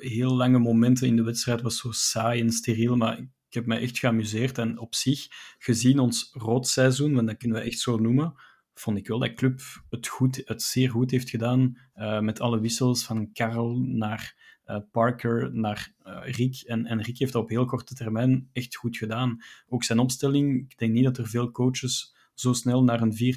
heel 0.00 0.36
lange 0.36 0.58
momenten 0.58 1.06
in 1.06 1.16
de 1.16 1.22
wedstrijd 1.22 1.60
was 1.62 1.78
zo 1.78 1.90
saai 1.92 2.40
en 2.40 2.50
steriel. 2.50 2.96
Maar 2.96 3.18
ik 3.18 3.54
heb 3.54 3.66
mij 3.66 3.80
echt 3.80 3.98
geamuseerd. 3.98 4.58
En 4.58 4.78
op 4.78 4.94
zich, 4.94 5.26
gezien 5.58 5.98
ons 5.98 6.30
roodseizoen, 6.32 7.14
want 7.14 7.26
dat 7.26 7.36
kunnen 7.36 7.58
we 7.58 7.64
echt 7.64 7.78
zo 7.78 7.96
noemen, 7.96 8.34
vond 8.80 8.98
ik 8.98 9.06
wel 9.06 9.18
dat 9.18 9.34
club 9.34 9.60
het, 9.90 10.06
goed, 10.06 10.42
het 10.44 10.62
zeer 10.62 10.90
goed 10.90 11.10
heeft 11.10 11.30
gedaan. 11.30 11.78
eh, 11.92 12.20
met 12.20 12.40
alle 12.40 12.60
wissels 12.60 13.04
van 13.04 13.32
Karel 13.32 13.78
naar 13.78 14.34
eh, 14.64 14.78
Parker 14.90 15.54
naar 15.54 15.94
eh, 16.02 16.18
Riek. 16.24 16.62
En, 16.62 16.86
en 16.86 17.02
Riek 17.02 17.18
heeft 17.18 17.32
dat 17.32 17.42
op 17.42 17.48
heel 17.48 17.64
korte 17.64 17.94
termijn 17.94 18.48
echt 18.52 18.76
goed 18.76 18.96
gedaan. 18.96 19.42
Ook 19.68 19.84
zijn 19.84 19.98
opstelling, 19.98 20.60
ik 20.70 20.78
denk 20.78 20.92
niet 20.92 21.04
dat 21.04 21.18
er 21.18 21.28
veel 21.28 21.50
coaches 21.50 22.14
zo 22.34 22.52
snel 22.52 22.84
naar 22.84 23.00
een 23.00 23.36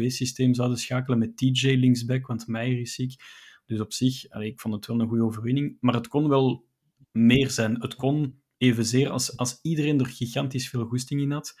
4-2-2-2 0.00 0.06
systeem 0.06 0.54
zouden 0.54 0.78
schakelen 0.78 1.18
met 1.18 1.36
TJ 1.36 1.68
linksback, 1.68 2.26
want 2.26 2.46
Meijer 2.46 2.80
is 2.80 2.94
ziek. 2.94 3.14
Dus 3.66 3.80
op 3.80 3.92
zich, 3.92 4.24
ik 4.24 4.60
vond 4.60 4.74
het 4.74 4.86
wel 4.86 5.00
een 5.00 5.08
goede 5.08 5.24
overwinning. 5.24 5.76
Maar 5.80 5.94
het 5.94 6.08
kon 6.08 6.28
wel 6.28 6.66
meer 7.10 7.50
zijn. 7.50 7.80
Het 7.80 7.94
kon 7.94 8.42
evenzeer 8.56 9.10
als, 9.10 9.36
als 9.36 9.58
iedereen 9.62 10.00
er 10.00 10.06
gigantisch 10.06 10.68
veel 10.68 10.84
goesting 10.84 11.20
in 11.20 11.30
had. 11.30 11.54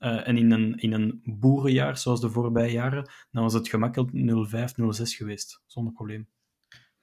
Eh, 0.00 0.28
en 0.28 0.36
in 0.36 0.50
een, 0.50 0.74
in 0.76 0.92
een 0.92 1.20
boerenjaar, 1.24 1.96
zoals 1.98 2.20
de 2.20 2.30
voorbije 2.30 2.72
jaren, 2.72 3.10
dan 3.30 3.42
was 3.42 3.52
het 3.52 3.68
gemakkelijk 3.68 4.10
0-5, 4.12 4.72
0-6 5.00 5.16
geweest. 5.16 5.60
Zonder 5.66 5.92
probleem. 5.92 6.28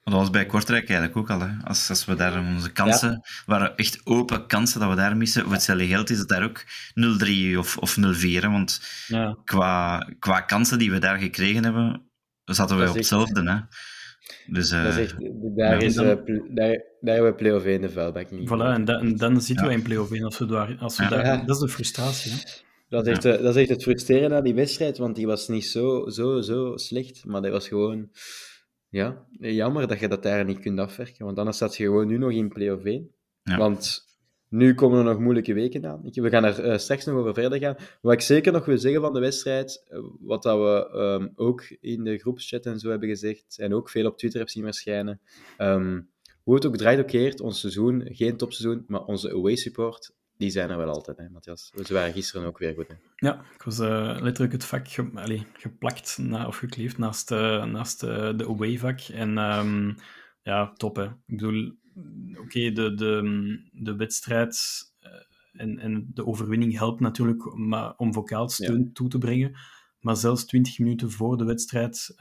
Dat 0.02 0.16
was 0.16 0.30
bij 0.30 0.46
Kortrijk 0.46 0.88
eigenlijk 0.88 1.18
ook 1.18 1.30
al. 1.30 1.40
Hè. 1.40 1.48
Als, 1.64 1.88
als 1.90 2.04
we 2.04 2.14
daar 2.14 2.38
onze 2.54 2.72
kansen, 2.72 3.22
waren 3.46 3.76
echt 3.76 4.00
open 4.06 4.46
kansen 4.46 4.80
dat 4.80 4.88
we 4.88 4.94
daar 4.96 5.16
missen. 5.16 5.42
Voor 5.42 5.52
hetzelfde 5.52 5.86
geld 5.86 6.10
is 6.10 6.18
het 6.18 6.28
daar 6.28 6.42
ook 6.44 6.64
0-3 7.54 7.58
of, 7.58 7.76
of 7.78 7.96
0-4. 7.96 8.00
hè, 8.20 8.50
Want 8.50 8.80
Ja, 9.06 9.36
qua, 9.44 9.98
qua 10.18 10.40
kansen 10.40 10.78
die 10.78 10.90
we 10.90 10.98
daar 10.98 11.18
gekregen 11.18 11.64
hebben, 11.64 12.10
zaten 12.44 12.76
we 12.76 12.82
op 12.82 12.88
echt- 12.88 12.96
hetzelfde. 12.96 13.50
Hè. 13.50 13.58
Dus, 14.52 14.70
eh, 14.70 14.82
Dat 14.84 14.92
is 14.96 14.98
echt, 14.98 15.16
daar, 15.56 15.82
is, 15.82 15.94
dan- 15.94 16.06
eh, 16.06 16.16
daar, 16.54 16.82
daar 17.00 17.14
hebben 17.14 17.30
we 17.30 17.34
play-off 17.36 17.64
1 17.64 17.80
de 17.80 17.90
vuilbak 17.90 18.30
niet. 18.30 18.48
voilà. 18.48 18.72
En, 18.74 18.84
da- 18.84 18.98
en 18.98 19.16
dan 19.16 19.40
zitten 19.40 19.64
Ja. 19.64 19.70
we 19.70 19.76
in 19.76 19.82
play-off 19.82 20.10
1 20.10 20.24
als 20.24 20.38
we 20.38 20.46
daar... 20.46 20.76
Als 20.78 20.96
we 20.96 21.02
Ja. 21.02 21.08
daar 21.08 21.24
Ja. 21.24 21.36
Dat 21.36 21.56
is 21.56 21.62
de 21.62 21.68
frustratie, 21.68 22.32
hè. 22.32 22.38
Dat 22.88 23.06
is, 23.06 23.12
echt, 23.12 23.22
dat 23.22 23.56
is 23.56 23.56
echt 23.56 23.68
het 23.68 23.82
frustrerende 23.82 24.36
aan 24.36 24.44
die 24.44 24.54
wedstrijd, 24.54 24.98
want 24.98 25.16
die 25.16 25.26
was 25.26 25.48
niet 25.48 25.64
zo, 25.64 26.08
zo, 26.08 26.40
zo 26.40 26.76
slecht, 26.76 27.24
maar 27.24 27.42
die 27.42 27.50
was 27.50 27.68
gewoon... 27.68 28.10
Ja, 28.90 29.26
jammer 29.38 29.88
dat 29.88 30.00
je 30.00 30.08
dat 30.08 30.22
daar 30.22 30.44
niet 30.44 30.60
kunt 30.60 30.78
afwerken, 30.78 31.24
want 31.24 31.38
anders 31.38 31.56
staat 31.56 31.76
je 31.76 31.84
gewoon 31.84 32.06
nu 32.06 32.18
nog 32.18 32.32
in 32.32 32.48
play-off 32.48 32.84
1. 32.84 33.10
Ja. 33.42 33.56
Want 33.56 34.06
nu 34.48 34.74
komen 34.74 34.98
er 34.98 35.04
nog 35.04 35.18
moeilijke 35.18 35.54
weken 35.54 35.86
aan. 35.86 36.00
We 36.02 36.30
gaan 36.30 36.44
er 36.44 36.60
eh, 36.60 36.78
straks 36.78 37.04
nog 37.04 37.16
over 37.16 37.34
verder 37.34 37.58
gaan. 37.58 37.76
Wat 38.00 38.12
ik 38.12 38.20
zeker 38.20 38.52
nog 38.52 38.64
wil 38.64 38.78
zeggen 38.78 39.00
van 39.00 39.12
de 39.12 39.20
wedstrijd, 39.20 39.84
eh, 39.88 39.98
wat 40.20 40.42
dat 40.42 40.58
we 40.58 40.98
ehm, 40.98 41.28
ook 41.34 41.62
in 41.80 42.04
de 42.04 42.18
groepschat 42.18 42.66
en 42.66 42.78
zo 42.78 42.90
hebben 42.90 43.08
gezegd, 43.08 43.58
en 43.58 43.74
ook 43.74 43.90
veel 43.90 44.06
op 44.06 44.18
Twitter 44.18 44.40
heb 44.40 44.48
zien 44.48 44.64
verschijnen, 44.64 45.20
ehm, 45.56 46.00
hoe 46.42 46.54
het 46.54 46.66
ook 46.66 46.76
draait 46.76 46.98
ook 46.98 47.06
keert, 47.06 47.40
ons 47.40 47.60
seizoen, 47.60 48.02
geen 48.04 48.36
topseizoen, 48.36 48.84
maar 48.86 49.04
onze 49.04 49.30
away 49.30 49.56
support, 49.56 50.14
die 50.38 50.50
zijn 50.50 50.70
er 50.70 50.76
wel 50.76 50.88
altijd, 50.88 51.16
hè, 51.16 51.28
Matthias. 51.28 51.72
Ze 51.84 51.92
waren 51.92 52.12
gisteren 52.12 52.46
ook 52.46 52.58
weer 52.58 52.74
goed. 52.74 52.88
Hè. 52.88 52.94
Ja, 53.16 53.40
ik 53.54 53.62
was 53.62 53.78
eh, 53.78 54.16
letterlijk 54.20 54.52
het 54.52 54.64
vak 54.64 54.88
ge- 54.88 55.10
allee, 55.14 55.46
geplakt 55.52 56.18
na, 56.18 56.46
of 56.46 56.56
gekleefd 56.56 56.98
naast, 56.98 57.30
eh, 57.30 57.64
naast 57.64 58.02
eh, 58.02 58.36
de 58.36 58.46
away-vak. 58.48 59.00
En 59.00 59.38
ehm, 59.38 59.92
ja, 60.42 60.72
top 60.72 60.96
hè. 60.96 61.04
Ik 61.04 61.12
bedoel, 61.26 61.72
oké, 62.36 62.72
de, 62.72 62.94
de, 62.94 63.68
de 63.72 63.96
wedstrijd 63.96 64.56
en, 65.52 65.78
en 65.78 66.10
de 66.14 66.26
overwinning 66.26 66.78
helpt 66.78 67.00
natuurlijk 67.00 67.52
om, 67.52 67.74
om 67.74 68.12
vocaal 68.12 68.48
steun 68.48 68.92
toe 68.92 69.08
te 69.08 69.18
brengen. 69.18 69.56
Maar 70.00 70.16
zelfs 70.16 70.44
20 70.44 70.78
minuten 70.78 71.10
voor 71.10 71.36
de 71.36 71.44
wedstrijd, 71.44 72.14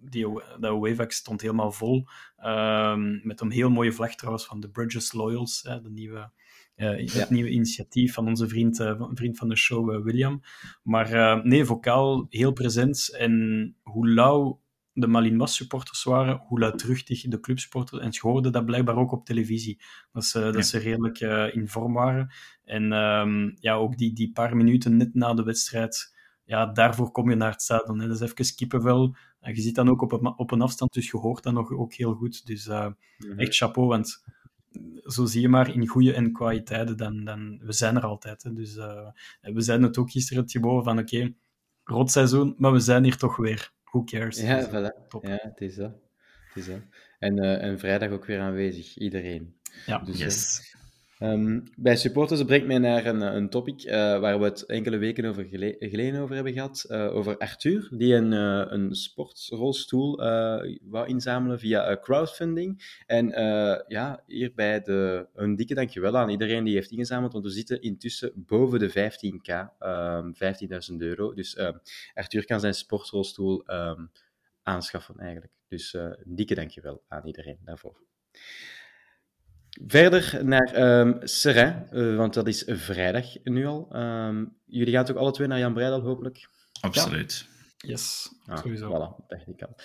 die, 0.00 0.26
dat 0.60 0.70
away-vak 0.70 1.12
stond 1.12 1.40
helemaal 1.40 1.72
vol. 1.72 2.04
Ehm, 2.36 3.26
met 3.26 3.40
een 3.40 3.50
heel 3.50 3.70
mooie 3.70 3.92
vlag 3.92 4.14
trouwens 4.14 4.46
van 4.46 4.60
de 4.60 4.68
Bridges 4.70 5.12
Loyals, 5.12 5.62
hè, 5.62 5.80
de 5.80 5.90
nieuwe 5.90 6.30
eh, 6.74 6.88
het 6.90 7.12
Ja. 7.12 7.26
nieuwe 7.28 7.50
initiatief 7.50 8.14
van 8.14 8.26
onze 8.26 8.48
vriend, 8.48 8.80
eh, 8.80 8.98
van- 8.98 9.16
vriend 9.16 9.38
van 9.38 9.48
de 9.48 9.56
show, 9.56 9.90
eh, 9.94 10.02
William. 10.02 10.40
Maar 10.82 11.40
nee, 11.46 11.64
vocaal 11.64 12.26
heel 12.28 12.52
present. 12.52 13.16
En 13.18 13.74
hoe 13.82 14.08
lauw 14.08 14.62
de 14.92 15.06
Malinois 15.06 15.54
supporters 15.54 16.04
waren, 16.04 16.42
hoe 16.46 16.58
luidruchtig 16.58 17.22
de 17.22 17.40
clubsporters. 17.40 18.00
En 18.02 18.08
je 18.10 18.18
hoorde 18.20 18.50
dat 18.50 18.64
blijkbaar 18.66 18.96
ook 18.96 19.12
op 19.12 19.24
televisie. 19.26 19.80
Dat 20.12 20.24
ze, 20.24 20.50
dat 20.52 20.66
ze 20.66 20.78
redelijk 20.78 21.20
in 21.54 21.68
vorm 21.68 21.92
waren. 21.92 22.30
En 22.64 22.92
ehm, 22.92 23.50
ja, 23.54 23.74
ook 23.74 23.96
die, 23.98 24.12
die 24.12 24.32
paar 24.32 24.56
minuten 24.56 24.96
net 24.96 25.14
na 25.14 25.34
de 25.34 25.42
wedstrijd, 25.42 26.14
ja, 26.44 26.66
daarvoor 26.66 27.10
kom 27.10 27.30
je 27.30 27.36
naar 27.36 27.50
het 27.50 27.62
stadion. 27.62 28.00
Hè. 28.00 28.06
Dat 28.06 28.20
is 28.20 28.30
even 28.32 28.54
kippenvel. 28.56 29.16
En 29.40 29.54
je 29.54 29.60
zit 29.60 29.74
dan 29.74 29.88
ook 29.88 30.02
op 30.02 30.12
een, 30.12 30.38
op 30.38 30.50
een 30.50 30.60
afstand, 30.62 30.92
dus 30.92 31.10
je 31.10 31.16
hoort 31.16 31.42
dat 31.42 31.52
nog 31.52 31.70
ook 31.70 31.92
heel 31.94 32.14
goed. 32.14 32.46
Dus 32.46 32.68
echt 33.36 33.56
chapeau, 33.56 33.88
want 33.88 34.24
zo 35.04 35.24
zie 35.24 35.40
je 35.40 35.48
maar, 35.48 35.74
in 35.74 35.86
goede 35.86 36.14
en 36.14 36.32
kwaaie 36.32 36.62
tijden, 36.62 36.96
dan, 36.96 37.24
dan, 37.24 37.58
we 37.62 37.72
zijn 37.72 37.96
er 37.96 38.04
altijd. 38.04 38.42
Hè. 38.42 38.52
Dus 38.52 38.76
eh, 38.76 39.08
we 39.40 39.60
zeiden 39.60 39.86
het 39.86 39.98
ook 39.98 40.10
gisteren, 40.10 40.46
Thibaut, 40.46 40.84
van 40.84 40.98
oké, 40.98 41.32
rotseizoen, 41.84 42.54
maar 42.58 42.72
we 42.72 42.80
zijn 42.80 43.04
hier 43.04 43.16
toch 43.16 43.36
weer. 43.36 43.72
Who 43.84 44.04
cares? 44.04 44.40
Ja, 44.40 44.56
Dus, 44.56 44.66
voilà. 44.66 45.08
top. 45.08 45.24
Ja, 45.24 45.38
het 45.42 45.60
is 45.60 45.74
dat. 45.74 45.92
Het 46.48 46.56
is 46.56 46.66
dat. 46.66 46.80
En, 47.18 47.38
eh, 47.38 47.62
en 47.62 47.78
vrijdag 47.78 48.10
ook 48.10 48.24
weer 48.24 48.40
aanwezig, 48.40 48.96
iedereen. 48.96 49.56
Ja. 49.86 49.98
Dus, 49.98 50.18
yes. 50.18 50.74
Ehm, 51.24 51.60
bij 51.76 51.96
supporters 51.96 52.44
brengt 52.44 52.66
mij 52.66 52.78
naar 52.78 53.06
een, 53.06 53.20
een 53.20 53.48
topic 53.48 53.82
eh, 53.82 54.18
waar 54.20 54.38
we 54.38 54.44
het 54.44 54.62
enkele 54.62 54.96
weken 54.96 55.24
over 55.24 55.44
gele- 55.44 55.76
geleden 55.78 56.20
over 56.20 56.34
hebben 56.34 56.52
gehad. 56.52 56.84
eh, 56.88 57.14
over 57.16 57.38
Arthur, 57.38 57.88
die 57.90 58.14
een, 58.14 58.32
eh, 58.32 58.64
een 58.72 58.94
sportrolstoel 58.94 60.16
wou 60.82 61.06
inzamelen 61.06 61.58
via 61.58 61.98
crowdfunding. 62.00 63.00
En 63.06 63.28
ja, 63.88 64.22
hierbij 64.26 64.80
de, 64.80 65.26
een 65.34 65.56
dikke 65.56 65.74
dankjewel 65.74 66.16
aan 66.16 66.28
iedereen 66.28 66.64
die 66.64 66.74
heeft 66.74 66.90
ingezameld, 66.90 67.32
want 67.32 67.44
we 67.44 67.50
zitten 67.50 67.82
intussen 67.82 68.32
boven 68.34 68.78
de 68.78 68.90
15k, 68.90 69.74
ehm 69.78 70.32
15.000 70.32 70.96
euro. 70.98 71.34
Dus 71.34 71.54
ehm, 71.54 71.76
Arthur 72.14 72.44
kan 72.44 72.60
zijn 72.60 72.74
sportrolstoel 72.74 73.64
ehm, 73.66 74.06
aanschaffen 74.62 75.18
eigenlijk. 75.18 75.52
Dus 75.68 75.92
een 75.92 76.34
dikke 76.34 76.54
dankjewel 76.54 77.02
aan 77.08 77.26
iedereen 77.26 77.58
daarvoor. 77.64 78.02
Verder 79.86 80.40
naar 80.44 80.72
ehm 80.72 81.12
eh, 81.12 82.16
want 82.16 82.34
dat 82.34 82.48
is 82.48 82.62
vrijdag 82.66 83.26
nu 83.42 83.66
al. 83.66 83.88
Ehm, 83.92 84.44
jullie 84.64 84.92
gaan 84.92 85.04
toch 85.04 85.16
alle 85.16 85.32
twee 85.32 85.46
naar 85.46 85.58
Jan 85.58 85.74
Breidel, 85.74 86.00
hopelijk? 86.00 86.48
Absoluut. 86.80 87.48
Yes, 87.76 88.32
Ah, 88.46 88.58
sowieso. 88.58 88.88
Voilà, 88.88 89.26
al. 89.58 89.76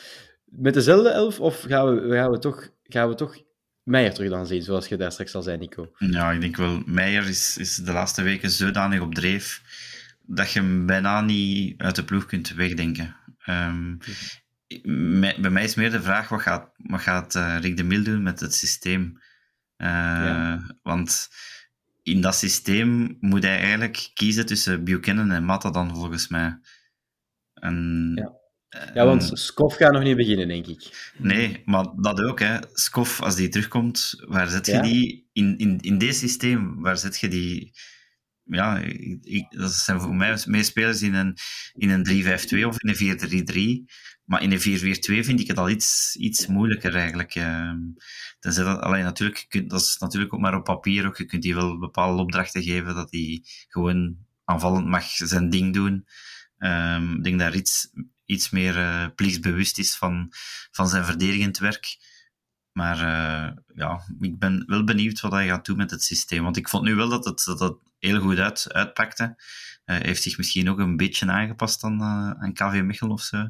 Met 0.45 0.73
dezelfde 0.73 1.09
elf, 1.09 1.39
of 1.39 1.61
gaan 1.61 1.95
we, 1.95 2.15
gaan 2.15 2.31
we, 2.31 2.39
toch, 2.39 2.69
gaan 2.83 3.09
we 3.09 3.15
toch 3.15 3.37
Meijer 3.83 4.13
terug 4.13 4.29
dan 4.29 4.47
zien, 4.47 4.61
zoals 4.61 4.87
je 4.87 4.97
daar 4.97 5.11
straks 5.11 5.35
al 5.35 5.41
zei, 5.41 5.57
Nico? 5.57 5.91
Ja, 5.97 6.31
ik 6.31 6.41
denk 6.41 6.55
wel, 6.55 6.81
Meijer 6.85 7.27
is, 7.27 7.57
is 7.57 7.75
de 7.75 7.91
laatste 7.91 8.21
weken 8.21 8.49
zodanig 8.49 9.01
op 9.01 9.15
dreef 9.15 9.61
dat 10.21 10.51
je 10.51 10.59
hem 10.59 10.85
bijna 10.85 11.21
niet 11.21 11.81
uit 11.81 11.95
de 11.95 12.03
ploeg 12.03 12.25
kunt 12.25 12.53
wegdenken. 12.53 13.15
Ehm, 13.39 13.95
bij 15.41 15.49
mij 15.49 15.63
is 15.63 15.75
meer 15.75 15.91
de 15.91 16.01
vraag, 16.01 16.29
wat 16.29 16.41
gaat, 16.41 16.69
wat 16.77 17.01
gaat 17.01 17.35
eh, 17.35 17.57
Rick 17.61 17.77
de 17.77 17.83
Mil 17.83 18.03
doen 18.03 18.23
met 18.23 18.39
het 18.39 18.53
systeem? 18.53 19.19
Eh, 19.79 19.87
Ja. 19.89 20.75
Want 20.81 21.27
in 22.03 22.21
dat 22.21 22.35
systeem 22.35 23.17
moet 23.19 23.43
hij 23.43 23.57
eigenlijk 23.59 24.09
kiezen 24.13 24.45
tussen 24.45 24.83
Buchanan 24.83 25.31
en 25.31 25.43
Matta 25.43 25.71
dan, 25.71 25.95
volgens 25.95 26.27
mij. 26.27 26.59
En, 27.53 28.11
Ja. 28.15 28.31
eh, 28.69 28.93
Ja, 28.95 29.05
want 29.05 29.29
Skof 29.33 29.75
gaat 29.75 29.91
nog 29.91 30.03
niet 30.03 30.15
beginnen, 30.17 30.47
denk 30.47 30.67
ik. 30.67 31.11
Nee, 31.17 31.61
maar 31.65 31.85
dat 31.95 32.21
ook, 32.21 32.39
hè. 32.39 32.57
Skof, 32.73 33.21
als 33.21 33.35
die 33.35 33.49
terugkomt, 33.49 34.13
waar 34.27 34.47
zet 34.47 34.65
je 34.65 34.81
die? 34.81 35.29
In, 35.33 35.57
in, 35.57 35.79
in 35.79 35.97
dit 35.97 36.15
systeem, 36.15 36.81
waar 36.81 36.97
zet 36.97 37.19
je 37.19 37.27
die? 37.27 37.71
ja, 38.43 38.77
ik, 38.77 39.19
ik, 39.23 39.45
dat 39.49 39.71
zijn 39.73 40.01
voor 40.01 40.15
mij 40.15 40.37
meespelers 40.45 41.01
in 41.01 41.13
een, 41.13 41.37
in 41.73 41.89
een 41.89 42.05
3-5-2 42.05 42.65
of 42.65 42.81
in 42.81 42.89
een 42.89 43.85
4-3-3. 43.87 43.93
Maar 44.29 44.41
in 44.41 44.51
een 44.51 44.59
4-4-2 44.59 45.25
vind 45.25 45.39
ik 45.39 45.47
het 45.47 45.57
al 45.57 45.69
iets, 45.69 46.15
iets 46.15 46.47
moeilijker 46.47 46.95
eigenlijk. 46.95 47.35
Uh, 47.35 47.71
tenzij 48.39 48.63
dat, 48.63 48.79
alleen 48.79 49.03
natuurlijk, 49.03 49.69
dat 49.69 49.81
is 49.81 49.97
natuurlijk 49.97 50.33
ook 50.33 50.39
maar 50.39 50.55
op 50.55 50.63
papier 50.63 51.05
ook. 51.05 51.17
Je 51.17 51.25
kunt 51.25 51.41
die 51.41 51.55
wel 51.55 51.79
bepaalde 51.79 52.21
opdrachten 52.21 52.63
geven 52.63 52.95
dat 52.95 53.11
hij 53.11 53.43
gewoon 53.67 54.17
aanvallend 54.45 54.87
mag 54.87 55.03
zijn 55.03 55.49
ding 55.49 55.73
doen. 55.73 56.07
Um, 56.57 57.15
ik 57.15 57.23
denk 57.23 57.39
dat 57.39 57.53
iets, 57.53 57.89
iets 58.25 58.49
meer 58.49 58.77
uh, 58.77 59.05
plichtsbewust 59.15 59.79
is 59.79 59.95
van, 59.95 60.33
van 60.71 60.87
zijn 60.89 61.05
verdedigend 61.05 61.57
werk. 61.57 61.97
Maar 62.71 62.97
uh, 62.97 63.57
ja, 63.75 64.01
ik 64.19 64.39
ben 64.39 64.63
wel 64.67 64.83
benieuwd 64.83 65.19
wat 65.19 65.31
hij 65.31 65.47
gaat 65.47 65.65
doen 65.65 65.77
met 65.77 65.91
het 65.91 66.03
systeem. 66.03 66.43
Want 66.43 66.57
ik 66.57 66.69
vond 66.69 66.83
nu 66.83 66.95
wel 66.95 67.09
dat 67.09 67.25
het, 67.25 67.43
dat 67.45 67.59
het 67.59 67.77
heel 67.99 68.19
goed 68.19 68.37
uit, 68.37 68.73
uitpakte. 68.73 69.23
Uh, 69.85 69.97
heeft 69.99 70.23
zich 70.23 70.37
misschien 70.37 70.69
ook 70.69 70.79
een 70.79 70.97
beetje 70.97 71.31
aangepast 71.31 71.83
aan, 71.83 72.01
aan 72.39 72.53
KV 72.53 72.81
Mechelen 72.83 73.13
of 73.13 73.21
zo. 73.21 73.49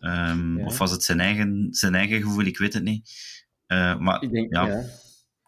Um, 0.00 0.58
ja. 0.58 0.64
Of 0.64 0.78
was 0.78 0.90
het 0.90 1.02
zijn 1.02 1.20
eigen, 1.20 1.68
zijn 1.70 1.94
eigen 1.94 2.22
gevoel? 2.22 2.44
Ik 2.44 2.58
weet 2.58 2.72
het 2.72 2.84
niet. 2.84 3.10
maar 3.98 4.22
ik 4.22 4.30
denk, 4.30 4.52
ja, 4.52 4.66
ja, 4.66 4.78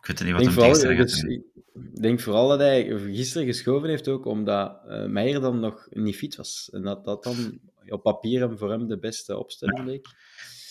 ik 0.00 0.06
weet 0.06 0.18
het 0.18 0.22
niet 0.22 0.32
wat 0.36 0.44
hem 0.44 0.52
vooral, 0.52 0.96
dus, 0.96 1.22
Ik 1.22 2.02
denk 2.02 2.20
vooral 2.20 2.48
dat 2.48 2.58
hij 2.58 2.98
gisteren 2.98 3.46
geschoven 3.46 3.88
heeft 3.88 4.08
ook 4.08 4.26
omdat 4.26 4.80
uh, 4.88 5.04
Meijer 5.06 5.40
dan 5.40 5.60
nog 5.60 5.86
niet 5.90 6.16
fit 6.16 6.36
was. 6.36 6.68
En 6.72 6.82
dat 6.82 7.04
dat 7.04 7.24
dan 7.24 7.60
op 7.86 8.02
papier 8.02 8.40
hem 8.40 8.58
voor 8.58 8.70
hem 8.70 8.88
de 8.88 8.98
beste 8.98 9.38
opstelling 9.38 9.84
leek. 9.84 10.06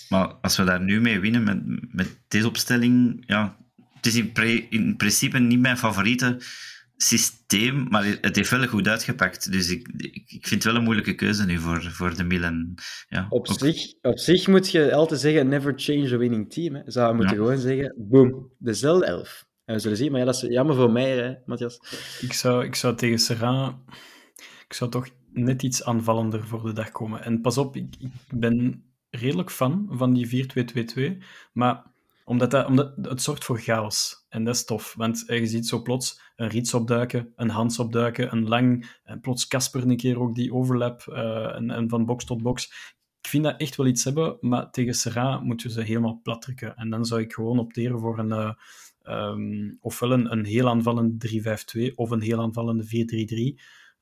Maar 0.09 0.33
als 0.41 0.57
we 0.57 0.63
daar 0.63 0.81
nu 0.81 1.01
mee 1.01 1.19
winnen 1.19 1.43
met, 1.43 1.93
met 1.93 2.19
deze 2.27 2.47
opstelling, 2.47 3.23
ja, 3.27 3.57
het 3.93 4.05
is 4.05 4.15
in, 4.15 4.31
pre, 4.31 4.67
in 4.69 4.95
principe 4.95 5.39
niet 5.39 5.59
mijn 5.59 5.77
favoriete 5.77 6.39
systeem, 6.97 7.87
maar 7.89 8.05
het 8.21 8.35
heeft 8.35 8.49
wel 8.49 8.67
goed 8.67 8.87
uitgepakt. 8.87 9.51
Dus 9.51 9.69
ik, 9.69 9.87
ik, 9.97 10.23
ik 10.27 10.47
vind 10.47 10.63
het 10.63 10.63
wel 10.63 10.75
een 10.75 10.83
moeilijke 10.83 11.15
keuze 11.15 11.45
nu 11.45 11.59
voor, 11.59 11.83
voor 11.91 12.15
de 12.15 12.23
Milan. 12.23 12.77
Ja, 13.09 13.25
op, 13.29 13.47
zich, 13.47 13.93
op 14.01 14.17
zich 14.17 14.47
moet 14.47 14.71
je 14.71 14.93
altijd 14.93 15.19
zeggen, 15.19 15.47
never 15.47 15.73
change 15.75 16.13
a 16.13 16.17
winning 16.17 16.53
team. 16.53 16.75
Hè. 16.75 16.81
Zou 16.85 17.07
je 17.07 17.13
moeten 17.13 17.35
ja. 17.35 17.41
gewoon 17.43 17.59
zeggen, 17.59 17.95
boom, 17.97 18.51
dezelfde 18.57 19.05
elf. 19.05 19.45
En 19.65 19.75
we 19.75 19.81
zullen 19.81 19.97
zien, 19.97 20.11
maar 20.11 20.19
ja, 20.19 20.25
dat 20.25 20.35
is 20.35 20.49
jammer 20.49 20.75
voor 20.75 20.91
mij, 20.91 21.17
hè, 21.17 21.33
Matthias. 21.45 21.79
Ik 22.21 22.33
zou, 22.33 22.65
ik 22.65 22.75
zou 22.75 22.95
tegen 22.95 23.19
Serra... 23.19 23.79
Ik 24.67 24.73
zou 24.73 24.91
toch 24.91 25.09
net 25.31 25.63
iets 25.63 25.83
aanvallender 25.83 26.47
voor 26.47 26.63
de 26.63 26.73
dag 26.73 26.91
komen. 26.91 27.23
En 27.23 27.41
pas 27.41 27.57
op, 27.57 27.75
ik, 27.75 27.95
ik 27.99 28.11
ben 28.29 28.83
redelijk 29.09 29.51
fan 29.51 29.87
van 29.91 30.13
die 30.13 30.47
4-2-2-2, 30.97 31.23
maar 31.53 31.83
omdat, 32.25 32.51
dat, 32.51 32.65
omdat 32.65 32.93
het 33.01 33.21
zorgt 33.21 33.43
voor 33.43 33.59
chaos. 33.59 34.16
En 34.37 34.43
dat 34.43 34.55
is 34.55 34.65
tof, 34.65 34.93
want 34.97 35.23
je 35.27 35.47
ziet 35.47 35.67
zo 35.67 35.81
plots 35.81 36.21
een 36.35 36.47
Riets 36.47 36.73
opduiken, 36.73 37.33
een 37.35 37.49
Hans 37.49 37.79
opduiken, 37.79 38.31
een 38.31 38.47
Lang, 38.47 38.99
en 39.03 39.19
plots 39.19 39.47
Casper 39.47 39.83
een 39.83 39.97
keer 39.97 40.19
ook 40.19 40.35
die 40.35 40.53
overlap, 40.53 41.05
uh, 41.09 41.55
en, 41.55 41.69
en, 41.71 41.89
van 41.89 42.05
box 42.05 42.25
tot 42.25 42.41
box. 42.41 42.65
Ik 43.21 43.27
vind 43.29 43.43
dat 43.43 43.59
echt 43.59 43.75
wel 43.75 43.87
iets 43.87 44.03
hebben, 44.03 44.37
maar 44.41 44.71
tegen 44.71 44.93
Serra 44.93 45.39
moeten 45.39 45.67
we 45.67 45.73
ze 45.73 45.81
helemaal 45.81 46.19
plat 46.23 46.41
drukken. 46.41 46.75
En 46.75 46.89
dan 46.89 47.05
zou 47.05 47.21
ik 47.21 47.33
gewoon 47.33 47.59
opteren 47.59 47.99
voor 47.99 48.19
een... 48.19 48.29
Uh, 48.29 48.51
um, 49.03 49.77
ofwel 49.81 50.11
een, 50.11 50.31
een 50.31 50.45
heel 50.45 50.69
aanvallende 50.69 51.29
3-5-2 51.91 51.95
of 51.95 52.09
een 52.09 52.21
heel 52.21 52.41
aanvallende 52.41 53.55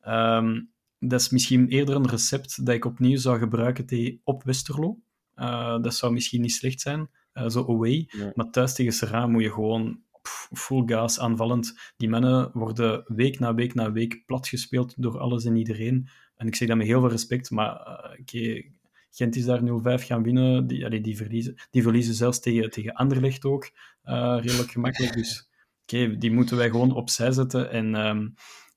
4-3-3. 0.03 0.07
Um, 0.07 0.71
dat 0.99 1.19
is 1.19 1.29
misschien 1.29 1.67
eerder 1.67 1.95
een 1.95 2.09
recept 2.09 2.65
dat 2.65 2.75
ik 2.75 2.85
opnieuw 2.85 3.17
zou 3.17 3.39
gebruiken 3.39 3.85
tegen, 3.85 4.21
op 4.23 4.43
Westerlo. 4.43 4.99
Uh, 5.35 5.81
dat 5.81 5.95
zou 5.95 6.13
misschien 6.13 6.41
niet 6.41 6.53
slecht 6.53 6.81
zijn, 6.81 7.09
uh, 7.33 7.49
zo 7.49 7.65
away. 7.67 8.09
Maar 8.33 8.49
thuis 8.49 8.75
tegen 8.75 8.93
Serra 8.93 9.27
moet 9.27 9.43
je 9.43 9.51
gewoon 9.51 10.03
full 10.51 10.83
gas 10.85 11.19
aanvallend. 11.19 11.93
Die 11.97 12.09
mannen 12.09 12.49
worden 12.53 13.03
week 13.07 13.39
na 13.39 13.53
week 13.53 13.73
na 13.73 13.91
week 13.91 14.23
platgespeeld 14.25 14.93
door 14.97 15.19
alles 15.19 15.45
en 15.45 15.55
iedereen. 15.55 16.07
En 16.35 16.47
ik 16.47 16.55
zeg 16.55 16.67
dat 16.67 16.77
met 16.77 16.87
heel 16.87 16.99
veel 16.99 17.09
respect, 17.09 17.51
maar 17.51 17.71
uh, 17.87 18.19
okay, 18.19 18.71
Gent 19.11 19.35
is 19.35 19.45
daar 19.45 19.61
0-5 19.61 19.63
gaan 20.05 20.23
winnen. 20.23 20.67
Die, 20.67 20.85
allee, 20.85 21.01
die, 21.01 21.17
verliezen, 21.17 21.55
die 21.71 21.81
verliezen 21.81 22.13
zelfs 22.13 22.39
tegen, 22.39 22.69
tegen 22.69 22.93
Anderlecht 22.93 23.45
ook. 23.45 23.71
redelijk 24.03 24.71
gemakkelijk. 24.71 25.13
Dus 25.13 25.49
okay, 25.81 26.17
die 26.17 26.31
moeten 26.31 26.57
wij 26.57 26.69
gewoon 26.69 26.91
opzij 26.91 27.31
zetten. 27.31 27.71
En... 27.71 27.95
Um, 27.95 28.33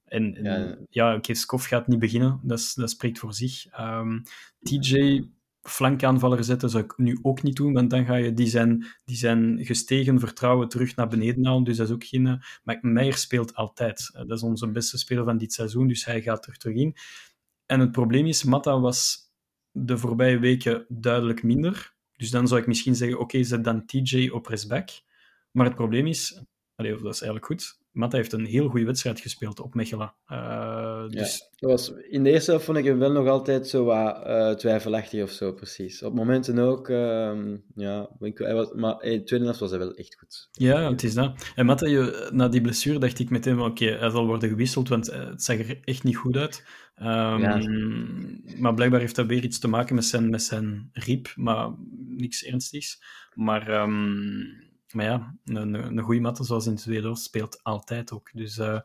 en, 0.08 0.42
ja, 0.42 0.76
ja 0.90 1.14
oké, 1.14 1.34
gaat 1.34 1.86
niet 1.88 1.98
beginnen, 1.98 2.40
dat, 2.42 2.72
dat 2.74 2.90
spreekt 2.90 3.18
voor 3.18 3.34
zich. 3.34 3.80
Um, 3.80 4.22
TJ 4.60 5.24
flankaanvaller 5.68 6.44
zetten 6.44 6.70
zou 6.70 6.84
ik 6.84 6.96
nu 6.96 7.18
ook 7.22 7.42
niet 7.42 7.56
doen, 7.56 7.72
want 7.72 7.90
dan 7.90 8.04
ga 8.04 8.14
je 8.14 8.32
die 8.32 8.46
zijn, 8.46 8.86
die 9.04 9.16
zijn 9.16 9.64
gestegen 9.64 10.20
vertrouwen 10.20 10.68
terug 10.68 10.96
naar 10.96 11.08
beneden 11.08 11.46
halen, 11.46 11.64
dus 11.64 11.76
dat 11.76 11.88
is 11.88 11.94
ook 11.94 12.04
geen... 12.04 12.42
Maar 12.62 12.78
Meijer 12.80 13.16
speelt 13.16 13.54
altijd. 13.54 14.10
Dat 14.12 14.30
is 14.30 14.42
onze 14.42 14.70
beste 14.70 14.98
speler 14.98 15.24
van 15.24 15.38
dit 15.38 15.52
seizoen, 15.52 15.88
dus 15.88 16.04
hij 16.04 16.22
gaat 16.22 16.46
er 16.46 16.56
terug 16.56 16.76
in. 16.76 16.96
En 17.66 17.80
het 17.80 17.92
probleem 17.92 18.26
is, 18.26 18.44
Matta 18.44 18.80
was 18.80 19.32
de 19.70 19.98
voorbije 19.98 20.38
weken 20.38 20.84
duidelijk 20.88 21.42
minder, 21.42 21.94
dus 22.16 22.30
dan 22.30 22.48
zou 22.48 22.60
ik 22.60 22.66
misschien 22.66 22.94
zeggen, 22.94 23.18
oké, 23.18 23.42
zet 23.42 23.64
dan 23.64 23.86
TJ 23.86 24.28
op 24.28 24.46
rechtsback. 24.46 24.90
Maar 25.50 25.66
het 25.66 25.74
probleem 25.74 26.06
is, 26.06 26.42
allee, 26.74 26.90
dat 26.90 27.14
is 27.14 27.20
eigenlijk 27.22 27.46
goed, 27.46 27.78
Matta 27.98 28.16
heeft 28.16 28.32
een 28.32 28.44
heel 28.44 28.68
goede 28.68 28.86
wedstrijd 28.86 29.20
gespeeld 29.20 29.60
op 29.60 29.74
Mechelen. 29.74 30.14
Uh, 30.28 31.08
dus... 31.08 31.48
ja, 31.54 31.68
was, 31.68 31.92
in 32.08 32.24
de 32.24 32.30
eerste 32.30 32.50
helft 32.50 32.66
vond 32.66 32.78
ik 32.78 32.84
hem 32.84 32.98
wel 32.98 33.12
nog 33.12 33.26
altijd 33.26 33.68
zo 33.68 33.84
wat 33.84 34.26
uh, 34.26 34.50
twijfelachtig 34.50 35.22
of 35.22 35.30
zo, 35.30 35.52
precies. 35.52 36.02
Op 36.02 36.14
momenten 36.14 36.58
ook, 36.58 36.88
uh, 36.88 37.54
ja, 37.74 38.10
hij 38.18 38.54
was, 38.54 38.72
maar 38.72 39.02
in 39.02 39.18
de 39.18 39.22
tweede 39.22 39.44
helft 39.44 39.60
was 39.60 39.70
hij 39.70 39.78
wel 39.78 39.94
echt 39.94 40.18
goed. 40.18 40.48
Ja, 40.52 40.90
het 40.90 41.02
is 41.02 41.14
dat. 41.14 41.52
En 41.54 41.66
Matta, 41.66 41.86
je, 41.86 42.28
na 42.32 42.48
die 42.48 42.60
blessure 42.60 42.98
dacht 42.98 43.18
ik 43.18 43.30
meteen, 43.30 43.58
oké, 43.60 43.68
okay, 43.68 43.98
hij 43.98 44.10
zal 44.10 44.26
worden 44.26 44.48
gewisseld, 44.48 44.88
want 44.88 45.06
het 45.12 45.42
zag 45.42 45.58
er 45.58 45.80
echt 45.84 46.04
niet 46.04 46.16
goed 46.16 46.36
uit. 46.36 46.66
Um, 47.00 47.06
ja. 47.06 47.60
Maar 48.58 48.74
blijkbaar 48.74 49.00
heeft 49.00 49.16
dat 49.16 49.26
weer 49.26 49.44
iets 49.44 49.58
te 49.58 49.68
maken 49.68 49.94
met 49.94 50.04
zijn, 50.04 50.30
met 50.30 50.42
zijn 50.42 50.88
riep, 50.92 51.32
maar 51.36 51.74
niks 52.06 52.44
ernstigs. 52.44 53.02
Maar... 53.34 53.82
Um, 53.82 54.66
maar 54.92 55.04
ja, 55.04 55.34
een, 55.44 55.74
een 55.74 56.00
goede 56.00 56.20
matte 56.20 56.44
zoals 56.44 56.66
in 56.66 56.74
de 56.74 56.80
tweede 56.80 57.16
speelt 57.16 57.62
altijd 57.62 58.12
ook. 58.12 58.30
Dus 58.32 58.58
uh, 58.58 58.80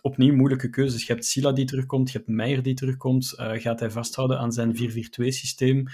opnieuw 0.00 0.34
moeilijke 0.34 0.70
keuzes. 0.70 1.06
Je 1.06 1.12
hebt 1.12 1.26
Sila 1.26 1.52
die 1.52 1.64
terugkomt, 1.64 2.10
je 2.10 2.18
hebt 2.18 2.30
Meijer 2.30 2.62
die 2.62 2.74
terugkomt. 2.74 3.34
Uh, 3.36 3.52
gaat 3.52 3.80
hij 3.80 3.90
vasthouden 3.90 4.38
aan 4.38 4.52
zijn 4.52 4.76
4-4-2-systeem? 4.76 5.84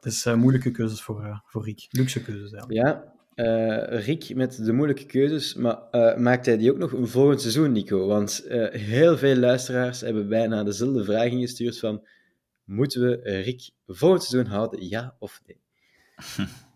Dus 0.00 0.26
uh, 0.26 0.34
moeilijke 0.34 0.70
keuzes 0.70 1.02
voor, 1.02 1.42
voor 1.46 1.64
Rick. 1.64 1.86
Luxe 1.90 2.22
keuzes 2.22 2.52
eigenlijk. 2.52 2.86
Ja, 2.86 3.10
Rick 3.98 4.34
met 4.34 4.64
de 4.64 4.72
moeilijke 4.72 5.06
keuzes, 5.06 5.54
maar 5.54 5.78
maakt 6.18 6.46
hij 6.46 6.56
die 6.56 6.70
ook 6.72 6.78
nog 6.78 6.92
een 6.92 7.08
volgend 7.08 7.40
seizoen, 7.40 7.72
Nico? 7.72 8.06
Want 8.06 8.44
heel 8.70 9.18
veel 9.18 9.36
luisteraars 9.36 10.00
hebben 10.00 10.28
bijna 10.28 10.62
dezelfde 10.62 11.04
vraag 11.04 11.30
ingestuurd 11.30 11.78
van 11.78 12.06
moeten 12.64 13.00
we 13.00 13.40
Rick 13.40 13.70
volgend 13.86 14.22
seizoen 14.22 14.52
houden, 14.52 14.88
ja 14.88 15.16
of 15.18 15.42
nee? 15.46 15.60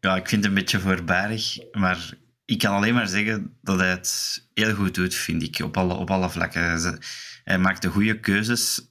ja, 0.00 0.16
ik 0.16 0.28
vind 0.28 0.44
het 0.44 0.44
een 0.44 0.58
beetje 0.58 0.80
voorbarig, 0.80 1.56
maar 1.72 2.12
ik 2.44 2.58
kan 2.58 2.74
alleen 2.74 2.94
maar 2.94 3.08
zeggen 3.08 3.58
dat 3.62 3.78
hij 3.78 3.90
het 3.90 4.42
heel 4.54 4.74
goed 4.74 4.94
doet, 4.94 5.14
vind 5.14 5.42
ik, 5.42 5.64
op 5.64 5.76
alle, 5.76 5.94
op 5.94 6.10
alle 6.10 6.30
vlakken. 6.30 7.00
Hij 7.44 7.58
maakt 7.58 7.82
de 7.82 7.88
goede 7.88 8.20
keuzes. 8.20 8.88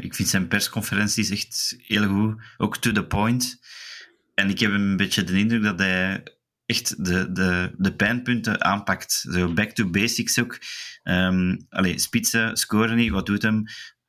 ik 0.00 0.14
vind 0.14 0.28
zijn 0.28 0.48
persconferenties 0.48 1.30
echt 1.30 1.76
heel 1.78 2.08
goed, 2.08 2.42
ook 2.56 2.76
to 2.76 2.92
the 2.92 3.06
point. 3.06 3.60
En 4.34 4.50
ik 4.50 4.58
heb 4.58 4.72
een 4.72 4.96
beetje 4.96 5.24
de 5.24 5.38
indruk 5.38 5.62
dat 5.62 5.78
hij 5.78 6.22
echt 6.66 7.04
de, 7.04 7.32
de, 7.32 7.74
de 7.76 7.94
pijnpunten 7.94 8.64
aanpakt. 8.64 9.12
Zo 9.12 9.52
back 9.52 9.70
to 9.70 9.90
basics 9.90 10.40
ook. 10.40 10.58
Um, 11.04 11.66
allee, 11.68 11.98
spitsen, 11.98 12.56
scoren 12.56 12.96
niet, 12.96 13.10
wat 13.10 13.26
doet 13.26 13.42
hem? 13.42 13.64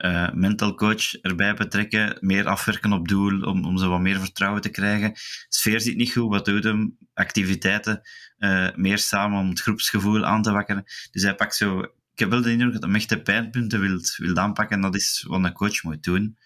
Uh, 0.05 0.31
mental 0.33 0.75
coach 0.75 1.13
erbij 1.13 1.53
betrekken, 1.53 2.17
meer 2.19 2.47
afwerken 2.47 2.93
op 2.93 3.07
doel 3.07 3.41
om, 3.41 3.65
om 3.65 3.77
ze 3.77 3.87
wat 3.87 3.99
meer 3.99 4.19
vertrouwen 4.19 4.61
te 4.61 4.69
krijgen. 4.69 5.11
Sfeer 5.49 5.81
zit 5.81 5.95
niet 5.95 6.11
goed, 6.11 6.29
wat 6.29 6.45
doet 6.45 6.63
hem? 6.63 6.97
Activiteiten, 7.13 8.01
uh, 8.39 8.75
meer 8.75 8.97
samen 8.97 9.39
om 9.39 9.49
het 9.49 9.61
groepsgevoel 9.61 10.25
aan 10.25 10.41
te 10.41 10.51
wakkeren. 10.51 10.83
Dus 11.11 11.23
hij 11.23 11.35
pakt 11.35 11.55
zo... 11.55 11.79
Ik 12.13 12.19
heb 12.19 12.29
wel 12.29 12.41
de 12.41 12.51
indruk 12.51 12.73
dat 12.73 12.83
hij 12.83 12.93
echt 12.93 13.09
de 13.09 13.21
pijnpunten 13.21 13.79
wil, 13.79 13.99
wil 14.17 14.37
aanpakken 14.37 14.75
en 14.75 14.81
dat 14.81 14.95
is 14.95 15.25
wat 15.27 15.43
een 15.43 15.53
coach 15.53 15.83
moet 15.83 16.03
doen. 16.03 16.37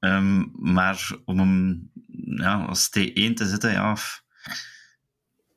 Um, 0.00 0.50
maar 0.52 1.10
om 1.24 1.38
hem 1.38 1.90
ja, 2.36 2.54
als 2.54 2.88
T1 2.88 3.32
te 3.34 3.46
zetten, 3.46 3.72
ja... 3.72 3.96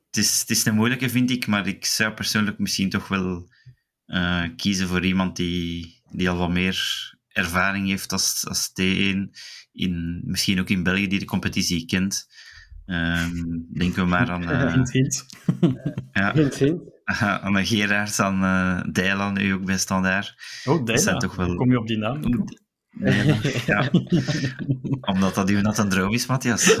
Het 0.06 0.18
is, 0.18 0.40
het 0.40 0.50
is 0.50 0.64
een 0.64 0.74
moeilijke, 0.74 1.08
vind 1.08 1.30
ik, 1.30 1.46
maar 1.46 1.66
ik 1.66 1.84
zou 1.84 2.12
persoonlijk 2.12 2.58
misschien 2.58 2.90
toch 2.90 3.08
wel 3.08 3.48
uh, 4.06 4.44
kiezen 4.56 4.88
voor 4.88 5.04
iemand 5.04 5.36
die, 5.36 6.02
die 6.10 6.30
al 6.30 6.36
wat 6.36 6.50
meer 6.50 7.18
ervaring 7.40 7.88
heeft 7.88 8.12
als, 8.12 8.44
als 8.48 8.70
T1, 8.70 9.30
in, 9.72 10.22
misschien 10.24 10.60
ook 10.60 10.68
in 10.68 10.82
België, 10.82 11.06
die 11.06 11.18
de 11.18 11.24
competitie 11.24 11.86
kent. 11.86 12.28
Um, 12.86 13.66
denken 13.72 14.02
we 14.02 14.08
maar 14.08 14.30
aan... 14.30 14.42
Uh, 14.42 14.72
hint, 14.74 14.92
hint. 14.92 15.26
ja, 16.12 16.32
hint, 16.32 16.54
hint. 16.64 16.80
aan 17.04 17.56
een 17.56 17.66
Gerards, 17.66 18.20
aan 18.20 18.42
uh, 18.42 18.92
Dijlan, 18.92 19.32
nu 19.32 19.52
ook 19.54 19.64
bij 19.64 19.78
Standaard. 19.78 20.34
Oh, 20.64 20.84
Dijlan, 20.84 21.30
wel... 21.36 21.54
kom 21.54 21.70
je 21.70 21.78
op 21.78 21.86
die 21.86 21.98
naam? 21.98 22.20
Nee, 22.90 23.36
ja. 23.66 23.90
Omdat 25.12 25.34
dat 25.34 25.50
uw 25.50 25.60
nat 25.60 25.78
een 25.78 25.88
droom 25.88 26.12
is, 26.12 26.26
Matthias. 26.26 26.74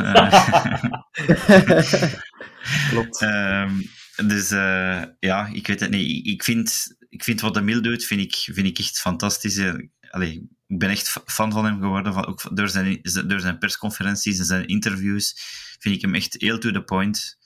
Klopt. 2.90 3.22
Um, 3.22 3.82
dus 4.26 4.52
uh, 4.52 5.02
ja, 5.18 5.46
ik 5.52 5.66
weet 5.66 5.80
het 5.80 5.90
niet. 5.90 6.26
Ik 6.26 6.44
vind 6.44 6.98
ik 7.08 7.24
vind 7.24 7.40
wat 7.40 7.54
de 7.54 7.60
Mil 7.60 7.82
doet, 7.82 8.04
vind 8.04 8.20
ik, 8.20 8.34
vind 8.34 8.66
ik 8.66 8.78
echt 8.78 9.00
fantastisch. 9.00 9.62
Ik 10.10 10.78
ben 10.78 10.90
echt 10.90 11.16
fan 11.26 11.52
van 11.52 11.64
hem 11.64 11.80
geworden, 11.80 12.12
van, 12.12 12.26
ook 12.26 12.56
door 12.56 12.68
zijn, 12.68 13.00
door 13.02 13.40
zijn 13.40 13.58
persconferenties 13.58 14.38
en 14.38 14.44
zijn 14.44 14.66
interviews. 14.66 15.34
Vind 15.78 15.94
ik 15.94 16.00
hem 16.00 16.14
echt 16.14 16.34
heel 16.38 16.58
to 16.58 16.70
the 16.70 16.82
point. 16.82 17.38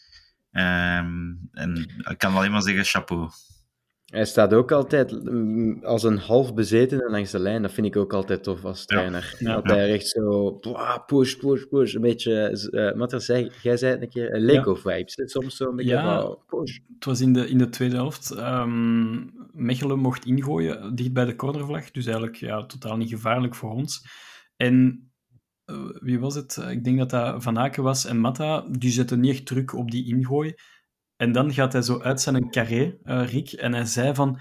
Ehm, 0.50 1.32
en 1.52 2.02
ik 2.10 2.18
kan 2.18 2.34
alleen 2.34 2.50
maar 2.50 2.62
zeggen, 2.62 2.84
chapeau. 2.84 3.30
Hij 4.14 4.24
staat 4.24 4.54
ook 4.54 4.72
altijd 4.72 5.12
als 5.84 6.02
een 6.02 6.18
half 6.18 6.54
bezetene 6.54 7.10
langs 7.10 7.30
de 7.30 7.38
lijn. 7.38 7.62
Dat 7.62 7.72
vind 7.72 7.86
ik 7.86 7.96
ook 7.96 8.12
altijd 8.12 8.42
tof 8.42 8.64
als 8.64 8.84
trainer. 8.86 9.34
Ja. 9.38 9.54
Dat 9.54 9.64
hij 9.66 9.92
echt 9.92 10.06
zo 10.06 10.60
push, 11.06 11.34
push, 11.34 11.62
push. 11.64 11.94
Een 11.94 12.00
beetje, 12.00 12.58
uh, 12.70 12.98
wat 12.98 13.12
er 13.12 13.20
zei, 13.20 13.50
jij 13.62 13.76
zei 13.76 13.92
het 13.92 14.02
een 14.02 14.08
keer, 14.08 14.38
Lego-vibes. 14.38 15.14
Soms 15.24 15.56
zo 15.56 15.68
een 15.68 15.76
beetje 15.76 15.92
Ja. 15.92 16.20
van, 16.20 16.38
push. 16.46 16.78
Het 16.94 17.04
was 17.04 17.20
in 17.20 17.32
de, 17.32 17.48
in 17.48 17.58
de 17.58 17.68
tweede 17.68 17.94
helft. 17.96 18.30
ehm, 18.30 19.14
Mechelen 19.52 19.98
mocht 19.98 20.24
ingooien, 20.24 20.94
dicht 20.94 21.12
bij 21.12 21.24
de 21.24 21.36
cornervlag. 21.36 21.90
Dus 21.90 22.04
eigenlijk 22.06 22.36
ja, 22.36 22.66
totaal 22.66 22.96
niet 22.96 23.08
gevaarlijk 23.08 23.54
voor 23.54 23.70
ons. 23.70 24.06
En 24.56 25.08
eh, 25.64 25.76
wie 26.00 26.20
was 26.20 26.34
het? 26.34 26.56
Eh, 26.56 26.70
Ik 26.70 26.84
denk 26.84 26.98
dat 26.98 27.10
dat 27.10 27.42
Van 27.42 27.58
Aken 27.58 27.82
was 27.82 28.04
en 28.06 28.18
Matta. 28.18 28.64
Die 28.70 28.90
zetten 28.90 29.20
niet 29.20 29.30
echt 29.32 29.46
druk 29.46 29.74
op 29.74 29.90
die 29.90 30.06
ingooi. 30.06 30.54
En 31.16 31.32
dan 31.32 31.52
gaat 31.52 31.72
hij 31.72 31.82
zo 31.82 32.00
uit 32.00 32.20
zijn 32.20 32.50
carré, 32.50 32.96
Rick. 33.04 33.52
En 33.52 33.72
hij 33.72 33.84
zei 33.84 34.14
van 34.14 34.38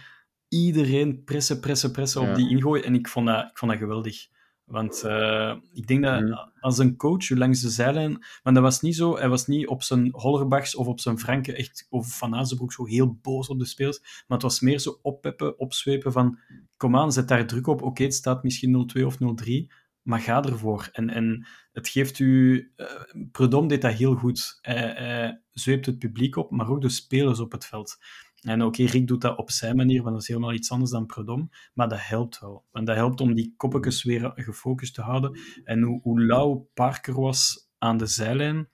iedereen 0.48 1.24
pressen, 1.24 1.60
pressen, 1.60 1.92
pressen 1.92 2.22
Ja. 2.22 2.30
op 2.30 2.36
die 2.36 2.50
ingooi. 2.50 2.82
En 2.82 2.96
ik 2.96 3.08
vond 3.08 3.28
dat, 3.28 3.50
ik 3.50 3.58
vond 3.58 3.72
dat 3.72 3.80
geweldig. 3.80 4.28
Want 4.64 5.04
eh, 5.04 5.56
ik 5.74 5.88
denk 5.88 6.04
dat 6.04 6.22
Mhm. 6.22 6.34
als 6.60 6.78
een 6.78 6.96
coach 6.96 7.30
langs 7.30 7.62
de 7.62 7.70
zijlijn... 7.70 8.26
Maar 8.44 8.54
dat 8.54 8.64
was 8.64 8.82
niet 8.82 8.96
zo. 8.96 9.18
Hij 9.18 9.30
was 9.30 9.48
niet 9.48 9.68
op 9.68 9.84
zijn 9.84 10.10
Hollerbachs 10.12 10.76
of 10.76 10.88
op 10.88 11.00
zijn 11.00 11.20
Franke 11.20 11.56
echt, 11.56 11.88
of 11.90 12.18
Van 12.18 12.36
Azenbroek 12.36 12.74
zo 12.74 12.86
heel 12.86 13.18
boos 13.22 13.48
op 13.48 13.60
de 13.60 13.66
speels. 13.66 14.00
Maar 14.02 14.38
het 14.38 14.42
was 14.42 14.60
meer 14.60 14.80
zo 14.80 15.00
oppeppen, 15.02 15.60
opzwepen 15.60 16.12
van... 16.12 16.40
Kom 16.78 16.96
aan, 16.98 17.12
zet 17.12 17.28
daar 17.28 17.46
druk 17.48 17.68
op. 17.68 17.82
Oké, 17.82 18.04
het 18.04 18.14
staat 18.14 18.44
misschien 18.44 18.90
0-2 18.98 19.06
of 19.06 19.18
0-3. 19.20 19.72
Maar 20.04 20.20
ga 20.20 20.44
ervoor. 20.44 20.90
En, 20.92 21.10
en 21.10 21.48
het 21.72 21.90
geeft 21.90 22.20
u... 22.20 22.72
eh 22.76 22.88
Predom 23.32 23.68
deed 23.68 23.82
dat 23.82 23.94
heel 23.94 24.16
goed. 24.16 24.58
Hij, 24.62 25.42
zweept 25.52 25.86
het 25.86 26.00
publiek 26.00 26.36
op, 26.36 26.52
maar 26.52 26.70
ook 26.70 26.82
de 26.82 26.90
spelers 26.90 27.40
op 27.40 27.52
het 27.52 27.66
veld. 27.66 27.98
En 28.42 28.64
oké, 28.64 28.84
Rick 28.84 29.08
doet 29.08 29.22
dat 29.22 29.38
op 29.38 29.52
zijn 29.52 29.76
manier, 29.76 30.02
want 30.02 30.14
dat 30.14 30.22
is 30.22 30.28
helemaal 30.28 30.54
iets 30.54 30.72
anders 30.72 30.92
dan 30.92 31.06
Predom. 31.06 31.50
Maar 31.74 31.88
dat 31.88 32.08
helpt 32.08 32.40
wel. 32.40 32.66
En 32.72 32.86
dat 32.86 32.96
helpt 32.96 33.22
om 33.22 33.34
die 33.34 33.54
koppetjes 33.58 34.04
weer 34.04 34.32
gefocust 34.36 34.94
te 34.94 35.02
houden. 35.02 35.40
En 35.64 35.82
hoe, 35.82 36.02
hoe 36.02 36.26
lauw 36.26 36.70
Parker 36.74 37.22
was 37.22 37.70
aan 37.78 37.98
de 37.98 38.06
zijlijn, 38.06 38.70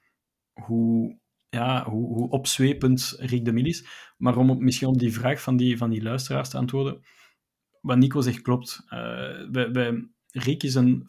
hoe, 0.53 1.19
ja, 1.49 1.89
hoe, 1.89 2.07
hoe 2.13 2.29
opzwepend 2.29 3.15
Rick 3.17 3.45
de 3.45 3.51
Mil 3.51 3.65
is. 3.65 3.87
Maar 4.17 4.37
om 4.37 4.49
op, 4.49 4.59
misschien 4.59 4.87
op 4.87 4.99
die 4.99 5.13
vraag 5.13 5.41
van 5.41 5.57
die, 5.57 5.77
van 5.77 5.89
die 5.89 6.03
luisteraars 6.03 6.49
te 6.49 6.57
antwoorden, 6.57 7.01
wat 7.81 7.97
Nico 7.97 8.21
zegt 8.21 8.41
klopt. 8.41 8.85
Bij, 9.51 10.09
Rick 10.31 10.63
is 10.63 10.75
een 10.75 11.07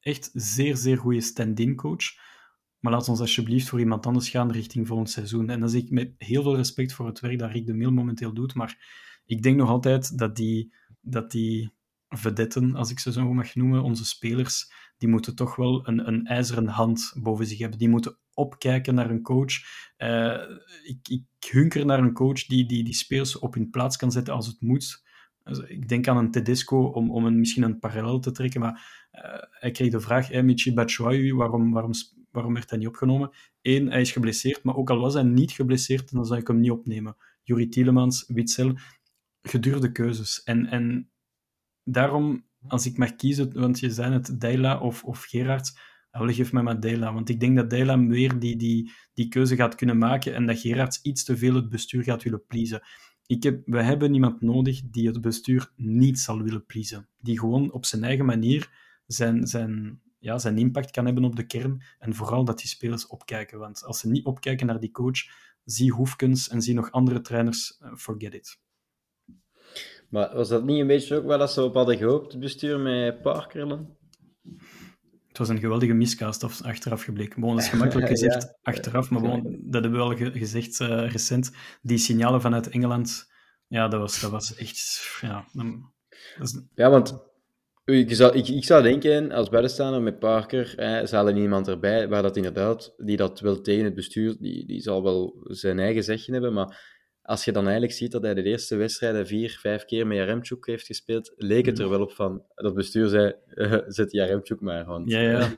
echt 0.00 0.30
zeer, 0.32 0.76
zeer 0.76 0.98
goede 0.98 1.20
stand-in 1.20 1.76
coach. 1.76 2.04
Maar 2.78 2.92
laat 2.92 3.08
ons 3.08 3.20
alsjeblieft 3.20 3.68
voor 3.68 3.78
iemand 3.78 4.06
anders 4.06 4.28
gaan 4.28 4.52
richting 4.52 4.86
volgend 4.86 5.10
seizoen. 5.10 5.50
En 5.50 5.60
dan 5.60 5.68
zie 5.68 5.82
ik 5.82 5.90
met 5.90 6.14
heel 6.18 6.42
veel 6.42 6.56
respect 6.56 6.92
voor 6.92 7.06
het 7.06 7.20
werk 7.20 7.38
dat 7.38 7.50
Rick 7.50 7.66
de 7.66 7.74
Mil 7.74 7.92
momenteel 7.92 8.34
doet. 8.34 8.54
Maar 8.54 8.78
ik 9.24 9.42
denk 9.42 9.56
nog 9.56 9.68
altijd 9.68 10.18
dat 10.18 10.36
die, 10.36 10.74
dat 11.00 11.30
die 11.30 11.72
vedetten, 12.08 12.74
als 12.74 12.90
ik 12.90 12.98
ze 12.98 13.12
zo 13.12 13.32
mag 13.32 13.54
noemen, 13.54 13.82
onze 13.82 14.04
spelers, 14.04 14.72
die 14.98 15.08
moeten 15.08 15.34
toch 15.34 15.56
wel 15.56 15.88
een, 15.88 16.08
een 16.08 16.26
ijzeren 16.26 16.66
hand 16.66 17.12
boven 17.22 17.46
zich 17.46 17.58
hebben. 17.58 17.78
Die 17.78 17.88
moeten 17.88 18.18
opkijken 18.34 18.94
naar 18.94 19.10
een 19.10 19.22
coach. 19.22 19.52
Eh, 19.96 20.42
ik, 20.82 21.08
ik 21.08 21.50
hunker 21.50 21.86
naar 21.86 21.98
een 21.98 22.12
coach 22.12 22.46
die, 22.46 22.66
die 22.66 22.84
die 22.84 22.94
spelers 22.94 23.38
op 23.38 23.54
hun 23.54 23.70
plaats 23.70 23.96
kan 23.96 24.12
zetten 24.12 24.34
als 24.34 24.46
het 24.46 24.60
moet. 24.60 25.02
Ik 25.66 25.88
denk 25.88 26.08
aan 26.08 26.16
een 26.16 26.30
Tedesco 26.30 26.84
om, 26.84 27.10
om 27.10 27.24
een, 27.24 27.38
misschien 27.38 27.62
een 27.62 27.78
parallel 27.78 28.18
te 28.18 28.30
trekken, 28.30 28.60
maar 28.60 29.08
uh, 29.12 29.22
hij 29.50 29.70
kreeg 29.70 29.90
de 29.90 30.00
vraag, 30.00 30.28
hey, 30.28 30.42
Michi 30.42 30.74
waarom, 31.34 31.72
waarom, 31.72 31.92
waarom 32.30 32.54
werd 32.54 32.70
hij 32.70 32.78
niet 32.78 32.88
opgenomen? 32.88 33.30
Eén, 33.62 33.90
hij 33.90 34.00
is 34.00 34.12
geblesseerd, 34.12 34.62
maar 34.62 34.76
ook 34.76 34.90
al 34.90 34.98
was 34.98 35.14
hij 35.14 35.22
niet 35.22 35.52
geblesseerd, 35.52 36.12
dan 36.12 36.26
zou 36.26 36.40
ik 36.40 36.46
hem 36.46 36.60
niet 36.60 36.70
opnemen. 36.70 37.16
Juri 37.42 37.68
Tielemans, 37.68 38.24
Witzel, 38.28 38.74
gedurfde 39.42 39.92
keuzes. 39.92 40.42
En, 40.42 40.66
en 40.66 41.10
daarom, 41.84 42.44
als 42.68 42.86
ik 42.86 42.96
mag 42.96 43.16
kiezen, 43.16 43.52
want 43.52 43.80
je 43.80 43.90
zei 43.90 44.12
het, 44.12 44.40
Deila 44.40 44.78
of, 44.78 45.04
of 45.04 45.24
Gerards, 45.24 45.78
wel, 46.10 46.32
geef 46.32 46.52
mij 46.52 46.62
maar 46.62 46.80
Deila. 46.80 47.12
Want 47.12 47.28
ik 47.28 47.40
denk 47.40 47.56
dat 47.56 47.70
Deila 47.70 48.06
weer 48.06 48.38
die, 48.38 48.56
die, 48.56 48.92
die 49.14 49.28
keuze 49.28 49.56
gaat 49.56 49.74
kunnen 49.74 49.98
maken 49.98 50.34
en 50.34 50.46
dat 50.46 50.58
Gerards 50.58 51.02
iets 51.02 51.24
te 51.24 51.36
veel 51.36 51.54
het 51.54 51.68
bestuur 51.68 52.02
gaat 52.02 52.22
willen 52.22 52.44
pleasen. 52.46 52.82
Ik 53.30 53.60
we 53.64 53.82
hebben 53.82 54.14
iemand 54.14 54.40
nodig 54.40 54.80
die 54.84 55.06
het 55.06 55.20
bestuur 55.20 55.72
niet 55.76 56.18
zal 56.18 56.42
willen 56.42 56.66
pleasen. 56.66 57.08
Die 57.18 57.38
gewoon 57.38 57.72
op 57.72 57.84
zijn 57.84 58.04
eigen 58.04 58.24
manier 58.24 58.70
zijn, 59.06 59.46
zijn, 59.46 60.00
ja, 60.18 60.38
zijn 60.38 60.58
impact 60.58 60.90
kan 60.90 61.04
hebben 61.04 61.24
op 61.24 61.36
de 61.36 61.46
kern. 61.46 61.82
En 61.98 62.14
vooral 62.14 62.44
dat 62.44 62.58
die 62.58 62.68
spelers 62.68 63.06
opkijken. 63.06 63.58
Want 63.58 63.84
als 63.84 63.98
ze 63.98 64.08
niet 64.08 64.24
opkijken 64.24 64.66
naar 64.66 64.80
die 64.80 64.90
coach, 64.90 65.18
zie 65.64 65.92
Hoefkens 65.92 66.48
en 66.48 66.62
zie 66.62 66.74
nog 66.74 66.90
andere 66.90 67.20
trainers, 67.20 67.78
uh, 67.82 67.94
forget 67.94 68.34
it. 68.34 68.58
Maar 70.08 70.34
was 70.34 70.48
dat 70.48 70.64
niet 70.64 70.80
een 70.80 70.86
beetje 70.86 71.16
ook 71.16 71.26
wel 71.26 71.38
dat 71.38 71.52
ze 71.52 71.62
op 71.62 71.74
hadden 71.74 71.96
gehoopt, 71.96 72.32
het 72.32 72.40
bestuur 72.40 72.80
met 72.80 73.22
Parker 73.22 73.68
dan? 73.68 73.78
Het 73.78 73.99
was 75.40 75.48
een 75.48 75.58
geweldige 75.58 75.92
miscast 75.92 76.42
of 76.42 76.62
achteraf 76.62 77.02
gebleken. 77.02 77.40
Bon, 77.40 77.54
dat 77.54 77.64
is 77.64 77.68
gemakkelijk 77.68 78.08
gezegd 78.16 78.42
ja. 78.42 78.56
achteraf, 78.62 79.10
maar 79.10 79.22
dat 79.22 79.82
hebben 79.82 79.90
we 79.90 79.96
wel 79.96 80.16
ge 80.16 80.30
gezegd 80.32 80.80
uh, 80.80 81.10
recent. 81.10 81.50
Die 81.82 81.98
signalen 81.98 82.40
vanuit 82.40 82.68
Engeland, 82.68 83.30
ja, 83.66 83.88
dat 83.88 84.00
was, 84.00 84.20
dat 84.20 84.30
was 84.30 84.54
echt... 84.54 85.18
Ja, 85.20 85.44
is... 86.40 86.60
ja 86.74 86.90
want 86.90 87.28
ik 87.84 88.14
zou, 88.14 88.36
ik, 88.36 88.48
ik 88.48 88.64
zou 88.64 88.82
denken, 88.82 89.32
als 89.32 89.48
buitenstaander 89.48 90.02
met 90.02 90.18
Parker, 90.18 90.78
eh, 90.78 91.06
zal 91.06 91.26
er 91.26 91.32
niemand 91.32 91.68
erbij, 91.68 92.08
waar 92.08 92.22
dat 92.22 92.36
inderdaad, 92.36 92.94
die 92.96 93.16
dat 93.16 93.40
wil 93.40 93.60
tegen 93.60 93.84
het 93.84 93.94
bestuur, 93.94 94.36
die, 94.40 94.66
die 94.66 94.80
zal 94.80 95.02
wel 95.02 95.40
zijn 95.42 95.78
eigen 95.78 96.04
zegje 96.04 96.32
hebben, 96.32 96.52
maar 96.52 96.98
als 97.30 97.44
je 97.44 97.52
dan 97.52 97.62
eigenlijk 97.62 97.92
ziet 97.92 98.12
dat 98.12 98.22
hij 98.22 98.34
de 98.34 98.42
eerste 98.42 98.76
wedstrijden 98.76 99.26
vier, 99.26 99.58
vijf 99.60 99.84
keer 99.84 100.06
met 100.06 100.16
Jaremchuk 100.16 100.66
heeft 100.66 100.86
gespeeld, 100.86 101.32
leek 101.36 101.66
het 101.66 101.78
er 101.78 101.88
wel 101.88 102.00
op 102.00 102.12
van, 102.12 102.42
dat 102.54 102.74
bestuur 102.74 103.08
zei, 103.08 103.34
uh, 103.54 103.78
zet 103.86 104.12
Jaremchuk 104.12 104.60
maar, 104.60 104.84
want, 104.84 105.10
ja, 105.10 105.20
ja. 105.20 105.56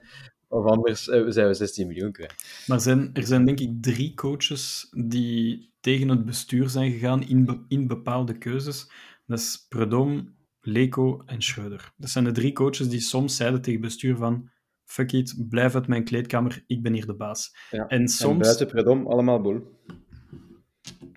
of 0.48 0.66
anders 0.66 1.06
uh, 1.06 1.24
zijn 1.28 1.46
we 1.46 1.54
16 1.54 1.86
miljoen 1.86 2.12
kwijt. 2.12 2.64
Maar 2.66 2.80
zijn, 2.80 3.10
er 3.12 3.26
zijn 3.26 3.44
denk 3.44 3.60
ik 3.60 3.82
drie 3.82 4.14
coaches 4.14 4.88
die 4.90 5.72
tegen 5.80 6.08
het 6.08 6.24
bestuur 6.24 6.68
zijn 6.68 6.92
gegaan 6.92 7.22
in, 7.22 7.44
be, 7.44 7.64
in 7.68 7.86
bepaalde 7.86 8.38
keuzes. 8.38 8.90
Dat 9.26 9.38
is 9.38 9.66
Predom, 9.68 10.36
Leko 10.60 11.22
en 11.26 11.42
Schreuder. 11.42 11.92
Dat 11.96 12.10
zijn 12.10 12.24
de 12.24 12.32
drie 12.32 12.52
coaches 12.52 12.88
die 12.88 13.00
soms 13.00 13.36
zeiden 13.36 13.62
tegen 13.62 13.80
het 13.80 13.88
bestuur 13.88 14.16
van 14.16 14.50
fuck 14.84 15.12
it, 15.12 15.44
blijf 15.48 15.74
uit 15.74 15.86
mijn 15.86 16.04
kleedkamer, 16.04 16.64
ik 16.66 16.82
ben 16.82 16.92
hier 16.92 17.06
de 17.06 17.14
baas. 17.14 17.56
Ja. 17.70 17.86
En, 17.86 18.08
soms... 18.08 18.32
en 18.32 18.38
buiten 18.38 18.66
Predom 18.66 19.06
allemaal 19.06 19.40
boel. 19.40 19.80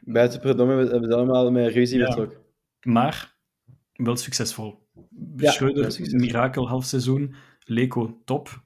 Buiten 0.03 0.39
Predom 0.39 0.69
hebben 0.69 1.09
ze 1.09 1.15
allemaal 1.15 1.51
met 1.51 1.73
ruzie 1.73 1.97
ja. 1.97 2.07
betrokken. 2.07 2.37
Maar 2.81 3.35
wel 3.93 4.15
succesvol. 4.15 4.87
Ja, 5.35 5.51
Schreuder, 5.51 5.91
succesvol. 5.91 6.19
mirakel 6.19 6.67
half 6.67 6.85
seizoen. 6.85 7.35
Leko, 7.59 8.21
top. 8.25 8.63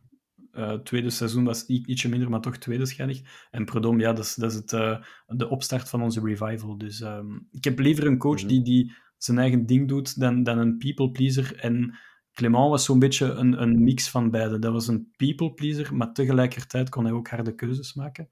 Uh, 0.52 0.74
tweede 0.74 1.10
seizoen 1.10 1.44
was 1.44 1.66
ietsje 1.66 2.10
minder, 2.10 2.30
maar 2.30 2.42
toch 2.42 2.58
tweede 2.58 2.86
schijnig. 2.86 3.48
En 3.52 3.66
Predom, 3.66 4.00
ja, 4.00 4.14
dat 4.14 4.26
is, 4.26 4.36
dat 4.36 4.52
is 4.52 4.58
het, 4.58 4.72
uh, 4.72 5.04
de 5.28 5.50
opstart 5.50 5.90
van 5.90 6.02
onze 6.02 6.22
revival. 6.24 6.78
Dus 6.78 7.02
um, 7.02 7.48
ik 7.52 7.64
heb 7.64 7.80
liever 7.80 8.06
een 8.06 8.18
coach 8.18 8.34
mm 8.34 8.40
-hmm. 8.40 8.48
die, 8.48 8.64
die 8.64 8.94
zijn 9.18 9.38
eigen 9.38 9.66
ding 9.66 9.88
doet 9.88 10.20
dan, 10.20 10.44
dan 10.44 10.58
een 10.58 10.78
people 10.78 11.12
pleaser. 11.12 11.58
En 11.60 11.98
Clement 12.34 12.70
was 12.70 12.86
zo'n 12.86 13.00
beetje 13.00 13.26
een, 13.26 13.62
een 13.62 13.84
mix 13.84 14.10
van 14.10 14.30
beide. 14.32 14.60
Dat 14.60 14.72
was 14.72 14.88
een 14.88 15.14
people 15.16 15.54
pleaser, 15.54 15.96
maar 15.96 16.14
tegelijkertijd 16.14 16.90
kon 16.90 17.04
hij 17.04 17.14
ook 17.14 17.28
harde 17.28 17.56
keuzes 17.56 17.94
maken. 17.94 18.30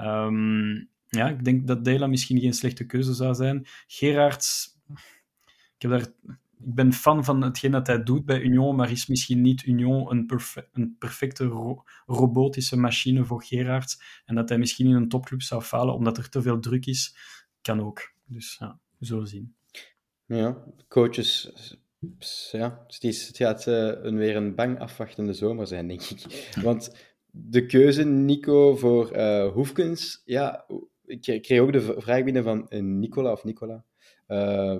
Um, 0.00 0.90
ja, 1.08 1.28
ik 1.28 1.44
denk 1.44 1.66
dat 1.66 1.84
Dela 1.84 2.06
misschien 2.06 2.40
geen 2.40 2.52
slechte 2.52 2.86
keuze 2.86 3.14
zou 3.14 3.34
zijn. 3.34 3.66
Gerards, 3.86 4.76
ik, 5.76 5.82
heb 5.82 5.90
daar, 5.90 6.00
ik 6.58 6.74
ben 6.74 6.92
fan 6.92 7.24
van 7.24 7.42
hetgeen 7.42 7.70
dat 7.70 7.86
hij 7.86 8.02
doet 8.02 8.24
bij 8.24 8.40
Union, 8.40 8.76
maar 8.76 8.90
is 8.90 9.06
misschien 9.06 9.40
niet 9.40 9.64
Union 9.64 10.10
een, 10.10 10.30
een 10.72 10.96
perfecte 10.98 11.44
ro 11.44 11.82
robotische 12.06 12.76
machine 12.76 13.24
voor 13.24 13.42
Gerards. 13.42 14.02
En 14.24 14.34
dat 14.34 14.48
hij 14.48 14.58
misschien 14.58 14.86
in 14.86 14.94
een 14.94 15.08
topclub 15.08 15.42
zou 15.42 15.62
falen 15.62 15.94
omdat 15.94 16.18
er 16.18 16.28
te 16.28 16.42
veel 16.42 16.60
druk 16.60 16.86
is, 16.86 17.16
kan 17.62 17.80
ook. 17.80 18.12
Dus 18.24 18.56
ja, 18.58 18.80
zullen 18.98 19.26
zien. 19.26 19.54
Ja, 20.26 20.64
coaches, 20.88 21.50
ja, 22.50 22.86
het 22.88 23.36
gaat 23.36 23.66
uh, 23.66 23.92
een, 24.02 24.16
weer 24.16 24.36
een 24.36 24.54
bang 24.54 24.78
afwachtende 24.78 25.32
zomer 25.32 25.66
zijn, 25.66 25.88
denk 25.88 26.02
ik. 26.02 26.52
Want 26.62 26.96
de 27.30 27.66
keuze, 27.66 28.04
Nico, 28.04 28.76
voor 28.76 29.16
uh, 29.16 29.52
Hoefkens, 29.52 30.22
ja, 30.24 30.66
ik 31.06 31.42
kreeg 31.42 31.60
ook 31.60 31.72
de 31.72 31.80
vraag 31.80 32.24
binnen 32.24 32.44
van 32.44 32.66
Nicola 32.98 33.32
of 33.32 33.44
Nicola. 33.44 33.84
Uh, 34.28 34.76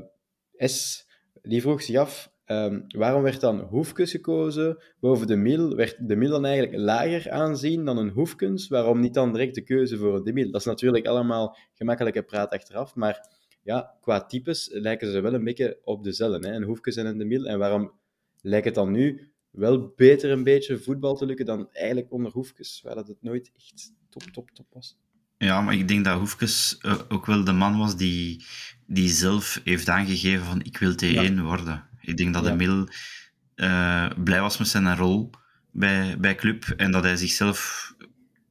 S, 0.56 1.06
die 1.42 1.60
vroeg 1.60 1.82
zich 1.82 1.96
af, 1.96 2.32
um, 2.46 2.84
waarom 2.88 3.22
werd 3.22 3.40
dan 3.40 3.60
Hoefkens 3.60 4.10
gekozen 4.10 4.82
boven 5.00 5.26
de 5.26 5.36
Mil? 5.36 5.76
Werd 5.76 6.08
de 6.08 6.16
Mil 6.16 6.30
dan 6.30 6.44
eigenlijk 6.44 6.76
lager 6.76 7.30
aanzien 7.30 7.84
dan 7.84 7.98
een 7.98 8.08
Hoefkens? 8.08 8.68
Waarom 8.68 9.00
niet 9.00 9.14
dan 9.14 9.32
direct 9.32 9.54
de 9.54 9.62
keuze 9.62 9.96
voor 9.96 10.24
de 10.24 10.32
Mil? 10.32 10.50
Dat 10.50 10.60
is 10.60 10.66
natuurlijk 10.66 11.06
allemaal 11.06 11.56
gemakkelijke 11.72 12.22
praat 12.22 12.52
achteraf, 12.52 12.94
maar 12.94 13.28
ja, 13.62 13.96
qua 14.00 14.26
types 14.26 14.68
lijken 14.72 15.10
ze 15.10 15.20
wel 15.20 15.34
een 15.34 15.44
beetje 15.44 15.78
op 15.84 16.04
dezelfde. 16.04 16.48
Hè? 16.48 16.54
En 16.54 16.62
Hoefkes 16.62 16.96
en 16.96 17.18
De 17.18 17.24
Mil. 17.24 17.44
En 17.44 17.58
waarom 17.58 17.92
lijkt 18.40 18.66
het 18.66 18.74
dan 18.74 18.92
nu 18.92 19.30
wel 19.50 19.92
beter 19.96 20.30
een 20.30 20.44
beetje 20.44 20.78
voetbal 20.78 21.14
te 21.14 21.26
lukken 21.26 21.46
dan 21.46 21.68
eigenlijk 21.72 22.12
onder 22.12 22.32
Hoefkes, 22.32 22.80
waar 22.82 22.94
dat 22.94 23.08
het 23.08 23.22
nooit 23.22 23.52
echt 23.56 23.92
top, 24.08 24.22
top, 24.22 24.50
top 24.50 24.66
was? 24.72 24.98
Ja, 25.39 25.61
maar 25.61 25.74
ik 25.74 25.89
denk 25.89 26.05
dat 26.05 26.18
Hoefkes 26.18 26.78
uh, 26.82 26.95
ook 27.09 27.26
wel 27.26 27.45
de 27.45 27.53
man 27.53 27.78
was 27.78 27.97
die, 27.97 28.45
die 28.87 29.09
zelf 29.09 29.61
heeft 29.64 29.89
aangegeven 29.89 30.47
van 30.47 30.62
ik 30.62 30.78
wil 30.78 30.93
T1 30.93 30.97
ja. 30.97 31.32
worden. 31.32 31.89
Ik 32.01 32.16
denk 32.16 32.34
dat 32.34 32.45
ja. 32.45 32.51
de 32.51 32.57
Mil 32.57 32.89
uh, 33.57 34.11
blij 34.24 34.41
was 34.41 34.59
met 34.59 34.68
zijn 34.68 34.97
rol 34.97 35.30
bij, 35.70 36.18
bij 36.18 36.34
club 36.34 36.64
en 36.64 36.91
dat 36.91 37.03
hij 37.03 37.16
zichzelf 37.16 37.93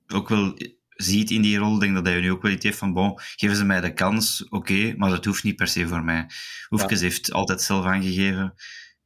ook 0.07 0.29
wel 0.29 0.57
ziet 0.89 1.31
in 1.31 1.41
die 1.41 1.57
rol. 1.57 1.73
Ik 1.73 1.79
denk 1.79 1.95
dat 1.95 2.05
hij 2.05 2.21
nu 2.21 2.31
ook 2.31 2.41
wel 2.41 2.51
iets 2.51 2.63
heeft 2.63 2.77
van, 2.77 2.93
bon, 2.93 3.19
geven 3.35 3.55
ze 3.55 3.65
mij 3.65 3.81
de 3.81 3.93
kans, 3.93 4.43
oké, 4.43 4.55
okay, 4.55 4.93
maar 4.97 5.09
dat 5.09 5.25
hoeft 5.25 5.43
niet 5.43 5.55
per 5.55 5.67
se 5.67 5.87
voor 5.87 6.03
mij. 6.03 6.29
Hoefkes 6.67 6.99
ja. 6.99 7.05
heeft 7.05 7.31
altijd 7.31 7.61
zelf 7.61 7.85
aangegeven, 7.85 8.53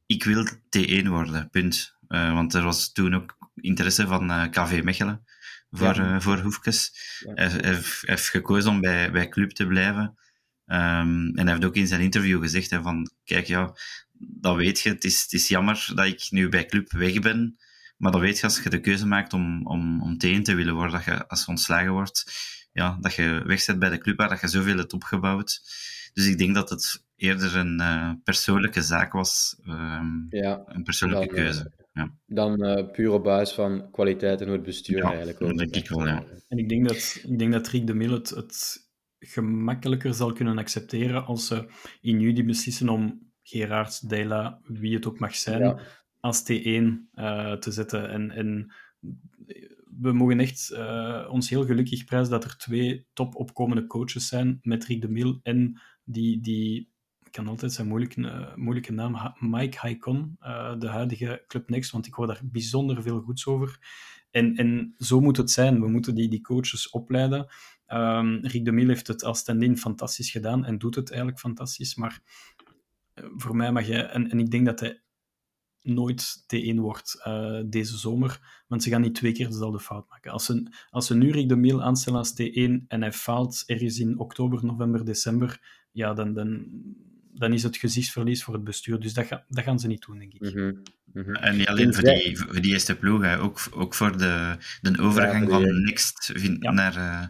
ik 0.06 0.24
wil 0.24 0.46
T1 0.46 1.06
worden, 1.06 1.50
punt. 1.50 1.98
Uh, 2.08 2.32
want 2.32 2.54
er 2.54 2.62
was 2.62 2.92
toen 2.92 3.14
ook 3.14 3.36
interesse 3.54 4.06
van 4.06 4.30
uh, 4.30 4.44
KV 4.50 4.82
Mechelen 4.82 5.24
voor, 5.70 5.94
ja. 5.94 6.14
uh, 6.14 6.20
voor 6.20 6.38
Hoefkes. 6.38 6.92
Ja. 7.26 7.32
Hij, 7.34 7.48
hij, 7.48 7.82
heeft 8.00 8.28
gekozen 8.28 8.70
om 8.70 8.80
bij, 8.80 9.10
bij 9.10 9.28
club 9.28 9.50
te 9.50 9.66
blijven. 9.66 10.18
Um, 10.66 11.36
en 11.36 11.46
hij 11.46 11.50
heeft 11.50 11.64
ook 11.64 11.76
in 11.76 11.86
zijn 11.86 12.00
interview 12.00 12.40
gezegd 12.40 12.70
hè, 12.70 12.82
van, 12.82 13.10
kijk, 13.24 13.46
ja, 13.46 13.74
dat 14.18 14.56
weet 14.56 14.80
je, 14.80 14.88
het 14.88 15.04
is, 15.04 15.22
het 15.22 15.32
is 15.32 15.48
jammer 15.48 15.90
dat 15.94 16.06
ik 16.06 16.26
nu 16.30 16.48
bij 16.48 16.66
club 16.66 16.92
weg 16.92 17.18
ben, 17.18 17.58
maar 17.96 18.12
dan 18.12 18.20
weet 18.20 18.38
je, 18.38 18.42
als 18.42 18.62
je 18.62 18.70
de 18.70 18.80
keuze 18.80 19.06
maakt 19.06 19.32
om, 19.32 19.66
om, 19.66 20.02
om 20.02 20.14
T1 20.14 20.42
te 20.42 20.54
willen 20.54 20.74
worden, 20.74 20.92
dat 20.92 21.04
je, 21.04 21.28
als 21.28 21.40
je 21.40 21.46
ontslagen 21.48 21.92
wordt, 21.92 22.24
ja, 22.72 22.98
dat 23.00 23.14
je 23.14 23.42
wegzet 23.44 23.78
bij 23.78 23.90
de 23.90 23.98
club 23.98 24.16
waar 24.16 24.28
dat 24.28 24.40
je 24.40 24.48
zoveel 24.48 24.76
hebt 24.76 24.92
opgebouwd. 24.92 25.62
Dus 26.12 26.26
ik 26.26 26.38
denk 26.38 26.54
dat 26.54 26.70
het 26.70 27.04
eerder 27.16 27.56
een 27.56 27.80
uh, 27.80 28.12
persoonlijke 28.24 28.82
zaak 28.82 29.12
was, 29.12 29.56
um, 29.66 30.26
ja, 30.30 30.62
een 30.66 30.82
persoonlijke 30.82 31.26
dan, 31.26 31.34
keuze. 31.34 31.72
Ja. 32.00 32.14
Dan 32.26 32.64
uh, 32.64 32.90
puur 32.90 33.10
op 33.12 33.22
basis 33.24 33.54
van 33.54 33.90
kwaliteit 33.90 34.40
en 34.40 34.46
hoe 34.46 34.56
het 34.56 34.64
bestuur 34.64 34.96
ja, 34.96 35.08
eigenlijk 35.08 35.42
ook. 35.42 35.58
denk 35.58 35.76
ik 35.76 35.88
wel, 35.88 36.06
ja. 36.06 36.24
En 36.48 36.58
ik 36.58 36.68
denk 36.68 36.88
dat, 36.88 37.20
ik 37.26 37.38
denk 37.38 37.52
dat 37.52 37.68
Rick 37.68 37.86
de 37.86 37.94
Mil 37.94 38.12
het, 38.12 38.30
het 38.30 38.88
gemakkelijker 39.18 40.14
zal 40.14 40.32
kunnen 40.32 40.58
accepteren 40.58 41.24
als 41.24 41.46
ze 41.46 41.68
in 42.00 42.20
juli 42.20 42.44
beslissen 42.44 42.88
om 42.88 43.32
Gerard, 43.42 44.08
Dela, 44.08 44.60
wie 44.62 44.94
het 44.94 45.06
ook 45.06 45.18
mag 45.18 45.34
zijn, 45.36 45.60
Ja. 45.60 45.78
als 46.20 46.42
T1 46.42 46.54
uh, 46.54 47.52
te 47.52 47.70
zetten. 47.70 48.10
En, 48.10 48.30
en 48.30 48.72
we 50.00 50.12
mogen 50.12 50.40
echt 50.40 50.70
uh, 50.72 51.28
ons 51.30 51.50
heel 51.50 51.64
gelukkig 51.64 52.04
prijzen 52.04 52.30
dat 52.30 52.44
er 52.44 52.56
twee 52.56 53.06
top 53.12 53.34
opkomende 53.34 53.86
coaches 53.86 54.28
zijn 54.28 54.58
met 54.62 54.84
Rick 54.84 55.00
de 55.00 55.08
Mil 55.08 55.40
en 55.42 55.80
die, 56.04 56.40
die 56.40 56.89
kan 57.30 57.48
altijd 57.48 57.72
zijn 57.72 57.88
moeilijke, 57.88 58.20
uh, 58.20 58.54
moeilijke 58.54 58.92
naam, 58.92 59.34
Mike 59.38 59.78
Haikon, 59.78 60.36
uh, 60.42 60.78
de 60.78 60.88
huidige 60.88 61.44
Club 61.46 61.68
Next, 61.68 61.90
want 61.90 62.06
ik 62.06 62.14
hoor 62.14 62.26
daar 62.26 62.40
bijzonder 62.44 63.02
veel 63.02 63.20
goeds 63.20 63.46
over. 63.46 63.78
En, 64.30 64.56
en 64.56 64.94
zo 64.98 65.20
moet 65.20 65.36
het 65.36 65.50
zijn. 65.50 65.80
We 65.80 65.88
moeten 65.88 66.14
die, 66.14 66.28
die 66.28 66.40
coaches 66.40 66.90
opleiden. 66.90 67.46
Um, 67.88 68.38
Rick 68.42 68.64
de 68.64 68.72
Mil 68.72 68.88
heeft 68.88 69.06
het 69.06 69.24
als 69.24 69.38
stand-in 69.38 69.76
fantastisch 69.76 70.30
gedaan 70.30 70.64
en 70.64 70.78
doet 70.78 70.94
het 70.94 71.08
eigenlijk 71.08 71.40
fantastisch, 71.40 71.94
maar 71.94 72.22
uh, 73.14 73.24
voor 73.36 73.56
mij 73.56 73.72
mag 73.72 73.86
jij, 73.86 74.06
en, 74.06 74.30
en 74.30 74.38
ik 74.38 74.50
denk 74.50 74.66
dat 74.66 74.80
hij 74.80 75.00
nooit 75.82 76.44
T1 76.54 76.74
wordt 76.74 77.22
deze 77.66 77.98
zomer, 77.98 78.62
want 78.68 78.82
ze 78.82 78.90
gaan 78.90 79.00
niet 79.00 79.14
twee 79.14 79.32
keer 79.32 79.48
dezelfde 79.48 79.80
fout 79.80 80.08
maken. 80.08 80.32
Als 80.32 80.44
ze, 80.44 80.72
als 80.90 81.06
ze 81.06 81.14
nu 81.14 81.30
Rick 81.30 81.48
de 81.48 81.56
Mil 81.56 81.82
aanstellen 81.82 82.18
als 82.18 82.32
T1 82.32 82.86
en 82.88 83.00
hij 83.00 83.12
faalt 83.12 83.62
ergens 83.66 83.98
in 83.98 84.18
oktober, 84.18 84.64
november, 84.64 85.04
december, 85.04 85.60
ja, 85.92 86.14
dan, 86.14 86.34
dan, 86.34 86.66
dan 87.34 87.52
is 87.52 87.62
het 87.62 87.76
gezichtsverlies 87.76 88.44
voor 88.44 88.54
het 88.54 88.64
bestuur. 88.64 89.00
Dus 89.00 89.14
dat, 89.14 89.26
ga, 89.26 89.44
dat 89.48 89.64
gaan 89.64 89.78
ze 89.78 89.86
niet 89.86 90.06
doen, 90.06 90.18
denk 90.18 90.32
ik. 90.32 90.40
Mm 90.40 90.48
-hmm. 90.48 90.82
Mm 91.12 91.22
-hmm. 91.22 91.34
En 91.34 91.56
niet 91.56 91.66
alleen 91.66 91.94
voor 91.94 92.04
die, 92.04 92.38
voor 92.38 92.60
die 92.60 92.72
eerste 92.72 92.96
ploeg, 92.96 93.22
hè. 93.22 93.38
Ook, 93.38 93.60
ook 93.70 93.94
voor 93.94 94.18
de, 94.18 94.56
de 94.80 94.98
overgang 94.98 95.44
ja, 95.44 95.50
van 95.50 95.82
Next 95.82 96.32
vind, 96.34 96.62
ja. 96.62 96.70
naar... 96.70 96.96
Uh, 96.96 97.24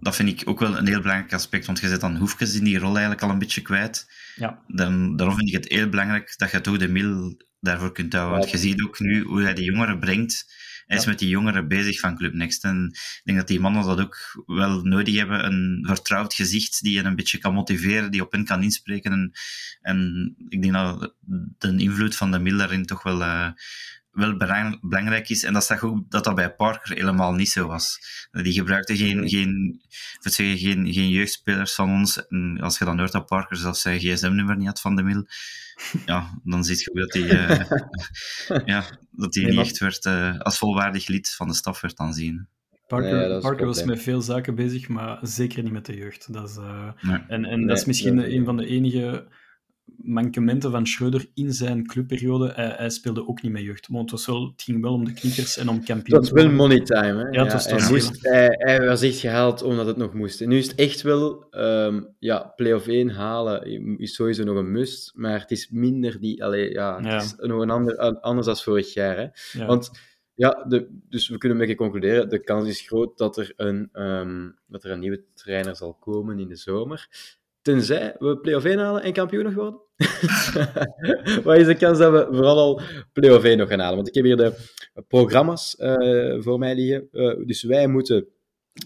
dat 0.00 0.16
vind 0.16 0.28
ik 0.28 0.48
ook 0.48 0.60
wel 0.60 0.76
een 0.76 0.86
heel 0.86 1.00
belangrijk 1.00 1.32
aspect, 1.32 1.66
want 1.66 1.80
je 1.80 1.88
zit 1.88 2.00
dan 2.00 2.16
Hoefkes 2.16 2.54
in 2.54 2.64
die 2.64 2.78
rol 2.78 2.90
eigenlijk 2.90 3.22
al 3.22 3.30
een 3.30 3.38
beetje 3.38 3.62
kwijt. 3.62 4.12
Ja. 4.34 4.62
Dan, 4.66 5.16
daarom 5.16 5.36
vind 5.36 5.48
ik 5.48 5.54
het 5.54 5.68
heel 5.68 5.88
belangrijk 5.88 6.34
dat 6.36 6.50
je 6.50 6.60
toch 6.60 6.76
de 6.76 6.88
mil 6.88 7.36
daarvoor 7.60 7.92
kunt 7.92 8.12
houden. 8.12 8.38
Want 8.38 8.50
je 8.50 8.58
ziet 8.58 8.82
ook 8.82 9.00
nu 9.00 9.22
hoe 9.22 9.42
hij 9.42 9.54
de 9.54 9.64
jongeren 9.64 9.98
brengt. 9.98 10.54
Hij 10.86 10.96
is 10.96 11.04
ja. 11.04 11.10
met 11.10 11.18
die 11.18 11.28
jongeren 11.28 11.68
bezig 11.68 12.00
van 12.00 12.16
Club 12.16 12.32
Next. 12.34 12.64
En 12.64 12.88
ik 12.92 13.20
denk 13.24 13.38
dat 13.38 13.48
die 13.48 13.60
mannen 13.60 13.84
dat 13.84 14.00
ook 14.00 14.42
wel 14.46 14.82
nodig 14.82 15.16
hebben. 15.16 15.44
Een 15.44 15.84
vertrouwd 15.86 16.34
gezicht 16.34 16.82
die 16.82 16.92
je 16.92 17.04
een 17.04 17.16
beetje 17.16 17.38
kan 17.38 17.54
motiveren, 17.54 18.10
die 18.10 18.22
op 18.22 18.32
hen 18.32 18.44
kan 18.44 18.62
inspreken. 18.62 19.12
En, 19.12 19.32
en 19.80 20.34
ik 20.48 20.62
denk 20.62 20.74
dat 20.74 21.14
de 21.58 21.76
invloed 21.76 22.16
van 22.16 22.30
de 22.30 22.38
Mil 22.38 22.56
daarin 22.56 22.86
toch 22.86 23.02
wel, 23.02 23.20
uh, 23.20 23.48
wel 24.16 24.36
belangrijk 24.80 25.28
is. 25.28 25.44
En 25.44 25.52
dat 25.52 25.64
zag 25.64 25.82
ook 25.82 26.10
dat 26.10 26.24
dat 26.24 26.34
bij 26.34 26.54
Parker 26.54 26.96
helemaal 26.96 27.32
niet 27.32 27.48
zo 27.48 27.66
was. 27.66 27.98
Die 28.30 28.52
gebruikte 28.52 28.96
geen, 28.96 29.28
geen, 29.28 29.82
zeggen, 30.20 30.58
geen, 30.58 30.92
geen 30.92 31.08
jeugdspelers 31.08 31.74
van 31.74 31.90
ons. 31.90 32.26
En 32.26 32.58
als 32.60 32.78
je 32.78 32.84
dan 32.84 32.98
hoort 32.98 33.12
dat 33.12 33.26
Parker 33.26 33.56
zelfs 33.56 33.80
zijn 33.80 33.98
gsm-nummer 33.98 34.56
niet 34.56 34.66
had 34.66 34.80
van 34.80 34.96
de 34.96 35.02
Mil, 35.02 35.26
ja, 36.06 36.40
dan 36.44 36.64
zie 36.64 36.76
je 36.76 37.00
dat 37.00 37.12
hij, 37.12 37.22
uh, 37.22 38.64
ja, 38.74 38.84
dat 39.10 39.34
hij 39.34 39.44
niet 39.44 39.58
echt 39.58 39.78
werd, 39.78 40.04
uh, 40.04 40.38
als 40.38 40.58
volwaardig 40.58 41.06
lid 41.06 41.34
van 41.34 41.48
de 41.48 41.54
staf 41.54 41.80
werd 41.80 41.98
aanzien. 41.98 42.48
Parker, 42.86 43.28
nee, 43.28 43.40
Parker 43.40 43.66
was 43.66 43.84
met 43.84 44.02
veel 44.02 44.20
zaken 44.20 44.54
bezig, 44.54 44.88
maar 44.88 45.18
zeker 45.22 45.62
niet 45.62 45.72
met 45.72 45.86
de 45.86 45.96
jeugd. 45.96 46.32
Dat 46.32 46.50
is, 46.50 46.56
uh, 46.56 46.92
nee. 47.00 47.18
En, 47.28 47.44
en 47.44 47.58
nee, 47.58 47.66
dat 47.66 47.78
is 47.78 47.84
misschien 47.84 48.14
nee, 48.14 48.34
een 48.34 48.44
van 48.44 48.56
de 48.56 48.66
enige 48.66 49.28
mankementen 50.06 50.70
van 50.70 50.86
Schreuder 50.86 51.26
in 51.34 51.52
zijn 51.52 51.86
clubperiode. 51.86 52.52
Hij, 52.54 52.74
hij, 52.76 52.90
speelde 52.90 53.28
ook 53.28 53.42
niet 53.42 53.52
met 53.52 53.62
jeugd. 53.62 53.86
Want 53.88 54.02
het, 54.02 54.10
was 54.10 54.26
wel, 54.26 54.50
het 54.50 54.62
ging 54.62 54.82
wel 54.82 54.92
om 54.92 55.04
de 55.04 55.12
knikkers 55.12 55.56
en 55.56 55.68
om 55.68 55.84
kampioen. 55.84 56.20
Het 56.20 56.30
was 56.30 56.42
wel 56.42 56.52
money 56.52 56.80
time. 56.80 57.22
Hè? 57.22 57.28
Ja, 57.28 57.44
ja, 57.44 57.52
was 57.52 57.66
hij, 57.66 57.90
moest, 57.90 58.22
hij, 58.22 58.54
hij, 58.58 58.86
was 58.86 59.02
echt 59.02 59.18
gehaald 59.18 59.62
omdat 59.62 59.86
het 59.86 59.96
nog 59.96 60.14
moest. 60.14 60.40
En 60.40 60.48
nu 60.48 60.58
is 60.58 60.68
het 60.68 60.78
echt 60.78 61.02
wel... 61.02 61.46
Um, 61.50 62.14
ja, 62.18 62.52
play-off 62.56 62.86
1 62.86 63.10
halen 63.10 63.64
is 63.98 64.14
sowieso 64.14 64.44
nog 64.44 64.56
een 64.56 64.72
must. 64.72 65.12
Maar 65.14 65.40
het 65.40 65.50
is 65.50 65.68
minder 65.70 66.20
die... 66.20 66.44
Allee, 66.44 66.70
ja, 66.70 66.96
het 66.96 67.04
ja. 67.04 67.16
is 67.16 67.34
nog 67.36 67.60
een 67.60 67.70
ander, 67.70 67.96
anders 68.20 68.46
dan 68.46 68.56
vorig 68.56 68.94
jaar. 68.94 69.16
Hè? 69.16 69.58
Ja. 69.60 69.66
Want... 69.66 69.90
Ja, 70.38 70.64
de, 70.68 70.88
dus 71.08 71.28
we 71.28 71.38
kunnen 71.38 71.58
een 71.58 71.66
beetje 71.66 71.82
concluderen. 71.82 72.28
De 72.28 72.42
kans 72.42 72.68
is 72.68 72.80
groot 72.80 73.18
dat 73.18 73.36
er 73.36 73.52
een, 73.56 73.88
um, 73.92 74.58
dat 74.66 74.84
er 74.84 74.90
een 74.90 74.98
nieuwe 74.98 75.24
trainer 75.34 75.76
zal 75.76 75.94
komen 75.94 76.38
in 76.38 76.48
de 76.48 76.56
zomer. 76.56 77.08
Tenzij 77.66 78.14
we 78.18 78.38
play-off 78.38 78.64
1 78.64 78.78
halen 78.78 79.02
en 79.02 79.12
kampioen 79.12 79.44
nog 79.44 79.54
worden. 79.54 79.80
Wat 81.44 81.56
is 81.56 81.66
de 81.66 81.76
kans 81.78 81.98
dat 81.98 82.12
we 82.12 82.36
vooral 82.36 82.58
al 82.58 82.80
play-off 83.12 83.44
1 83.44 83.58
nog 83.58 83.68
gaan 83.68 83.78
halen? 83.78 83.96
Want 83.96 84.08
ik 84.08 84.14
heb 84.14 84.24
hier 84.24 84.36
de 84.36 84.54
programma's 85.08 85.76
uh, 85.78 86.42
voor 86.42 86.58
mij 86.58 86.74
liggen. 86.74 87.08
Uh, 87.12 87.46
dus 87.46 87.62
wij 87.62 87.86
moeten 87.86 88.28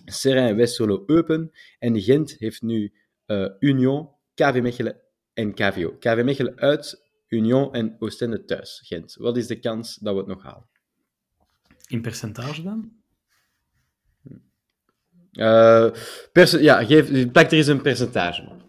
Serrain, 0.05 0.57
Westerlo, 0.57 1.03
Eupen. 1.07 1.51
En 1.79 2.01
Gent 2.01 2.37
heeft 2.39 2.63
nu 2.63 2.93
uh, 3.27 3.49
Union, 3.59 4.09
KV 4.35 4.61
Mechelen 4.63 5.01
en 5.33 5.55
KVO. 5.55 5.97
KV 5.99 6.23
Mechelen 6.25 6.59
uit, 6.59 7.03
Union 7.29 7.73
en 7.73 7.97
Oostende 7.99 8.45
thuis, 8.45 8.83
Gent. 8.85 9.17
Wat 9.19 9.37
is 9.37 9.47
de 9.47 9.59
kans 9.59 9.97
dat 9.97 10.13
we 10.13 10.19
het 10.19 10.29
nog 10.29 10.43
halen? 10.43 10.69
In 11.87 12.03
percentage 12.03 12.63
dan? 12.63 12.93
Uh, 15.33 15.91
ja, 16.61 16.85
geef, 16.85 17.31
plak 17.31 17.47
er 17.47 17.53
eens 17.53 17.67
een 17.67 17.83
percentage 17.83 18.43
op. 18.43 18.69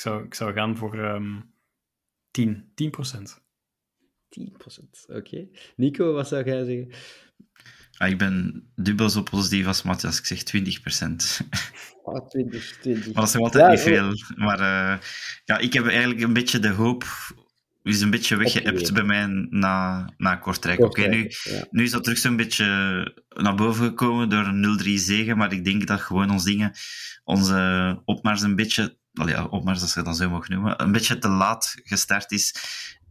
Ik, 0.00 0.06
zou, 0.06 0.24
ik 0.24 0.34
zou 0.34 0.52
gaan 0.52 0.76
voor 0.76 0.98
um, 0.98 1.52
10, 2.30 2.70
10 2.74 2.90
procent. 2.90 3.42
10 4.28 4.52
procent, 4.58 5.04
oké. 5.08 5.18
Okay. 5.18 5.50
Nico, 5.76 6.12
wat 6.12 6.28
zou 6.28 6.44
jij 6.44 6.64
zeggen? 6.64 6.92
Ah, 7.96 8.08
ik 8.08 8.18
ben 8.18 8.64
dubbel 8.74 9.10
zo 9.10 9.22
positief 9.22 9.66
als 9.66 9.82
Matthias. 9.82 10.18
Ik 10.18 10.26
zeg 10.26 10.42
20 10.42 10.80
procent. 10.80 11.40
Ah, 12.04 12.28
20, 12.28 12.78
20. 12.80 13.04
Maar 13.04 13.14
dat 13.14 13.24
is 13.24 13.32
nog 13.32 13.42
altijd 13.42 13.64
ja, 13.64 13.70
niet 13.70 13.80
veel. 13.80 14.36
Maar 14.36 14.60
uh, 14.60 14.98
ja, 15.44 15.58
ik 15.58 15.72
heb 15.72 15.86
eigenlijk 15.86 16.20
een 16.20 16.32
beetje 16.32 16.58
de 16.58 16.68
hoop 16.68 17.04
is 17.82 18.00
een 18.00 18.10
beetje 18.10 18.36
weggeëpt 18.36 18.92
bij 18.92 19.02
mij 19.02 19.26
na, 19.50 20.08
na 20.16 20.36
Kortrijk. 20.36 20.80
Oké, 20.80 21.00
okay, 21.00 21.14
nu, 21.14 21.30
ja. 21.42 21.66
nu 21.70 21.82
is 21.82 21.90
dat 21.90 22.02
terug 22.02 22.18
zo'n 22.18 22.36
beetje 22.36 22.66
naar 23.28 23.54
boven 23.54 23.84
gekomen 23.84 24.28
door 24.28 24.46
een 24.46 24.80
0-3 24.82 24.88
zegen, 24.94 25.36
maar 25.36 25.52
ik 25.52 25.64
denk 25.64 25.86
dat 25.86 26.00
gewoon 26.00 26.30
ons 26.30 26.44
dingen, 26.44 26.72
onze 27.24 28.02
opmars 28.04 28.42
een 28.42 28.56
beetje, 28.56 28.98
allee, 29.12 29.50
opmars 29.50 29.82
als 29.82 29.94
je 29.94 30.02
dat 30.02 30.16
zo 30.16 30.30
mag 30.30 30.48
noemen, 30.48 30.82
een 30.82 30.92
beetje 30.92 31.18
te 31.18 31.28
laat 31.28 31.74
gestart 31.84 32.30
is. 32.30 32.54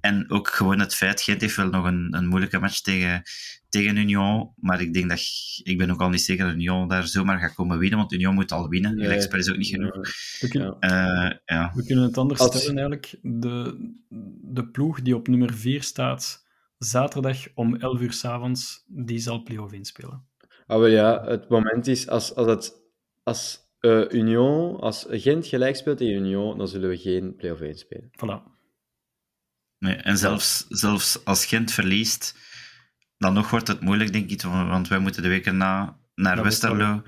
En 0.02 0.30
ook 0.32 0.48
gewoon 0.48 0.80
het 0.80 0.96
feit, 0.96 1.22
Gent 1.22 1.42
heeft 1.42 1.56
wel 1.56 1.70
nog 1.70 1.86
een, 1.86 2.16
een 2.16 2.28
moeilijke 2.28 2.60
match 2.60 2.82
tegen, 2.82 3.22
tegen 3.70 3.98
Union, 3.98 4.54
maar 4.56 4.82
ik 4.82 4.94
denk 4.94 5.10
dat, 5.10 5.20
ik 5.64 5.78
ben 5.78 5.92
ook 5.92 6.02
al 6.02 6.10
niet 6.10 6.22
zeker 6.22 6.46
dat 6.46 6.54
Union 6.54 6.88
daar 6.88 7.08
zomaar 7.08 7.40
gaat 7.40 7.54
komen 7.54 7.78
winnen, 7.78 8.00
want 8.00 8.14
Union 8.14 8.34
moet 8.34 8.52
al 8.52 8.70
winnen. 8.70 8.96
Nee, 8.96 9.18
is 9.18 9.50
ook 9.50 9.58
niet 9.58 9.68
genoeg. 9.68 9.94
We 10.40 10.48
kunnen, 10.50 10.78
uh, 10.80 11.32
ja. 11.46 11.72
we 11.76 11.86
kunnen 11.86 12.04
het 12.04 12.18
anders 12.18 12.40
Als... 12.40 12.50
stellen 12.50 12.78
eigenlijk. 12.78 13.16
De, 13.22 13.78
de 14.42 14.68
ploeg 14.68 15.02
die 15.02 15.16
op 15.16 15.28
nummer 15.28 15.54
4 15.54 15.84
staat, 15.84 16.46
zaterdag 16.78 17.38
om 17.54 17.76
11 17.76 18.02
uur 18.02 18.14
s'avonds, 18.14 18.84
die 18.88 19.20
zal 19.20 19.44
play-off 19.44 19.74
inspelen. 19.74 20.28
Ah, 20.68 20.78
wel 20.78 20.88
ja, 20.88 21.24
het 21.26 21.50
moment 21.50 21.88
is, 21.88 22.08
als, 22.08 22.36
als, 22.36 22.48
het, 22.48 22.74
als 23.24 23.69
eh, 23.80 24.10
Union, 24.10 24.80
als 24.80 25.06
Gent 25.10 25.48
gelijk 25.48 25.76
speelt 25.76 25.98
tegen 25.98 26.14
Union, 26.14 26.58
dan 26.58 26.68
zullen 26.68 26.90
we 26.90 26.98
geen 26.98 27.36
play-off 27.36 27.62
1 27.62 27.76
spelen. 27.78 28.10
Voilà. 28.12 28.58
Nee, 29.78 29.96
en 29.96 30.18
zelfs, 30.18 30.66
zelfs 30.70 31.26
als 31.26 31.46
Gent 31.46 31.72
verliest, 31.72 32.36
dan 33.18 33.34
nog 33.34 33.50
wordt 33.50 33.68
het 33.68 33.82
moeilijk, 33.82 34.12
denk 34.14 34.30
ik, 34.30 34.42
want 34.42 34.88
wij 34.88 35.00
moeten 35.00 35.22
de 35.24 35.30
weken 35.30 35.58
na 35.58 35.98
naar 36.16 36.44
Westerlo, 36.44 37.02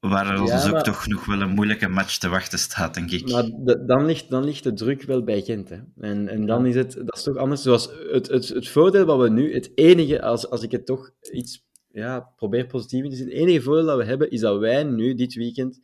waar 0.00 0.26
er 0.26 0.34
Ja, 0.34 0.40
ons 0.40 0.66
ook 0.66 0.72
maar- 0.72 0.82
toch 0.82 1.06
nog 1.06 1.24
wel 1.24 1.40
een 1.40 1.50
moeilijke 1.54 1.88
match 1.88 2.18
te 2.18 2.28
wachten 2.28 2.58
staat, 2.58 2.94
denk 2.94 3.10
ik. 3.10 3.30
Maar 3.30 3.42
de- 3.44 3.84
dan, 3.86 4.06
ligt, 4.06 4.30
dan 4.30 4.44
ligt 4.44 4.62
de 4.62 4.72
druk 4.72 5.02
wel 5.02 5.22
bij 5.24 5.42
Gent. 5.42 5.68
Hè. 5.68 5.78
En, 6.00 6.28
en 6.28 6.46
dan 6.46 6.66
is 6.66 6.74
het, 6.74 6.92
dat 6.92 7.16
is 7.16 7.22
toch 7.22 7.36
anders. 7.36 7.62
Zoals 7.62 7.88
het, 8.10 8.28
het, 8.28 8.48
het 8.48 8.68
voordeel 8.68 9.04
wat 9.04 9.18
we 9.20 9.30
nu, 9.30 9.54
het 9.54 9.70
enige, 9.74 10.22
als, 10.22 10.50
als 10.50 10.62
ik 10.62 10.70
het 10.70 10.86
toch 10.86 11.10
iets 11.32 11.64
ja, 11.96 12.20
probeer 12.36 12.66
positief 12.66 13.04
in 13.04 13.10
te 13.10 13.16
zien, 13.16 13.26
het 13.26 13.34
enige 13.34 13.60
voordeel 13.62 13.84
dat 13.86 13.96
we 13.98 14.04
hebben, 14.04 14.30
is 14.30 14.40
dat 14.40 14.58
wij 14.58 14.82
nu 14.84 15.14
dit 15.14 15.34
weekend 15.34 15.80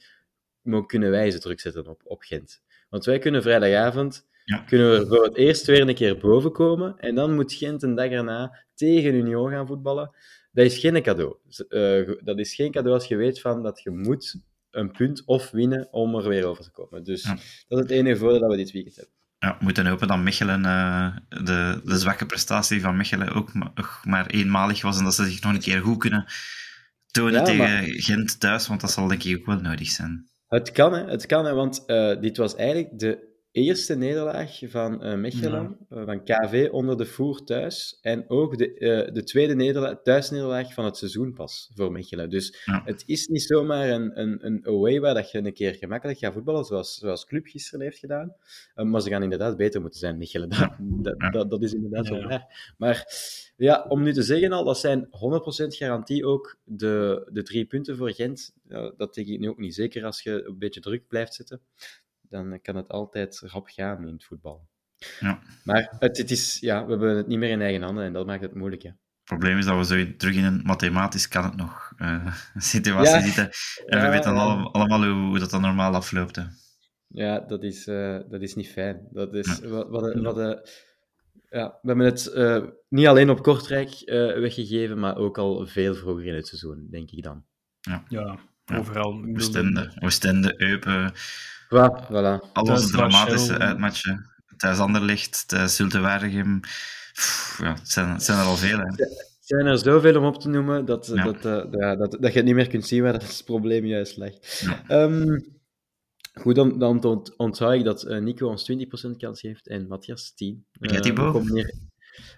mogen 0.63 0.87
kunnen 0.87 1.11
wijze 1.11 1.39
druk 1.39 1.61
zetten 1.61 1.87
op, 1.89 2.01
op 2.05 2.23
Gent. 2.23 2.63
Want 2.91 3.05
wij 3.05 3.19
kunnen 3.19 3.43
vrijdagavond 3.43 4.27
Ja. 4.45 4.59
kunnen 4.59 4.99
we 5.01 5.07
voor 5.07 5.25
het 5.25 5.37
eerst 5.37 5.67
weer 5.67 5.89
een 5.89 5.95
keer 5.95 6.19
boven 6.19 6.53
komen 6.53 6.99
en 6.99 7.15
dan 7.15 7.35
moet 7.35 7.53
Gent 7.53 7.83
een 7.83 7.95
dag 7.95 8.11
erna 8.11 8.65
tegen 8.75 9.15
Union 9.15 9.51
gaan 9.51 9.67
voetballen. 9.67 10.11
Dat 10.53 10.65
is 10.65 10.79
geen 10.79 11.03
cadeau. 11.03 11.37
Eh, 11.69 12.11
dat 12.25 12.39
is 12.39 12.55
geen 12.55 12.71
cadeau 12.73 12.95
als 12.95 13.07
je 13.09 13.17
weet 13.17 13.41
van 13.41 13.63
dat 13.63 13.81
je 13.83 13.91
moet 13.91 14.35
een 14.71 14.91
punt 14.93 15.23
of 15.27 15.51
winnen 15.51 15.89
om 15.91 16.15
er 16.15 16.29
weer 16.29 16.45
over 16.47 16.65
te 16.65 16.71
komen. 16.71 17.05
Dus 17.05 17.23
Ja. 17.23 17.35
dat 17.69 17.79
is 17.79 17.85
het 17.85 17.91
enige 17.91 18.17
voordeel 18.17 18.41
dat 18.41 18.51
we 18.51 18.57
dit 18.57 18.73
weekend 18.73 18.97
hebben. 18.97 19.15
Ja, 19.43 19.57
we 19.59 19.65
moeten 19.65 19.87
hopen 19.87 20.09
dat 20.09 20.19
Mechelen, 20.19 20.65
eh, 20.65 21.07
de, 21.29 21.81
de 21.85 21.99
zwakke 21.99 22.27
prestatie 22.27 22.81
van 22.81 22.97
Mechelen 22.97 23.33
ook 23.33 23.53
ma- 23.55 23.73
ook 23.75 24.01
maar 24.05 24.27
eenmalig 24.27 24.83
was 24.83 24.99
en 24.99 25.05
dat 25.05 25.15
ze 25.15 25.25
zich 25.25 25.43
nog 25.43 25.53
een 25.53 25.61
keer 25.61 25.81
goed 25.81 25.99
kunnen 25.99 26.25
tonen 27.11 27.33
Ja, 27.33 27.43
tegen 27.43 27.59
maar- 27.65 27.83
Gent 27.85 28.41
thuis, 28.41 28.67
want 28.67 28.81
dat 28.81 28.91
zal 28.91 29.09
denk 29.09 29.23
ik 29.23 29.39
ook 29.39 29.47
wel 29.47 29.61
nodig 29.61 29.89
zijn. 29.89 30.29
Het 30.49 30.73
kan, 30.73 30.93
hè. 30.93 31.05
Het 31.11 31.27
kan, 31.27 31.45
hè, 31.45 31.53
want 31.55 31.85
eh, 31.87 32.21
dit 32.21 32.37
was 32.37 32.55
eigenlijk 32.55 32.99
de 32.99 33.32
eerste 33.53 33.95
nederlaag 33.95 34.59
van 34.67 35.03
eh, 35.03 35.15
Mechelen, 35.15 35.77
eh, 35.89 36.05
van 36.05 36.25
KV, 36.25 36.69
onder 36.71 36.97
de 36.97 37.07
voer 37.07 37.45
thuis. 37.45 37.99
En 38.01 38.25
ook 38.31 38.59
de, 38.59 38.75
eh, 38.75 39.15
de 39.15 39.23
tweede 39.23 39.55
nederla- 39.55 39.97
thuisnederlaag 39.97 40.75
van 40.75 40.85
het 40.85 40.97
seizoen 40.97 41.33
pas 41.35 41.71
voor 41.75 41.93
Mechelen. 41.93 42.31
Dus 42.31 42.63
Ja. 42.65 42.83
het 42.85 43.03
is 43.07 43.27
niet 43.27 43.43
zomaar 43.43 43.89
een, 43.89 44.21
een, 44.21 44.47
een 44.47 44.67
away 44.67 45.01
waar 45.01 45.15
dat 45.15 45.31
je 45.31 45.39
een 45.39 45.53
keer 45.53 45.75
gemakkelijk 45.75 46.19
gaat 46.19 46.33
voetballen, 46.33 46.65
zoals, 46.65 46.95
zoals 46.95 47.25
Club 47.25 47.47
gisteren 47.47 47.81
heeft 47.81 47.99
gedaan. 47.99 48.35
Maar 48.75 49.01
ze 49.01 49.09
gaan 49.09 49.23
inderdaad 49.23 49.57
beter 49.57 49.81
moeten 49.81 49.99
zijn, 50.01 50.19
Mechelen. 50.19 50.49
Dat, 51.03 51.21
dat, 51.21 51.33
dat, 51.33 51.51
dat 51.51 51.63
is 51.63 51.73
inderdaad 51.73 52.09
wel 52.09 52.19
ja. 52.19 52.29
waar. 52.29 52.75
Maar 52.79 53.07
ja, 53.57 53.85
om 53.89 54.03
nu 54.03 54.13
te 54.13 54.23
zeggen 54.23 54.53
al, 54.53 54.65
dat 54.65 54.79
zijn 54.79 55.07
100% 55.07 55.09
garantie 55.77 56.27
ook 56.27 56.57
de, 56.65 57.29
de 57.33 57.43
drie 57.43 57.65
punten 57.65 57.97
voor 57.97 58.13
Gent. 58.13 58.53
Dat 58.97 59.15
denk 59.15 59.27
ik 59.27 59.39
nu 59.39 59.49
ook 59.49 59.59
niet. 59.59 59.75
Zeker 59.75 60.05
als 60.05 60.23
je 60.23 60.45
een 60.47 60.59
beetje 60.59 60.81
druk 60.81 61.07
blijft 61.09 61.35
zetten, 61.35 61.61
dan 62.33 62.59
kan 62.63 62.77
het 62.77 62.89
altijd 62.89 63.39
rap 63.47 63.67
gaan 63.69 64.07
in 64.07 64.13
het 64.13 64.25
voetbal. 64.25 64.69
Ja. 65.21 65.39
Maar 65.65 65.97
het, 65.99 66.17
het 66.19 66.31
is, 66.31 66.59
ja, 66.61 66.85
we 66.85 66.91
hebben 66.91 67.17
het 67.17 67.27
niet 67.27 67.39
meer 67.39 67.51
in 67.51 67.61
eigen 67.61 67.83
handen 67.83 68.05
en 68.05 68.13
dat 68.13 68.27
maakt 68.27 68.43
het 68.43 68.55
moeilijk. 68.55 68.83
Hè. 68.83 68.89
Het 68.89 69.25
probleem 69.25 69.59
is 69.59 69.65
dat 69.65 69.77
we 69.77 69.85
zo 69.85 70.17
terug 70.17 70.35
in 70.37 70.45
een 70.45 70.61
mathematisch 70.65 71.29
kan 71.29 71.45
het 71.45 71.57
nog 71.57 71.93
eh, 71.97 72.35
situatie 72.57 73.15
Ja. 73.15 73.21
zitten. 73.21 73.45
En 73.87 73.99
we 74.01 74.05
Ja, 74.07 74.11
weten 74.11 74.35
ja. 74.35 74.39
allemaal, 74.41 74.73
allemaal 74.75 75.05
hoe, 75.05 75.27
hoe 75.29 75.39
dat 75.39 75.51
dan 75.51 75.61
normaal 75.61 75.95
afloopt. 75.95 76.37
Hè. 76.37 76.43
Ja, 77.07 77.41
dat 77.41 77.63
is, 77.63 77.87
eh, 77.87 78.19
dat 78.29 78.43
is 78.43 78.55
niet 78.55 78.69
fijn. 78.69 79.07
Dat 79.11 79.35
is, 79.35 79.59
Ja. 79.63 79.69
wat, 79.69 79.89
wat, 79.89 80.15
wat, 80.15 80.39
eh, 80.39 80.73
ja, 81.51 81.79
we 81.83 81.89
hebben 81.89 82.07
het 82.07 82.27
eh, 82.27 82.63
niet 82.89 83.07
alleen 83.07 83.31
op 83.31 83.43
Kortrijk 83.43 83.91
eh, 83.91 84.17
weggegeven, 84.39 84.99
maar 84.99 85.17
ook 85.17 85.39
al 85.39 85.67
veel 85.67 85.95
vroeger 85.95 86.27
in 86.27 86.35
het 86.35 86.47
seizoen, 86.47 86.87
denk 86.91 87.11
ik 87.11 87.23
dan. 87.23 87.45
Ja, 87.81 88.05
Ja. 88.09 88.39
overal. 88.75 89.25
Oostende, 89.35 89.93
Oostende, 90.01 90.55
Eupen, 90.63 91.13
Voilà, 91.73 92.07
voilà. 92.11 92.51
al 92.53 92.63
onze 92.65 92.91
dramatische 92.91 93.59
uitmatchen. 93.59 94.31
Thuis 94.57 94.79
Anderlecht, 94.79 95.49
thuis 95.49 95.77
Zulte 95.77 96.01
Waregem. 96.01 96.61
Pff, 97.13 97.59
Ja, 97.63 97.73
het 97.75 97.89
zijn, 97.91 98.09
het 98.09 98.23
zijn 98.23 98.39
er 98.39 98.45
al 98.45 98.57
veel. 98.57 98.79
Hè. 98.79 98.85
Er 98.85 99.09
zijn 99.59 99.67
er 99.67 99.79
zoveel 99.79 100.17
om 100.19 100.25
op 100.25 100.41
te 100.41 100.49
noemen 100.49 100.85
dat, 100.85 101.11
Ja. 101.15 101.25
dat, 101.25 101.45
eh, 101.45 101.65
ja, 101.81 101.97
dat, 101.97 102.11
dat 102.21 102.31
je 102.33 102.37
het 102.39 102.45
niet 102.45 102.55
meer 102.55 102.69
kunt 102.69 102.87
zien 102.87 103.03
waar 103.03 103.13
dat 103.13 103.23
het 103.23 103.43
probleem 103.45 103.85
juist 103.87 104.17
ligt. 104.17 104.63
Ja. 104.65 104.83
Ehm, 104.89 105.39
goed, 106.35 106.55
dan, 106.55 106.79
dan 106.79 107.05
ont- 107.05 107.37
onthoud 107.37 107.75
ik 107.75 107.85
dat 107.85 108.03
eh, 108.03 108.19
Nico 108.21 108.49
ons 108.49 108.65
20% 108.65 109.17
kans 109.19 109.43
heeft 109.43 109.69
en 109.69 109.87
Matthias 109.87 110.33
10. 110.35 110.67
Ja, 110.73 111.01
Thibaut? 111.01 111.37
Eh, 111.47 111.51
hier. 111.53 111.75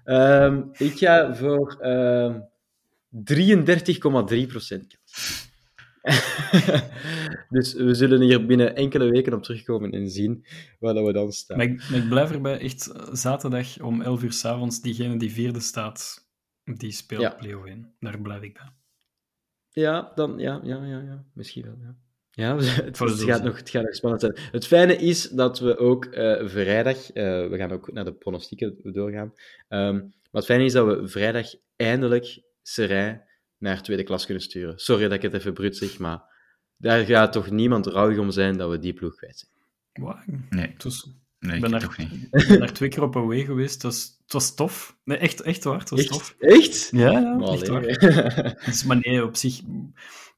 Ehm, 0.05 0.63
ik 0.73 0.99
ga 0.99 1.35
voor 1.35 1.77
ehm 1.81 2.39
33,3% 3.11 4.87
kans. 4.87 5.49
dus 7.55 7.75
we 7.75 7.95
zullen 7.95 8.21
hier 8.21 8.47
binnen 8.47 8.77
enkele 8.77 9.11
weken 9.11 9.33
op 9.33 9.43
terugkomen 9.43 9.91
en 9.91 10.11
zien 10.11 10.45
waar 10.79 10.95
dat 10.95 11.07
we 11.07 11.13
dan 11.13 11.33
staan. 11.33 11.57
Maar 11.57 11.67
ik, 11.67 11.91
maar 11.91 11.99
ik 11.99 12.09
blijf 12.09 12.31
erbij, 12.31 12.59
echt 12.59 12.93
zaterdag 13.13 13.81
om 13.81 14.03
11 14.03 14.23
uur 14.23 14.33
s'avonds, 14.33 14.81
diegene 14.81 15.17
die 15.17 15.33
vierde 15.33 15.61
staat, 15.61 16.29
die 16.65 16.93
speelt 16.93 17.23
Ja. 17.23 17.31
play-off 17.31 17.67
1. 17.67 17.95
Daar 18.01 18.21
blijf 18.21 18.43
ik 18.43 18.55
bij. 18.55 18.69
Ja, 19.71 20.13
dan, 20.15 20.39
ja, 20.39 20.61
ja, 20.63 20.85
ja, 20.85 21.01
ja. 21.01 21.25
misschien 21.33 21.63
wel, 21.65 21.77
ja. 21.81 21.97
Ja, 22.31 22.57
het, 22.59 22.99
het 22.99 23.23
gaat 23.23 23.43
nog, 23.43 23.57
het 23.57 23.71
gaat 23.71 23.83
nog 23.83 23.95
spannend 23.95 24.21
zijn. 24.23 24.37
Het 24.53 24.67
fijne 24.67 24.97
is 24.97 25.29
dat 25.29 25.59
we 25.59 25.77
ook 25.79 26.05
eh, 26.05 26.47
vrijdag, 26.49 27.13
eh, 27.13 27.49
we 27.49 27.57
gaan 27.57 27.73
ook 27.73 27.93
naar 27.93 28.05
de 28.05 28.13
pronostieken 28.15 28.77
doorgaan, 28.83 29.33
Ehm, 29.69 29.95
maar 29.95 30.43
het 30.43 30.45
fijne 30.45 30.65
is 30.65 30.73
dat 30.73 30.87
we 30.87 31.09
vrijdag 31.09 31.47
eindelijk 31.77 32.43
Serijn 32.63 33.23
naar 33.65 33.83
tweede 33.83 34.03
klas 34.03 34.25
kunnen 34.25 34.43
sturen. 34.43 34.79
Sorry 34.79 35.03
dat 35.03 35.13
ik 35.13 35.23
het 35.23 35.35
even 35.35 35.53
bruut 35.55 35.77
zeg, 35.77 35.99
maar 35.99 36.23
daar 36.77 37.05
gaat 37.05 37.33
toch 37.33 37.51
niemand 37.51 37.87
rouwig 37.87 38.19
om 38.19 38.31
zijn 38.31 38.57
dat 38.57 38.71
we 38.71 38.79
die 38.79 38.93
ploeg 38.93 39.15
kwijt 39.15 39.39
zijn. 39.39 39.53
Wow. 39.93 40.29
Nee, 40.51 40.75
was, 40.79 41.11
nee 41.39 41.57
ik 41.57 41.65
ik 41.65 41.71
ben 41.71 41.81
toch 41.81 41.97
daar, 41.97 42.09
niet. 42.11 42.23
ik 42.31 42.49
ben 42.49 42.59
daar 42.59 42.73
twee 42.73 42.89
keer 42.89 43.03
op 43.03 43.17
away 43.17 43.45
geweest. 43.45 43.75
Het 43.75 43.83
was, 43.83 44.17
het 44.23 44.33
was 44.33 44.55
tof. 44.55 44.99
Nee, 45.05 45.19
echt, 45.19 45.41
echt 45.41 45.65
waar. 45.65 45.79
Het 45.79 45.91
was 45.91 46.07
tof. 46.07 46.37
Echt? 46.39 46.59
Echt? 46.61 46.89
Ja, 46.93 47.11
ja 47.11 47.35
Maar 47.35 47.49
echt 47.49 47.69
waar. 47.69 48.63
Dus, 48.67 48.85
maar 48.85 48.99
nee, 49.01 49.25
op 49.25 49.37
zich, 49.37 49.59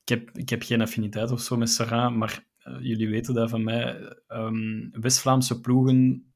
ik 0.03 0.09
heb, 0.09 0.31
ik 0.39 0.49
heb 0.49 0.62
geen 0.62 0.81
affiniteit 0.81 1.31
of 1.31 1.41
zo 1.41 1.57
met 1.57 1.70
Sarah, 1.70 2.14
maar 2.14 2.45
eh, 2.59 2.77
jullie 2.81 3.09
weten 3.09 3.35
dat 3.35 3.51
van 3.51 3.64
mij. 3.64 4.16
ehm, 4.27 4.91
West-Vlaamse 4.91 5.61
ploegen 5.61 6.33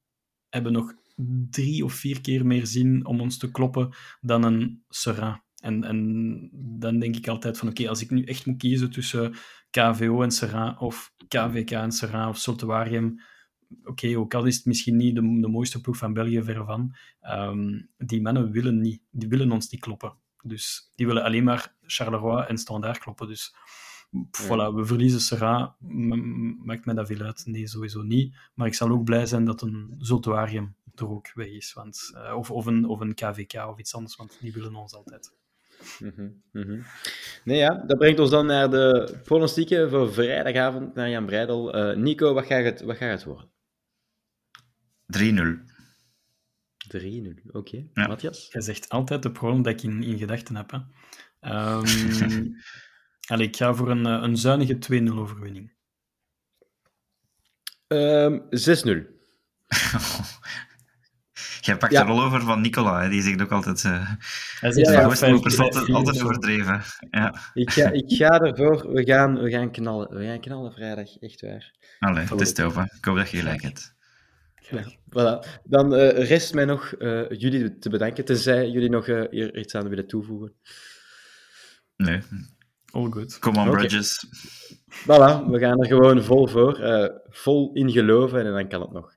hebben 0.49 0.73
nog 0.73 0.95
drie 1.51 1.85
of 1.85 1.93
vier 1.93 2.21
keer 2.21 2.47
meer 2.47 2.67
zin 2.67 3.07
om 3.07 3.21
ons 3.21 3.39
te 3.39 3.51
kloppen 3.51 3.91
dan 4.21 4.45
een 4.45 4.85
Sarah. 4.89 5.37
En, 5.61 5.85
en 5.85 6.49
dan 6.53 6.99
denk 6.99 7.17
ik 7.17 7.29
altijd 7.29 7.59
van, 7.59 7.69
oké, 7.69 7.89
als 7.89 8.03
ik 8.03 8.11
nu 8.11 8.25
echt 8.25 8.47
moet 8.47 8.57
kiezen 8.59 8.91
tussen 8.91 9.35
KVO 9.71 10.23
en 10.23 10.31
Sarah, 10.31 10.83
of 10.83 11.13
KVK 11.29 11.71
en 11.71 11.93
Sarah, 11.93 12.29
of 12.29 12.37
Soltuarium, 12.39 13.21
oké, 13.85 14.17
ook 14.19 14.35
al 14.35 14.45
is 14.45 14.57
het 14.57 14.65
misschien 14.65 14.97
niet 14.97 15.15
de, 15.15 15.21
de 15.41 15.49
mooiste 15.49 15.81
ploeg 15.81 15.97
van 15.97 16.13
België, 16.13 16.43
ver 16.43 16.65
van, 16.65 16.95
ehm, 17.21 17.81
die 17.97 18.23
mannen 18.23 18.51
willen, 18.51 18.81
niet, 18.81 19.03
die 19.11 19.29
willen 19.29 19.53
ons 19.53 19.69
niet 19.71 19.81
kloppen. 19.81 20.13
Dus 20.43 20.93
die 20.95 21.07
willen 21.07 21.23
alleen 21.23 21.45
maar 21.45 21.75
Charleroi 21.83 22.47
en 22.47 22.59
Standaard 22.59 22.99
kloppen. 22.99 23.27
Dus 23.29 23.55
pff, 24.31 24.49
Ja. 24.49 24.71
voilà, 24.71 24.75
we 24.75 24.85
verliezen 24.85 25.21
Serra, 25.21 25.77
maakt 26.65 26.85
mij 26.85 26.95
dat 26.95 27.07
veel 27.07 27.21
uit? 27.21 27.43
Nee, 27.47 27.67
sowieso 27.67 28.03
niet. 28.03 28.37
Maar 28.55 28.67
ik 28.67 28.75
zal 28.75 28.91
ook 28.91 29.05
blij 29.05 29.27
zijn 29.27 29.45
dat 29.45 29.63
een 29.63 29.95
Zultuarium 29.99 30.75
er 30.95 31.09
ook 31.09 31.33
weg 31.35 31.47
is. 31.49 31.73
Want, 31.73 32.11
eh, 32.15 32.37
of, 32.37 32.51
of, 32.51 32.67
een, 32.67 32.85
of 32.85 33.01
een 33.01 33.15
KVK 33.15 33.55
of 33.69 33.79
iets 33.79 33.95
anders, 33.95 34.17
want 34.17 34.39
die 34.41 34.53
willen 34.53 34.75
ons 34.75 34.95
altijd. 34.95 35.35
Mhm, 35.99 36.29
mhm. 36.53 36.81
Nee, 37.45 37.59
ja, 37.59 37.85
dat 37.87 37.99
brengt 37.99 38.19
ons 38.19 38.31
dan 38.31 38.47
naar 38.47 38.71
de 38.71 39.19
pronostieken 39.25 39.91
voor 39.91 40.13
vrijdagavond 40.13 40.95
naar 40.95 41.11
Jan 41.11 41.27
Breidel. 41.27 41.73
Eh, 41.75 41.97
Nico, 41.97 42.35
wat 42.35 42.47
gaat 42.47 42.65
het, 42.65 42.81
wat 42.81 42.97
gaat 42.97 43.11
het 43.11 43.25
worden? 43.25 43.51
3-0. 45.07 45.69
3-0, 46.89 47.51
oké. 47.53 47.87
Ja. 47.95 48.07
Matthias? 48.07 48.49
Jij 48.53 48.63
zegt 48.63 48.89
altijd 48.89 49.23
de 49.23 49.33
pronom 49.33 49.63
dat 49.63 49.73
ik 49.73 49.83
in, 49.83 50.03
in 50.03 50.19
gedachten 50.19 50.57
heb. 50.57 50.71
Hè. 50.71 50.79
Ehm, 51.41 52.47
allee, 53.33 53.47
ik 53.47 53.57
ga 53.57 53.75
voor 53.75 53.91
een, 53.91 54.07
eh, 54.07 54.23
een 54.23 54.37
zuinige 54.37 54.79
2-0 54.79 55.19
overwinning. 55.19 55.73
Ehm 57.87 58.39
6-0. 58.51 59.07
Jij 61.61 61.77
pakt 61.77 61.93
Ja. 61.93 62.05
de 62.05 62.11
rol 62.11 62.23
over 62.23 62.41
van 62.41 62.61
Nicola, 62.61 63.03
hè. 63.03 63.09
die 63.09 63.23
zegt 63.23 63.43
ook 63.43 63.51
altijd... 63.53 63.85
eh 63.85 64.11
Hij 64.61 64.71
ja, 64.75 65.11
fijn. 65.11 65.35
altijd, 65.35 65.91
altijd 65.93 66.23
overdreven. 66.23 66.83
Ja. 67.11 67.35
Ik 67.55 67.71
ga, 67.71 67.91
ik 67.91 68.05
ga 68.17 68.41
ervoor, 68.41 68.93
we 68.93 69.05
gaan, 69.05 69.39
we 69.43 69.51
gaan 69.51 69.71
knallen. 69.73 70.17
We 70.19 70.25
gaan 70.27 70.41
knallen 70.41 70.73
vrijdag, 70.73 71.19
echt 71.19 71.41
waar. 71.41 71.75
Allee, 71.99 72.25
het 72.25 72.41
is 72.41 72.53
tof. 72.53 72.77
Ik 72.77 73.05
hoop 73.05 73.17
dat 73.17 73.31
je 73.31 73.37
gelijk 73.37 73.63
hebt. 73.63 73.95
Ja, 74.71 74.85
voilà. 75.11 75.61
Dan 75.65 75.95
eh, 75.95 76.29
rest 76.29 76.55
mij 76.55 76.65
nog 76.65 76.93
eh, 76.93 77.29
jullie 77.31 77.79
te 77.79 77.89
bedanken, 77.91 78.25
tenzij 78.25 78.69
jullie 78.69 78.91
nog 78.91 79.07
eh, 79.09 79.23
hier 79.31 79.57
iets 79.59 79.75
aan 79.75 79.89
willen 79.89 80.07
toevoegen. 80.07 80.53
Nee, 81.97 82.21
All 82.93 83.11
good. 83.11 83.39
come 83.39 83.59
on. 83.61 83.71
Bridges. 83.71 84.27
Voilà, 85.03 85.45
we 85.51 85.59
gaan 85.59 85.81
er 85.81 85.87
gewoon 85.87 86.23
vol 86.25 86.47
voor. 86.47 86.79
eh, 86.79 87.09
vol 87.29 87.71
in 87.75 87.91
geloven 87.91 88.45
en 88.47 88.53
dan 88.53 88.69
kan 88.69 88.81
het 88.81 88.93
nog. 88.93 89.15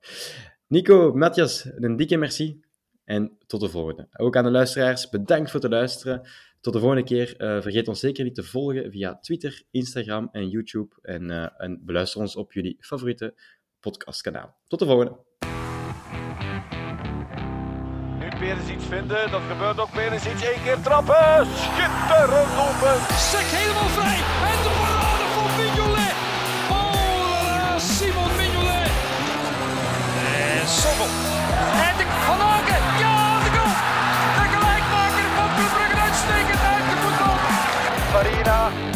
Nico, 0.73 1.13
Matthias, 1.13 1.69
een 1.75 1.95
dikke 1.95 2.17
merci. 2.17 2.61
En 3.03 3.37
tot 3.47 3.59
de 3.59 3.69
volgende. 3.69 4.07
Ook 4.17 4.37
aan 4.37 4.43
de 4.43 4.51
luisteraars, 4.51 5.09
bedankt 5.09 5.51
voor 5.51 5.59
het 5.59 5.71
luisteren. 5.71 6.21
Tot 6.61 6.73
de 6.73 6.79
volgende 6.79 7.03
keer. 7.03 7.35
Eh, 7.37 7.61
vergeet 7.61 7.87
ons 7.87 7.99
zeker 7.99 8.23
niet 8.23 8.35
te 8.35 8.43
volgen 8.43 8.91
via 8.91 9.19
Twitter, 9.19 9.63
Instagram 9.71 10.29
en 10.31 10.49
YouTube. 10.49 10.95
En, 11.01 11.29
eh, 11.29 11.47
en 11.57 11.81
beluister 11.85 12.21
ons 12.21 12.35
op 12.35 12.53
jullie 12.53 12.77
favoriete 12.79 13.33
podcastkanaal. 13.79 14.55
Tot 14.67 14.79
de 14.79 14.85
volgende. 14.85 15.17
Nu 18.19 18.29
Perisic 18.39 18.79
vinden, 18.79 19.31
dat 19.31 19.41
gebeurt 19.41 19.79
ook 19.79 19.91
Perisic. 19.91 20.41
één 20.41 20.63
keer 20.63 20.81
trappen, 20.81 21.45
schitterend 21.45 22.51
doelpunt. 22.57 23.03
Sek 23.31 23.47
helemaal 23.57 23.89
vrij. 23.89 24.52
Sobel. 30.67 31.05
En 31.87 31.97
de 31.97 32.05
Van 32.25 32.41
Aken. 32.41 32.83
Ja, 32.99 33.39
de 33.43 33.49
goal. 33.57 33.73
De 34.37 34.45
gelijkmaker 34.55 35.27
van 35.35 35.49
Club 35.55 35.69
Brugge 35.73 35.97
uitstekend 36.07 36.61
uit 36.73 36.85
de 36.89 36.95
voetbal. 37.01 37.37
Farina. 38.11 38.92